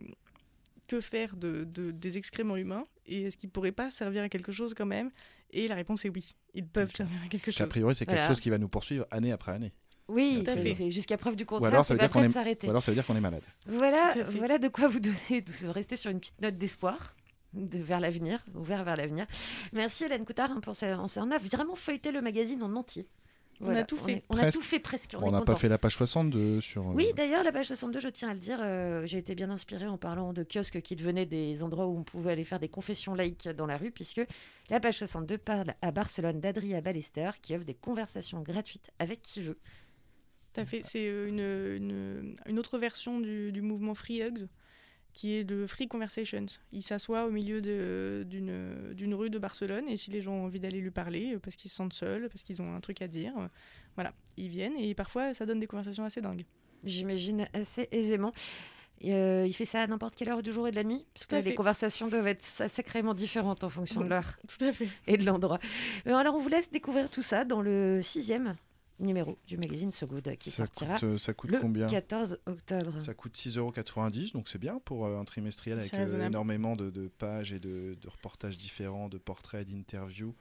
que 0.87 1.01
faire 1.03 1.37
de, 1.37 1.65
de- 1.65 1.91
des 1.91 2.17
excréments 2.17 2.57
humains 2.57 2.85
et 3.05 3.25
est-ce 3.25 3.37
qu'ils 3.37 3.51
pourraient 3.51 3.73
pas 3.73 3.91
servir 3.91 4.23
à 4.23 4.29
quelque 4.31 4.53
chose 4.53 4.73
quand 4.75 4.87
même? 4.87 5.11
Et 5.51 5.69
la 5.69 5.75
réponse 5.75 6.05
est 6.05 6.09
oui, 6.11 6.35
ils 6.55 6.67
peuvent 6.67 6.95
servir 6.95 7.19
à 7.25 7.29
quelque 7.29 7.47
Parce 7.47 7.57
chose. 7.59 7.69
priori, 7.69 7.95
c'est 7.95 8.05
quelque 8.07 8.15
Voilà. 8.17 8.29
chose 8.29 8.41
qui 8.41 8.51
va 8.51 8.59
nous 8.59 8.69
poursuivre 8.69 9.07
année 9.11 9.33
après 9.33 9.53
année. 9.53 9.73
Oui, 10.09 10.43
Tout 10.45 10.51
à 10.51 10.55
c'est- 10.55 10.63
fait. 10.63 10.75
c'est 10.75 10.91
jusqu'à 10.91 11.17
preuve 11.19 11.37
du 11.37 11.45
Ou 11.45 11.47
contraire, 11.47 11.73
alors, 11.73 11.85
ça 11.85 11.95
veut 11.95 12.01
dire 12.01 12.11
qu'on 12.11 12.23
est... 12.23 12.31
s'arrêter. 12.31 12.67
ou 12.67 12.71
alors 12.71 12.83
ça 12.83 12.91
veut 12.91 12.95
dire 12.97 13.07
qu'on 13.07 13.17
est 13.17 13.21
malade. 13.21 13.43
Voilà, 13.67 14.11
voilà 14.31 14.59
de 14.59 14.69
quoi 14.69 14.89
vous 14.89 15.01
donner, 15.01 15.41
de 15.43 15.53
se 15.53 15.67
rester 15.67 15.97
sur 15.97 16.11
une 16.11 16.19
petite 16.21 16.41
note 16.41 16.57
d'espoir 16.57 17.15
de, 17.55 17.79
vers 17.79 18.01
l'avenir, 18.01 18.45
ouvert 18.55 18.85
vers 18.85 18.97
l'avenir. 18.97 19.27
Merci 19.73 20.05
Hélène 20.05 20.25
Coutard 20.25 20.51
hein, 20.51 20.61
pour 20.61 20.77
ce, 20.77 20.87
on, 20.99 21.09
s'est- 21.09 21.21
on 21.21 21.31
a 21.31 21.39
vraiment 21.39 21.75
feuilleté 21.77 22.11
le 22.13 22.21
magazine 22.23 22.63
en 22.63 22.75
entier. 22.77 23.07
On 23.61 23.75
a 23.75 23.83
tout 23.83 23.97
fait. 23.97 24.13
est- 24.13 24.25
On, 24.29 24.37
a 24.37 24.43
Presque. 24.43 24.59
tout 24.59 24.65
fait 24.65 24.79
presque. 24.79 25.17
On, 25.19 25.27
on 25.27 25.31
n'a 25.33 25.41
pas 25.43 25.57
fait 25.57 25.69
la 25.69 25.79
page 25.79 25.97
62 25.97 26.61
sur. 26.61 26.83
euh, 26.89 26.93
Oui, 26.95 27.09
d'ailleurs, 27.17 27.43
la 27.43 27.51
page 27.51 27.67
62, 27.67 27.99
je 27.99 28.09
tiens 28.09 28.29
à 28.29 28.33
le 28.35 28.39
dire, 28.39 28.59
euh, 28.63 29.05
j'ai 29.05 29.19
été 29.19 29.35
bien 29.35 29.51
inspirée 29.51 29.89
en 29.89 29.99
parlant 29.99 30.33
de 30.33 30.45
kiosques 30.45 30.81
qui 30.81 30.95
devenaient 30.95 31.27
des 31.27 31.61
endroits 31.65 31.87
où 31.89 31.99
on 31.99 32.05
pouvait 32.05 32.31
aller 32.33 32.45
faire 32.45 32.61
des 32.61 32.69
confessions 32.69 33.15
laïques 33.15 33.49
dans 33.49 33.67
la 33.67 33.77
rue, 33.77 33.91
puisque 33.91 34.21
la 34.71 34.79
page 34.79 34.99
62 34.99 35.39
parle 35.39 35.75
à 35.83 35.91
Barcelone 35.91 36.39
d'Adria 36.39 36.81
Ballester, 36.81 37.31
qui 37.43 37.57
offre 37.57 37.65
des 37.65 37.75
conversations 37.75 38.43
gratuites 38.43 38.93
avec 39.01 39.23
qui 39.23 39.41
veut. 39.43 39.59
Tout 40.59 40.63
à 40.63 40.67
fait. 40.67 40.83
C'est 40.83 41.07
euh, 41.09 41.29
une, 41.29 41.41
une, 41.91 42.35
une 42.47 42.59
autre 42.59 42.79
version 42.79 43.21
du, 43.21 43.53
du 43.53 43.63
mouvement 43.63 43.95
Free 43.95 44.23
Hugs, 44.23 44.47
qui 45.15 45.35
est 45.37 45.49
le 45.49 45.67
Free 45.67 45.89
Conversations. 45.89 46.47
Il 46.73 46.83
s'assoit 46.83 47.25
au 47.27 47.31
milieu 47.31 47.61
d'une 47.61 49.15
rue 49.15 49.31
de 49.31 49.39
Barcelone, 49.39 49.89
et 49.89 49.97
si 49.97 50.11
les 50.11 50.21
gens 50.21 50.33
ont 50.35 50.45
envie 50.45 50.61
d'aller 50.61 50.81
lui 50.81 50.91
parler, 50.91 51.35
euh, 51.35 51.39
parce 51.39 51.57
qu'ils 51.57 51.71
se 51.71 51.77
sentent 51.77 51.93
seuls, 51.95 52.29
parce 52.29 52.45
qu'ils 52.45 52.61
ont 52.63 52.75
un 52.75 52.81
truc 52.81 53.03
à 53.03 53.09
dire, 53.09 53.33
euh, 53.39 53.47
voilà, 53.95 54.13
ils 54.37 54.49
viennent, 54.49 54.77
et 54.77 54.95
parfois 54.95 55.35
ça 55.35 55.47
donne 55.47 55.61
des 55.61 55.67
conversations 55.67 56.05
assez 56.05 56.21
dingues. 56.21 56.45
J'imagine 56.85 57.49
assez 57.55 57.89
aisément. 57.91 58.33
Euh, 59.05 59.45
il 59.47 59.53
fait 59.53 59.65
ça 59.65 59.83
à 59.83 59.87
n'importe 59.87 60.17
quelle 60.17 60.29
heure 60.29 60.43
du 60.43 60.53
jour 60.53 60.67
et 60.67 60.73
de 60.73 60.77
la 60.77 60.83
nuit 60.83 61.05
Parce 61.15 61.27
que 61.27 61.37
les 61.37 61.55
conversations 61.55 62.09
doivent 62.09 62.27
être 62.27 62.43
sa- 62.43 62.69
sacrément 62.69 63.15
différentes 63.15 63.63
en 63.63 63.71
fonction 63.71 64.01
de 64.01 64.09
l'heure 64.09 64.37
Tout 64.49 64.65
à 64.65 64.73
fait. 64.73 64.89
et 65.07 65.17
de 65.17 65.25
l'endroit. 65.25 65.61
Alors, 66.05 66.35
on 66.35 66.39
vous 66.41 66.49
laisse 66.49 66.69
découvrir 66.71 67.09
tout 67.09 67.23
ça 67.23 67.45
dans 67.45 67.63
le 67.63 68.01
sixième 68.03 68.57
numéro 69.01 69.39
du 69.47 69.57
magazine 69.57 69.91
So 69.93 70.07
Good 70.07 70.37
qui 70.39 70.51
Ça 70.51 70.65
sortira 70.67 70.95
coûte, 70.95 71.05
euh, 71.05 71.19
ça 71.19 71.35
coûte 71.35 71.51
le 71.51 71.61
combien 71.61 71.89
14 71.89 72.39
octobre. 72.47 73.01
Ça 73.01 73.15
coûte 73.15 73.37
6,90€, 73.37 74.33
donc 74.33 74.49
c'est 74.49 74.59
bien 74.59 74.81
pour 74.81 75.07
euh, 75.07 75.19
un 75.19 75.25
trimestriel 75.25 75.79
avec 75.79 75.93
euh, 75.95 76.27
énormément 76.27 76.77
de, 76.77 76.91
de 76.91 77.09
pages 77.09 77.53
et 77.53 77.59
de, 77.61 77.97
de 78.01 78.09
reportages 78.09 78.59
différents, 78.59 79.09
de 79.09 79.19
portraits, 79.19 79.67
d'interviews, 79.67 80.35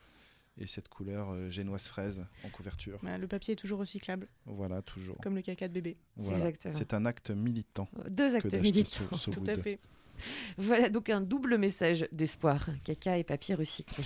et 0.59 0.65
cette 0.65 0.87
couleur 0.89 1.29
euh, 1.31 1.49
génoise 1.49 1.87
fraise 1.87 2.25
en 2.43 2.49
couverture. 2.49 2.97
Voilà, 3.01 3.17
le 3.19 3.27
papier 3.27 3.53
est 3.53 3.57
toujours 3.57 3.79
recyclable, 3.79 4.27
Voilà, 4.45 4.81
toujours. 4.81 5.17
comme 5.21 5.35
le 5.35 5.41
caca 5.43 5.67
de 5.67 5.73
bébé. 5.73 5.97
Voilà. 6.15 6.37
Exactement. 6.37 6.73
C'est 6.73 6.93
un 6.93 7.05
acte 7.05 7.29
militant. 7.31 7.87
Deux 8.09 8.35
actes 8.35 8.53
militants. 8.53 8.89
So- 9.11 9.17
So 9.17 9.31
Tout 9.31 9.39
Good. 9.41 9.49
à 9.49 9.57
fait. 9.57 9.79
Voilà 10.57 10.89
donc 10.89 11.09
un 11.09 11.21
double 11.21 11.57
message 11.57 12.07
d'espoir, 12.11 12.65
caca 12.83 13.17
et 13.17 13.23
papier 13.23 13.55
recyclé. 13.55 14.03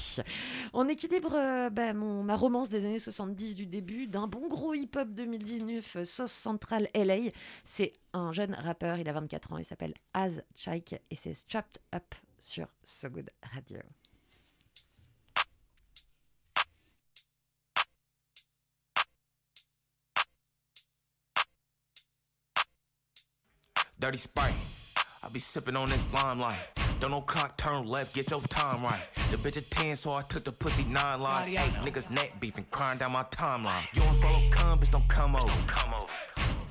On 0.73 0.87
équilibre 0.87 1.33
euh, 1.35 1.69
bah, 1.69 1.93
mon, 1.93 2.23
ma 2.23 2.35
romance 2.35 2.69
des 2.69 2.85
années 2.85 2.99
70 2.99 3.55
du 3.55 3.65
début 3.65 4.07
d'un 4.07 4.27
bon 4.27 4.47
gros 4.47 4.73
hip-hop 4.73 5.09
2019, 5.09 5.95
euh, 5.95 6.05
Sauce 6.05 6.31
Central 6.31 6.89
LA. 6.93 7.31
C'est 7.65 7.93
un 8.13 8.31
jeune 8.31 8.53
rappeur, 8.53 8.97
il 8.99 9.07
a 9.09 9.13
24 9.13 9.53
ans, 9.53 9.57
il 9.57 9.65
s'appelle 9.65 9.93
Az 10.13 10.43
Chaik 10.55 10.93
et 10.93 11.15
c'est 11.15 11.33
Strapped 11.33 11.81
Up 11.93 12.15
sur 12.39 12.67
So 12.83 13.09
Good 13.09 13.29
Radio. 13.53 13.79
I 25.23 25.29
be 25.29 25.39
sipping 25.39 25.75
on 25.75 25.87
this 25.87 26.11
limelight. 26.11 26.57
Don't 26.99 27.11
no 27.11 27.21
clock 27.21 27.55
turn 27.55 27.85
left, 27.85 28.15
get 28.15 28.31
your 28.31 28.41
time 28.41 28.83
right. 28.83 29.03
The 29.29 29.37
bitch 29.37 29.55
a 29.55 29.61
10, 29.61 29.95
so 29.95 30.13
I 30.13 30.23
took 30.23 30.43
the 30.43 30.51
pussy 30.51 30.83
nine 30.83 31.21
lives. 31.21 31.47
Eight 31.47 31.57
niggas 31.85 32.09
neck 32.09 32.39
beefing, 32.39 32.65
crying 32.71 32.97
down 32.97 33.11
my 33.11 33.23
timeline. 33.25 33.83
You 33.93 34.01
don't 34.01 34.15
follow 34.15 34.41
cum, 34.49 34.79
bitch, 34.79 34.89
don't 34.89 35.07
come 35.07 35.35
over. 35.35 35.53
Come 35.67 35.93
over. 35.93 36.09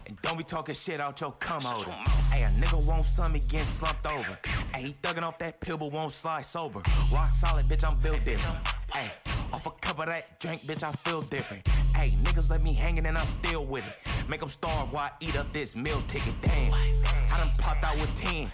And 0.07 0.21
don't 0.23 0.37
be 0.37 0.43
talking 0.43 0.75
shit 0.75 1.01
out 1.01 1.21
your 1.21 1.31
cum 1.33 1.63
holder. 1.63 1.93
Hey, 2.33 2.43
a 2.43 2.49
nigga 2.49 2.83
want 2.83 3.07
some, 3.07 3.35
he 3.35 3.39
getting 3.41 3.69
slumped 3.69 4.05
over. 4.09 4.37
Hey, 4.75 4.83
he 4.83 4.97
thugging 5.01 5.23
off 5.23 5.39
that 5.39 5.61
pill, 5.61 5.79
but 5.79 5.93
won't 5.93 6.13
slide 6.13 6.45
sober. 6.45 6.83
Rock 7.13 7.33
solid, 7.35 7.69
bitch, 7.69 7.89
I'm 7.89 8.01
built 8.01 8.25
different. 8.25 8.67
Hey, 8.93 9.13
off 9.53 9.67
a 9.67 9.71
cup 9.71 9.99
of 9.99 10.07
that 10.07 10.39
drink, 10.41 10.63
bitch, 10.63 10.83
I 10.83 10.93
feel 10.93 11.23
different. 11.23 11.67
Hey, 11.95 12.17
niggas 12.23 12.51
let 12.51 12.63
me 12.63 12.73
hanging 12.73 13.07
and 13.07 13.17
I'm 13.17 13.27
still 13.27 13.65
with 13.65 13.87
it. 13.87 14.29
Make 14.29 14.41
them 14.41 14.49
starve 14.49 14.93
while 14.93 15.05
I 15.05 15.11
eat 15.21 15.37
up 15.37 15.53
this 15.53 15.77
meal 15.77 16.03
ticket. 16.09 16.35
Damn, 16.43 16.73
I 16.73 17.37
done 17.37 17.53
popped 17.59 17.85
out 17.85 17.97
with 17.97 18.15
10. 18.17 18.51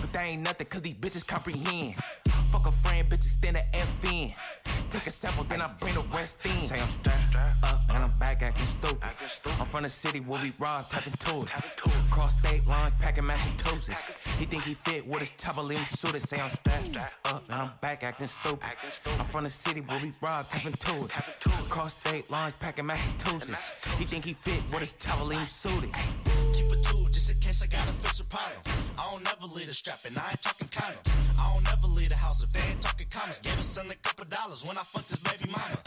But 0.00 0.12
that 0.12 0.24
ain't 0.24 0.42
nothing 0.42 0.66
cause 0.66 0.82
these 0.82 0.94
bitches 0.94 1.26
comprehend. 1.26 1.94
Fuck 2.50 2.66
a 2.66 2.72
friend, 2.72 3.08
bitches 3.08 3.36
stand 3.38 3.56
a 3.56 3.76
F 3.76 4.04
in. 4.04 4.32
Take 4.90 5.06
a 5.06 5.10
sample, 5.12 5.44
then 5.44 5.60
I 5.60 5.68
bring 5.78 5.94
the 5.94 6.00
rest 6.12 6.38
in. 6.44 6.50
Say 6.66 6.80
I'm 6.80 6.88
strapped 6.88 7.36
up 7.62 7.80
and 7.90 8.02
I'm 8.02 8.18
back 8.18 8.42
acting 8.42 8.66
stupid. 8.66 8.98
I'm 9.60 9.66
from 9.66 9.84
the 9.84 9.88
city 9.88 10.18
where 10.18 10.42
we 10.42 10.52
rob, 10.58 10.88
tapping 10.90 11.12
to 11.12 11.42
it. 11.42 11.48
Cross 12.10 12.38
state 12.38 12.66
lines, 12.66 12.92
packing 12.98 13.26
Massachusetts. 13.26 14.02
He 14.36 14.46
think 14.46 14.64
he 14.64 14.74
fit 14.74 15.06
with 15.06 15.20
his 15.20 15.32
top 15.36 15.58
of 15.58 15.66
limb 15.66 15.84
suited. 15.84 16.22
Say 16.28 16.40
I'm 16.40 16.50
strapped 16.50 16.96
up 17.24 17.44
and 17.48 17.62
I'm 17.62 17.70
back 17.80 18.02
acting 18.02 18.26
stupid. 18.26 18.68
I'm 19.18 19.26
from 19.26 19.44
the 19.44 19.50
city 19.50 19.80
where 19.82 20.00
we 20.00 20.12
rob, 20.20 20.48
tapping 20.48 20.72
to 20.72 21.04
it. 21.04 21.12
Cross 21.68 21.92
state 21.92 22.28
lines, 22.30 22.54
packing 22.54 22.86
Massachusetts. 22.86 23.72
He 23.96 24.04
think 24.04 24.24
he 24.24 24.34
fit 24.34 24.60
with 24.72 24.80
his 24.80 24.92
top 24.94 25.20
of 25.20 25.28
limb 25.28 25.46
suited. 25.46 25.90
Case 27.40 27.62
I 27.62 27.66
fix 28.02 28.20
a 28.20 28.24
problem. 28.24 28.60
I 28.98 29.10
don't 29.10 29.24
never 29.24 29.46
leave 29.46 29.68
a 29.68 29.74
strap 29.74 29.98
and 30.06 30.16
I 30.18 30.30
ain't 30.30 30.42
talking 30.42 30.68
condoms. 30.68 31.10
I 31.38 31.52
don't 31.52 31.64
never 31.64 31.86
leave 31.86 32.10
the 32.10 32.16
house 32.16 32.42
if 32.42 32.52
they 32.52 32.60
ain't 32.60 32.80
talking 32.82 33.06
commas. 33.10 33.38
Gave 33.38 33.54
her 33.54 33.62
son 33.62 33.90
a 33.90 33.94
couple 33.96 34.26
dollars 34.26 34.64
when 34.66 34.76
I 34.76 34.82
fucked 34.82 35.08
this 35.08 35.18
baby 35.18 35.50
mama. 35.50 35.78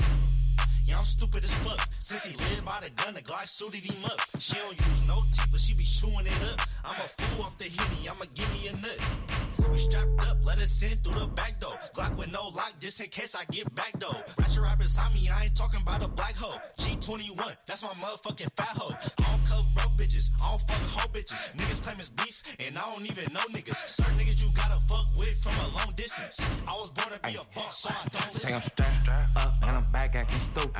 Yeah, 0.85 0.97
I'm 0.97 1.05
stupid 1.05 1.43
as 1.43 1.53
fuck. 1.65 1.87
Since 1.99 2.25
he 2.25 2.35
lived 2.35 2.65
by 2.65 2.79
the 2.81 2.89
gun, 2.89 3.13
the 3.13 3.21
Glock 3.21 3.47
suited 3.47 3.83
him 3.83 4.03
up. 4.05 4.19
She 4.39 4.55
don't 4.55 4.71
use 4.71 5.07
no 5.07 5.21
teeth, 5.31 5.47
but 5.51 5.61
she 5.61 5.73
be 5.73 5.83
chewing 5.83 6.25
it 6.25 6.39
up. 6.51 6.67
I'm 6.83 6.99
a 6.99 7.07
fool 7.07 7.45
off 7.45 7.57
the 7.57 7.65
henny, 7.65 8.09
I'ma 8.09 8.25
give 8.33 8.51
me 8.53 8.67
a 8.67 8.73
nut. 8.73 9.42
We 9.74 9.80
strapped 9.80 10.21
up, 10.30 10.38
let 10.45 10.59
us 10.59 10.84
in 10.84 10.99
through 10.99 11.19
the 11.19 11.26
back 11.26 11.59
door. 11.59 11.74
Glock 11.95 12.15
with 12.15 12.32
no 12.32 12.49
lock, 12.49 12.74
just 12.80 13.01
in 13.01 13.07
case 13.09 13.34
I 13.34 13.43
get 13.45 13.74
back 13.74 13.93
though. 13.99 14.13
Ratchet 14.38 14.61
right 14.61 14.78
beside 14.78 15.11
me, 15.15 15.28
I 15.30 15.45
ain't 15.45 15.55
talking 15.55 15.82
about 15.82 16.03
a 16.03 16.07
black 16.07 16.36
hole. 16.36 16.59
G21, 16.78 17.55
that's 17.65 17.82
my 17.82 17.89
motherfucking 17.89 18.49
fat 18.55 18.67
hoe. 18.78 18.93
I 18.93 19.24
don't 19.32 19.45
cover 19.47 19.67
broke 19.76 19.97
bitches, 19.97 20.30
I 20.43 20.51
don't 20.51 20.61
fuck 20.69 20.78
hoe 20.93 21.09
bitches. 21.11 21.41
Niggas 21.55 21.82
claim 21.82 21.95
it's 21.97 22.09
beef, 22.09 22.43
and 22.59 22.78
I 22.78 22.82
don't 22.82 23.03
even 23.09 23.34
know 23.34 23.39
niggas. 23.51 23.89
Certain 23.89 24.13
niggas 24.19 24.39
you 24.45 24.51
gotta 24.53 24.80
fuck 24.88 25.07
with 25.17 25.41
from 25.41 25.53
a 25.65 25.67
long 25.76 25.91
distance. 25.95 26.39
I 26.67 26.74
was 26.74 26.91
born 26.91 27.09
to 27.09 27.19
be 27.28 27.36
a 27.36 27.43
boss, 27.57 27.80
so 27.82 27.89
I 27.89 28.07
don't 28.09 28.36
Say 28.36 28.49
I'm 28.49 28.55
listen. 28.57 28.71
strapped 28.78 29.09
up 29.38 29.53
and 29.63 29.78
I'm 29.78 29.91
back 29.91 30.15
acting 30.15 30.39
stupid. 30.39 30.76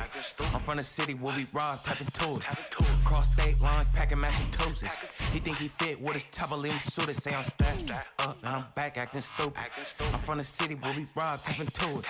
I'm 0.54 0.60
from 0.60 0.76
the 0.76 0.84
city 0.84 1.14
where 1.14 1.34
we 1.36 1.48
rob, 1.52 1.82
tapping 1.82 2.06
to 2.06 2.36
it. 2.36 2.44
Cross 3.04 3.32
state 3.32 3.60
lines, 3.60 3.88
packing 3.92 4.20
Massachusetts. 4.20 4.96
He 5.32 5.40
think 5.40 5.58
he 5.58 5.66
fit 5.68 6.00
with 6.00 6.14
his 6.14 6.26
Tabalim 6.26 6.80
suited. 6.92 7.16
Say 7.20 7.34
I'm 7.34 7.44
strapped 7.44 7.90
up 8.20 8.38
and 8.42 8.48
I'm 8.54 8.64
back 8.74 8.83
acting 8.84 9.22
stupid. 9.22 9.56
I'm 10.12 10.20
from 10.20 10.38
the 10.38 10.44
city 10.44 10.74
where 10.74 10.92
we 10.94 11.06
rob, 11.14 11.42
tapping 11.42 11.66
to 11.66 11.98
it. 11.98 12.04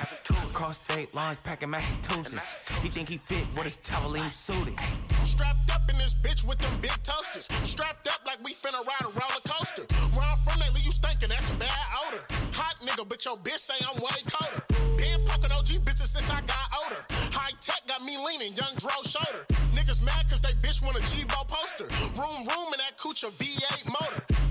Cross 0.53 0.77
state 0.77 1.15
lines, 1.15 1.39
packing 1.39 1.71
Massachusetts. 1.71 2.57
He 2.83 2.89
think 2.89 3.09
he 3.09 3.19
fit 3.19 3.47
with 3.55 3.65
his 3.65 3.77
Tabalim 3.79 4.31
suited. 4.31 4.75
I'm 4.79 5.27
strapped 5.27 5.71
up 5.73 5.89
in 5.89 5.97
this 5.99 6.15
bitch 6.15 6.45
with 6.45 6.59
them 6.59 6.73
big 6.83 6.97
toasters. 7.03 7.47
Strapped 7.65 8.09
up 8.09 8.21
like 8.27 8.43
we 8.45 8.55
finna 8.55 8.85
ride 8.87 9.03
a 9.03 9.07
roller 9.07 9.43
coaster. 9.47 9.85
Where 10.15 10.27
I'm 10.27 10.37
from, 10.39 10.61
they 10.61 10.71
leave 10.75 10.85
you 10.85 10.93
stinking, 10.93 11.29
that's 11.29 11.49
a 11.51 11.55
bad 11.55 11.71
odor. 12.07 12.23
Hot 12.53 12.77
nigga, 12.83 13.09
but 13.09 13.25
your 13.25 13.37
bitch 13.37 13.59
say 13.59 13.75
I'm 13.89 13.97
way 14.03 14.19
colder. 14.27 14.63
Been 14.99 15.25
poking 15.27 15.53
OG 15.53 15.85
bitches 15.87 16.09
since 16.09 16.29
I 16.29 16.41
got 16.43 16.67
older. 16.83 17.03
High 17.31 17.53
tech 17.61 17.83
got 17.87 18.03
me 18.05 18.17
leaning, 18.19 18.53
young 18.55 18.75
Dro 18.77 18.91
shoulder. 19.07 19.47
Niggas 19.75 20.03
mad 20.03 20.27
cause 20.29 20.41
they 20.41 20.53
bitch 20.63 20.83
want 20.83 20.97
a 20.97 21.03
G-Bo 21.15 21.45
poster. 21.47 21.87
Room, 22.19 22.47
room 22.51 22.69
in 22.75 22.79
that 22.83 22.99
coochie 22.99 23.31
V8 23.31 23.87
motor. 23.87 24.44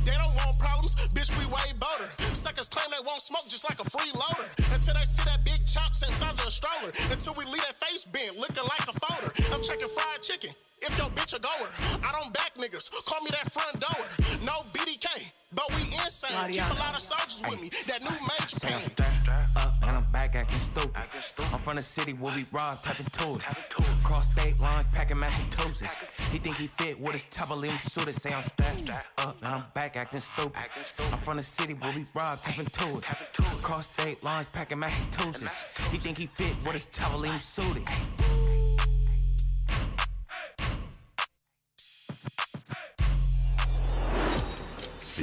Problems, 0.83 1.13
bitch, 1.13 1.39
we 1.39 1.45
way 1.45 1.73
bolder. 1.79 2.11
Suckers 2.33 2.67
claim 2.67 2.87
they 2.91 3.03
won't 3.05 3.21
smoke 3.21 3.47
just 3.47 3.63
like 3.69 3.79
a 3.79 3.83
freeloader. 3.83 4.47
Until 4.73 4.93
they 4.93 5.05
see 5.05 5.23
that 5.23 5.45
big 5.45 5.65
chop 5.65 5.95
same 5.95 6.11
size 6.13 6.39
of 6.39 6.47
a 6.47 6.51
stroller. 6.51 6.91
Until 7.09 7.33
we 7.35 7.45
leave 7.45 7.61
that 7.61 7.75
face 7.79 8.05
bent, 8.05 8.37
looking 8.37 8.63
like 8.63 8.81
a 8.81 8.93
folder. 8.99 9.31
I'm 9.53 9.63
checking 9.63 9.87
fried 9.87 10.21
chicken. 10.21 10.51
If 10.85 10.97
your 10.97 11.07
bitch 11.11 11.33
a 11.33 11.39
goer, 11.39 11.69
I 12.05 12.11
don't 12.11 12.33
back 12.33 12.55
niggas. 12.57 12.91
Call 13.05 13.21
me 13.21 13.29
that 13.31 13.49
front 13.51 13.79
door. 13.79 14.05
No 14.45 14.63
BDK, 14.73 15.31
but 15.53 15.69
we 15.75 15.83
insane. 15.93 16.51
Keep 16.51 16.61
a 16.61 16.79
lot 16.79 16.93
of 16.93 16.99
soldiers 16.99 17.41
with 17.49 17.61
me. 17.61 17.69
That 17.87 18.01
new 18.01 18.09
major 18.09 18.59
Say 18.59 18.67
I'm 18.67 18.81
pain. 18.81 18.89
strapped 18.91 19.57
up 19.57 19.73
and 19.83 19.95
I'm 19.97 20.11
back 20.11 20.35
acting 20.35 20.59
stupid. 20.59 20.91
I'm 21.53 21.59
from 21.59 21.77
the 21.77 21.83
city 21.83 22.11
where 22.13 22.35
we 22.35 22.45
rob, 22.51 22.81
tapping 22.83 23.05
to 23.05 23.35
it. 23.35 23.43
Cross 24.03 24.31
state 24.31 24.59
lines, 24.59 24.85
packing 24.91 25.19
Massachusetts. 25.19 25.95
He 26.31 26.37
think 26.37 26.57
he 26.57 26.67
fit 26.67 26.99
with 26.99 27.13
his 27.13 27.23
Tabalim 27.25 27.79
suited. 27.89 28.15
Say 28.21 28.33
I'm 28.33 28.43
strapped 28.43 28.89
up 29.19 29.37
and 29.41 29.47
I'm 29.55 29.63
back 29.73 29.95
acting 29.95 30.19
stupid. 30.19 30.57
I'm 31.13 31.17
from 31.19 31.37
the 31.37 31.43
city 31.43 31.75
where 31.75 31.93
we 31.93 32.05
rob, 32.13 32.41
tapping 32.41 32.65
to 32.65 32.97
it. 32.97 33.05
Cross 33.61 33.85
state 33.85 34.21
lines, 34.21 34.47
packing 34.51 34.79
Massachusetts. 34.79 35.65
He 35.91 35.97
think 35.97 36.17
he 36.17 36.27
fit 36.27 36.53
with 36.65 36.73
his 36.73 36.87
Tabalim 36.87 37.39
suited. 37.39 37.83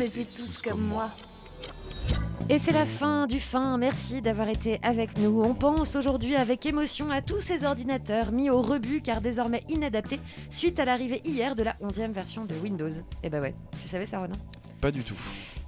Faisez 0.01 0.25
tous 0.25 0.63
comme 0.63 0.81
moi. 0.81 1.11
Et 2.49 2.57
c'est 2.57 2.73
la 2.73 2.87
fin 2.87 3.27
du 3.27 3.39
fin. 3.39 3.77
Merci 3.77 4.23
d'avoir 4.23 4.49
été 4.49 4.81
avec 4.83 5.19
nous. 5.19 5.43
On 5.43 5.53
pense 5.53 5.95
aujourd'hui 5.95 6.37
avec 6.37 6.65
émotion 6.65 7.11
à 7.11 7.21
tous 7.21 7.41
ces 7.41 7.67
ordinateurs 7.67 8.33
mis 8.33 8.49
au 8.49 8.63
rebut 8.63 9.03
car 9.03 9.21
désormais 9.21 9.63
inadaptés 9.69 10.19
suite 10.51 10.81
à 10.81 10.87
l'arrivée 10.87 11.21
hier 11.27 11.55
de 11.55 11.65
la 11.65 11.75
11e 11.83 12.13
version 12.13 12.47
de 12.47 12.55
Windows. 12.55 12.89
Et 13.23 13.29
bah 13.29 13.43
ouais, 13.43 13.55
tu 13.83 13.89
savais 13.89 14.07
ça 14.07 14.21
Ronan? 14.21 14.37
Pas 14.81 14.91
du 14.91 15.03
tout. 15.03 15.19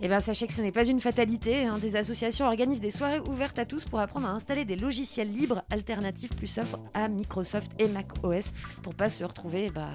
Eh 0.00 0.08
bien, 0.08 0.20
sachez 0.20 0.46
que 0.46 0.54
ce 0.54 0.62
n'est 0.62 0.72
pas 0.72 0.86
une 0.86 1.02
fatalité. 1.02 1.66
hein. 1.66 1.76
Des 1.78 1.94
associations 1.94 2.46
organisent 2.46 2.80
des 2.80 2.90
soirées 2.90 3.20
ouvertes 3.20 3.58
à 3.58 3.66
tous 3.66 3.84
pour 3.84 4.00
apprendre 4.00 4.28
à 4.28 4.30
installer 4.30 4.64
des 4.64 4.76
logiciels 4.76 5.30
libres 5.30 5.62
alternatifs 5.68 6.34
plus 6.34 6.46
soft 6.46 6.76
à 6.94 7.06
Microsoft 7.08 7.70
et 7.78 7.86
Mac 7.86 8.06
OS 8.22 8.46
pour 8.82 8.94
pas 8.94 9.10
se 9.10 9.24
retrouver 9.24 9.68
bah, 9.68 9.90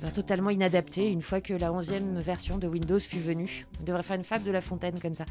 eh 0.00 0.04
ben, 0.04 0.10
totalement 0.12 0.50
inadaptés 0.50 1.10
une 1.10 1.22
fois 1.22 1.40
que 1.40 1.52
la 1.52 1.70
11e 1.70 2.18
version 2.20 2.56
de 2.58 2.68
Windows 2.68 3.00
fut 3.00 3.18
venue. 3.18 3.66
On 3.80 3.84
devrait 3.84 4.02
faire 4.02 4.16
une 4.16 4.24
fable 4.24 4.44
de 4.44 4.50
la 4.50 4.60
fontaine 4.60 4.98
comme 5.00 5.14
ça. 5.14 5.24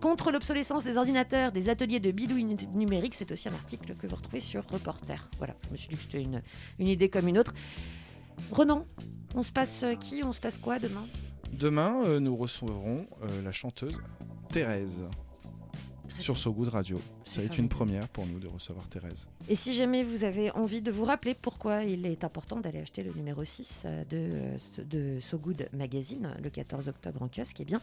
Contre 0.00 0.30
l'obsolescence 0.30 0.84
des 0.84 0.96
ordinateurs, 0.96 1.50
des 1.52 1.68
ateliers 1.68 2.00
de 2.00 2.10
bidouille 2.10 2.44
nu- 2.44 2.56
numérique, 2.74 3.14
c'est 3.14 3.30
aussi 3.32 3.48
un 3.48 3.54
article 3.54 3.94
que 3.96 4.06
vous 4.06 4.16
retrouvez 4.16 4.40
sur 4.40 4.64
Reporter. 4.68 5.28
Voilà, 5.38 5.54
je 5.66 5.70
me 5.72 5.76
suis 5.76 5.88
dit 5.88 5.96
que 5.96 6.02
c'était 6.02 6.22
une, 6.22 6.40
une 6.78 6.88
idée 6.88 7.08
comme 7.08 7.26
une 7.28 7.38
autre. 7.38 7.52
Renan, 8.50 8.86
on 9.34 9.42
se 9.42 9.52
passe 9.52 9.82
euh, 9.82 9.94
qui? 9.94 10.22
On 10.24 10.32
se 10.32 10.40
passe 10.40 10.58
quoi 10.58 10.78
demain? 10.78 11.04
Demain, 11.52 12.02
euh, 12.06 12.18
nous 12.20 12.36
recevrons 12.36 13.06
euh, 13.22 13.42
la 13.42 13.52
chanteuse 13.52 14.00
Thérèse 14.50 15.06
sur 16.18 16.38
So 16.38 16.52
Good 16.52 16.68
Radio. 16.68 17.00
Ça 17.24 17.42
être 17.42 17.58
une 17.58 17.68
première 17.68 18.08
pour 18.08 18.26
nous 18.26 18.38
de 18.38 18.46
recevoir 18.48 18.86
Thérèse. 18.88 19.28
Et 19.48 19.54
si 19.54 19.72
jamais 19.72 20.04
vous 20.04 20.24
avez 20.24 20.50
envie 20.52 20.80
de 20.82 20.90
vous 20.90 21.04
rappeler 21.04 21.34
pourquoi 21.34 21.84
il 21.84 22.06
est 22.06 22.24
important 22.24 22.60
d'aller 22.60 22.80
acheter 22.80 23.02
le 23.02 23.12
numéro 23.12 23.44
6 23.44 23.82
euh, 23.84 24.04
de, 24.04 24.06
euh, 24.12 24.56
de 25.16 25.20
So 25.20 25.38
Good 25.38 25.68
Magazine 25.72 26.34
le 26.42 26.50
14 26.50 26.88
octobre 26.88 27.22
en 27.22 27.28
kiosque, 27.28 27.56
eh 27.60 27.64
bien, 27.64 27.80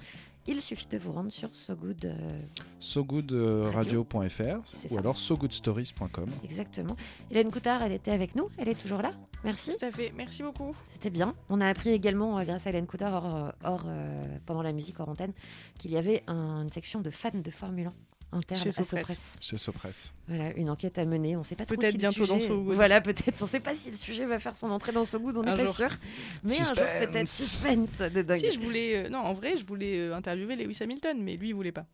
il 0.48 0.62
suffit 0.62 0.88
de 0.88 0.98
vous 0.98 1.12
rendre 1.12 1.32
sur 1.32 1.50
So 1.54 1.76
Good. 1.76 2.06
euh, 2.06 2.40
sogoodradio.fr 2.80 4.62
C'est 4.66 4.92
ou 4.92 4.98
alors 4.98 5.18
sogoodstories.com. 5.18 6.30
exactement. 6.44 6.96
Hélène 7.32 7.52
Coutard, 7.52 7.82
elle 7.84 7.94
était 7.94 8.12
avec 8.12 8.36
nous, 8.36 8.50
elle 8.58 8.70
est 8.70 8.82
toujours 8.82 9.02
là. 9.02 9.12
Merci. 9.44 9.72
Tout 9.78 9.86
à 9.86 9.92
fait, 9.92 10.12
merci 10.18 10.44
beaucoup. 10.44 10.76
C'était 10.94 11.10
bien. 11.10 11.34
On 11.50 11.62
a 11.62 11.68
appris 11.68 11.90
également, 11.92 12.38
euh, 12.40 12.44
grâce 12.44 12.68
à 12.68 12.72
Hélène 12.72 12.88
Coutard, 12.88 13.14
hors, 13.14 13.54
hors, 13.64 13.84
euh, 13.88 14.24
pendant 14.46 14.62
la 14.62 14.74
musique 14.74 15.00
hors 15.00 15.10
antenne, 15.10 15.32
qu'il 15.78 15.92
y 15.92 15.98
avait 15.98 16.24
un- 16.28 16.64
une 16.64 16.72
section 16.72 17.00
de 17.02 17.10
fans 17.10 17.30
de 17.34 17.50
Formule 17.50 17.88
1 17.88 17.94
interne 18.38 18.62
Chez 18.62 18.72
Sopress. 18.72 19.36
Chez 19.40 19.58
Sopress. 19.58 20.14
Voilà, 20.28 20.52
une 20.56 20.70
enquête 20.70 20.98
à 21.00 21.06
mener. 21.06 21.36
On 21.36 21.40
ne 21.40 21.46
sait 21.46 21.56
pas 21.56 21.66
trop 21.66 21.76
Peut-être 21.78 21.92
si 21.92 21.98
le 21.98 22.00
bientôt 22.00 22.28
dans. 22.28 22.38
Voilà, 22.76 23.02
peut-être. 23.02 23.42
On 23.42 23.46
ne 23.46 23.50
sait 23.50 23.60
pas 23.60 23.74
si 23.76 23.90
le 23.90 23.98
sujet 23.98 24.26
va 24.26 24.38
faire 24.40 24.56
son 24.56 24.70
entrée 24.70 24.92
dans 24.92 25.04
So 25.06 25.20
Good, 25.20 25.38
on 25.38 25.44
n'est 25.44 25.52
pas 25.66 25.72
sûr. 25.74 25.90
Mais 26.44 26.60
un 26.60 26.64
jour 26.66 26.74
peut-être. 26.76 27.28
Suspense 27.28 27.98
de 28.14 28.22
dingue. 28.22 28.40
Si, 28.40 28.52
je 28.52 28.60
voulais. 28.62 29.06
euh, 29.06 29.10
non, 29.10 29.20
en 29.20 29.34
vrai, 29.34 29.58
je 29.58 29.66
voulais 29.66 29.98
euh, 30.00 30.16
interviewer 30.16 30.56
Lewis 30.58 30.78
Hamilton, 30.82 31.18
mais 31.24 31.38
lui, 31.38 31.50
il 31.50 31.54
voulait 31.56 31.72
pas. 31.72 31.86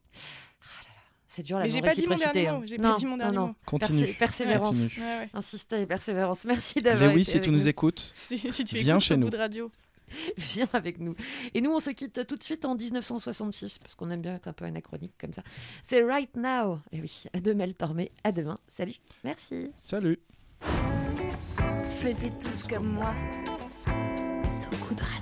C'est 1.36 1.44
dur 1.44 1.58
la 1.58 1.64
Mais 1.66 1.70
j'ai 1.70 1.82
pas 1.82 1.94
dit 1.94 2.08
mon 2.08 2.16
dernier 2.16 2.48
hein. 2.48 2.60
mot, 2.60 2.66
j'ai 2.66 2.78
Non, 2.78 2.94
pas 2.94 2.98
dit 2.98 3.06
mon 3.06 3.12
non, 3.12 3.18
dernier 3.18 3.38
mot. 3.40 3.56
Continue. 3.66 4.04
Persé- 4.06 4.14
persévérance. 4.18 4.76
Continue. 4.82 5.04
Ouais, 5.04 5.18
ouais. 5.20 5.30
Insistez 5.34 5.82
et 5.82 5.86
persévérance. 5.86 6.46
Merci 6.46 6.76
d'avoir 6.80 7.12
Lewis, 7.12 7.22
été 7.24 7.32
si 7.32 7.42
tu 7.42 7.50
nous 7.50 7.68
écoutes, 7.68 8.14
Si, 8.16 8.38
si 8.38 8.64
tu 8.64 8.76
viens 8.78 8.96
écoutes 8.96 9.04
chez 9.04 9.16
So 9.16 9.20
nous. 9.20 9.30
Radio. 9.38 9.72
Viens 10.38 10.68
avec 10.72 11.00
nous. 11.00 11.14
Et 11.54 11.60
nous, 11.62 11.72
on 11.72 11.80
se 11.80 11.90
quitte 11.90 12.26
tout 12.28 12.36
de 12.38 12.44
suite 12.44 12.64
en 12.64 12.76
1966, 12.76 13.80
parce 13.80 13.96
qu'on 13.96 14.10
aime 14.12 14.22
bien 14.22 14.36
être 14.36 14.48
un 14.48 14.54
peu 14.54 14.64
anachronique 14.64 15.14
comme 15.20 15.34
ça. 15.34 15.42
C'est 15.84 16.02
Right 16.04 16.30
Now. 16.38 16.80
Et 16.94 17.02
oui, 17.02 17.24
de 17.34 17.54
Mel 17.54 17.74
Tormé. 17.74 18.12
À 18.24 18.32
demain. 18.32 18.58
Salut. 18.70 18.96
Merci. 19.26 19.72
Salut. 19.76 20.20
Faisez 22.00 22.32
tous 22.40 22.68
comme 22.68 22.88
moi. 22.88 23.14
So 24.48 24.70
Good 24.88 25.00
Radio. 25.02 25.15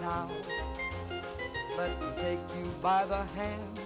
Now. 0.00 0.30
Let 1.76 2.00
me 2.00 2.08
take 2.16 2.38
you 2.56 2.64
by 2.80 3.04
the 3.04 3.24
hand 3.38 3.80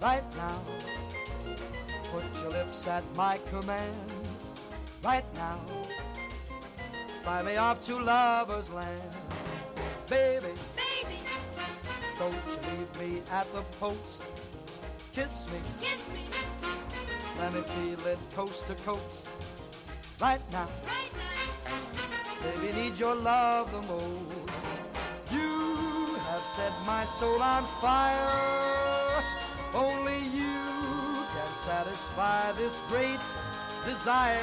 right 0.00 0.24
now. 0.36 0.60
Put 2.12 2.24
your 2.40 2.50
lips 2.50 2.86
at 2.86 3.04
my 3.16 3.38
command 3.50 4.12
right 5.02 5.24
now. 5.34 5.58
Fly 7.22 7.42
me 7.42 7.56
off 7.56 7.80
to 7.82 7.98
lover's 7.98 8.70
land, 8.70 9.00
baby. 10.08 10.52
Baby, 10.76 11.18
don't 12.18 12.32
you 12.32 12.56
leave 12.70 13.00
me 13.00 13.22
at 13.30 13.52
the 13.52 13.62
post. 13.80 14.22
Kiss 15.12 15.46
me, 15.50 15.58
kiss 15.80 15.98
me. 16.12 16.24
Let 17.38 17.52
me 17.52 17.60
feel 17.60 18.06
it 18.06 18.18
coast 18.34 18.66
to 18.68 18.74
coast 18.76 19.28
right 20.20 20.40
now. 20.52 20.68
Right 20.84 21.12
now. 21.14 22.60
Baby, 22.60 22.72
need 22.72 22.98
your 22.98 23.14
love 23.14 23.72
the 23.72 23.82
most. 23.88 24.55
Set 26.54 26.72
my 26.86 27.04
soul 27.04 27.42
on 27.42 27.64
fire. 27.64 29.22
Only 29.74 30.18
you 30.32 30.54
can 31.34 31.56
satisfy 31.56 32.52
this 32.52 32.80
great 32.88 33.20
desire 33.84 34.38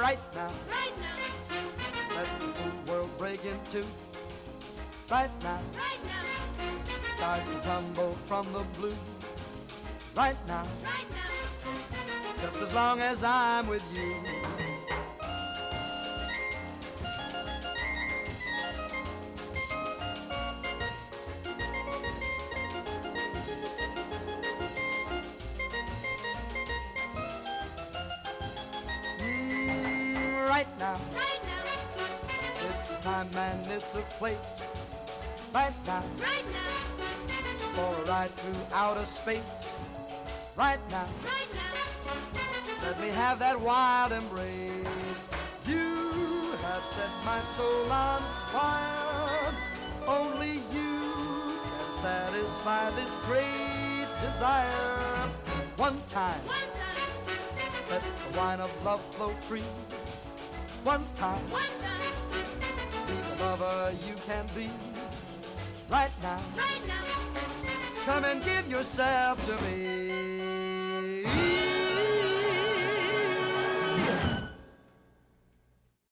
right 0.00 0.20
now. 0.34 0.48
Right 0.70 0.94
now. 1.00 2.16
Let 2.16 2.40
the 2.40 2.46
full 2.46 2.94
world 2.94 3.10
break 3.18 3.44
into 3.44 3.84
right 5.10 5.30
now. 5.42 5.60
Right 5.74 6.02
now. 6.06 7.16
Stars 7.16 7.48
can 7.48 7.60
tumble 7.60 8.12
from 8.26 8.46
the 8.52 8.64
blue 8.78 8.96
right 10.16 10.36
now. 10.46 10.64
Right 10.84 11.10
now. 11.10 12.42
just 12.42 12.56
as 12.58 12.72
long 12.72 13.00
as 13.00 13.24
I'm 13.24 13.66
with 13.66 13.84
you. 13.92 14.14
A 33.94 34.00
place. 34.18 34.36
Right 35.54 35.74
now. 35.86 36.02
For 37.74 37.94
a 37.94 38.04
ride 38.04 38.30
through 38.30 38.60
outer 38.72 39.04
space. 39.04 39.76
Right 40.56 40.78
now. 40.90 41.06
Let 42.82 43.00
me 43.00 43.08
have 43.08 43.38
that 43.38 43.60
wild 43.60 44.12
embrace. 44.12 45.28
You 45.66 46.52
have 46.62 46.84
set 46.88 47.10
my 47.24 47.40
soul 47.44 47.90
on 47.92 48.22
fire. 48.50 49.54
Only 50.06 50.62
you 50.72 51.58
can 51.62 52.02
satisfy 52.02 52.90
this 52.90 53.16
great 53.22 54.06
desire. 54.22 55.28
One 55.76 56.00
time. 56.08 56.40
Let 57.90 58.02
the 58.02 58.38
wine 58.38 58.60
of 58.60 58.84
love 58.84 59.00
flow 59.14 59.30
free. 59.48 59.64
One 60.84 61.04
time. 61.14 61.44
Be 61.46 62.38
the 62.74 62.81
lover 63.40 63.92
you 64.06 64.14
can 64.26 64.46
be. 64.54 64.70
Right 65.90 66.10
now. 66.22 66.40
Come 68.04 68.24
and 68.24 68.42
give 68.44 68.68
yourself 68.70 69.44
to 69.46 69.56
me. 69.64 71.61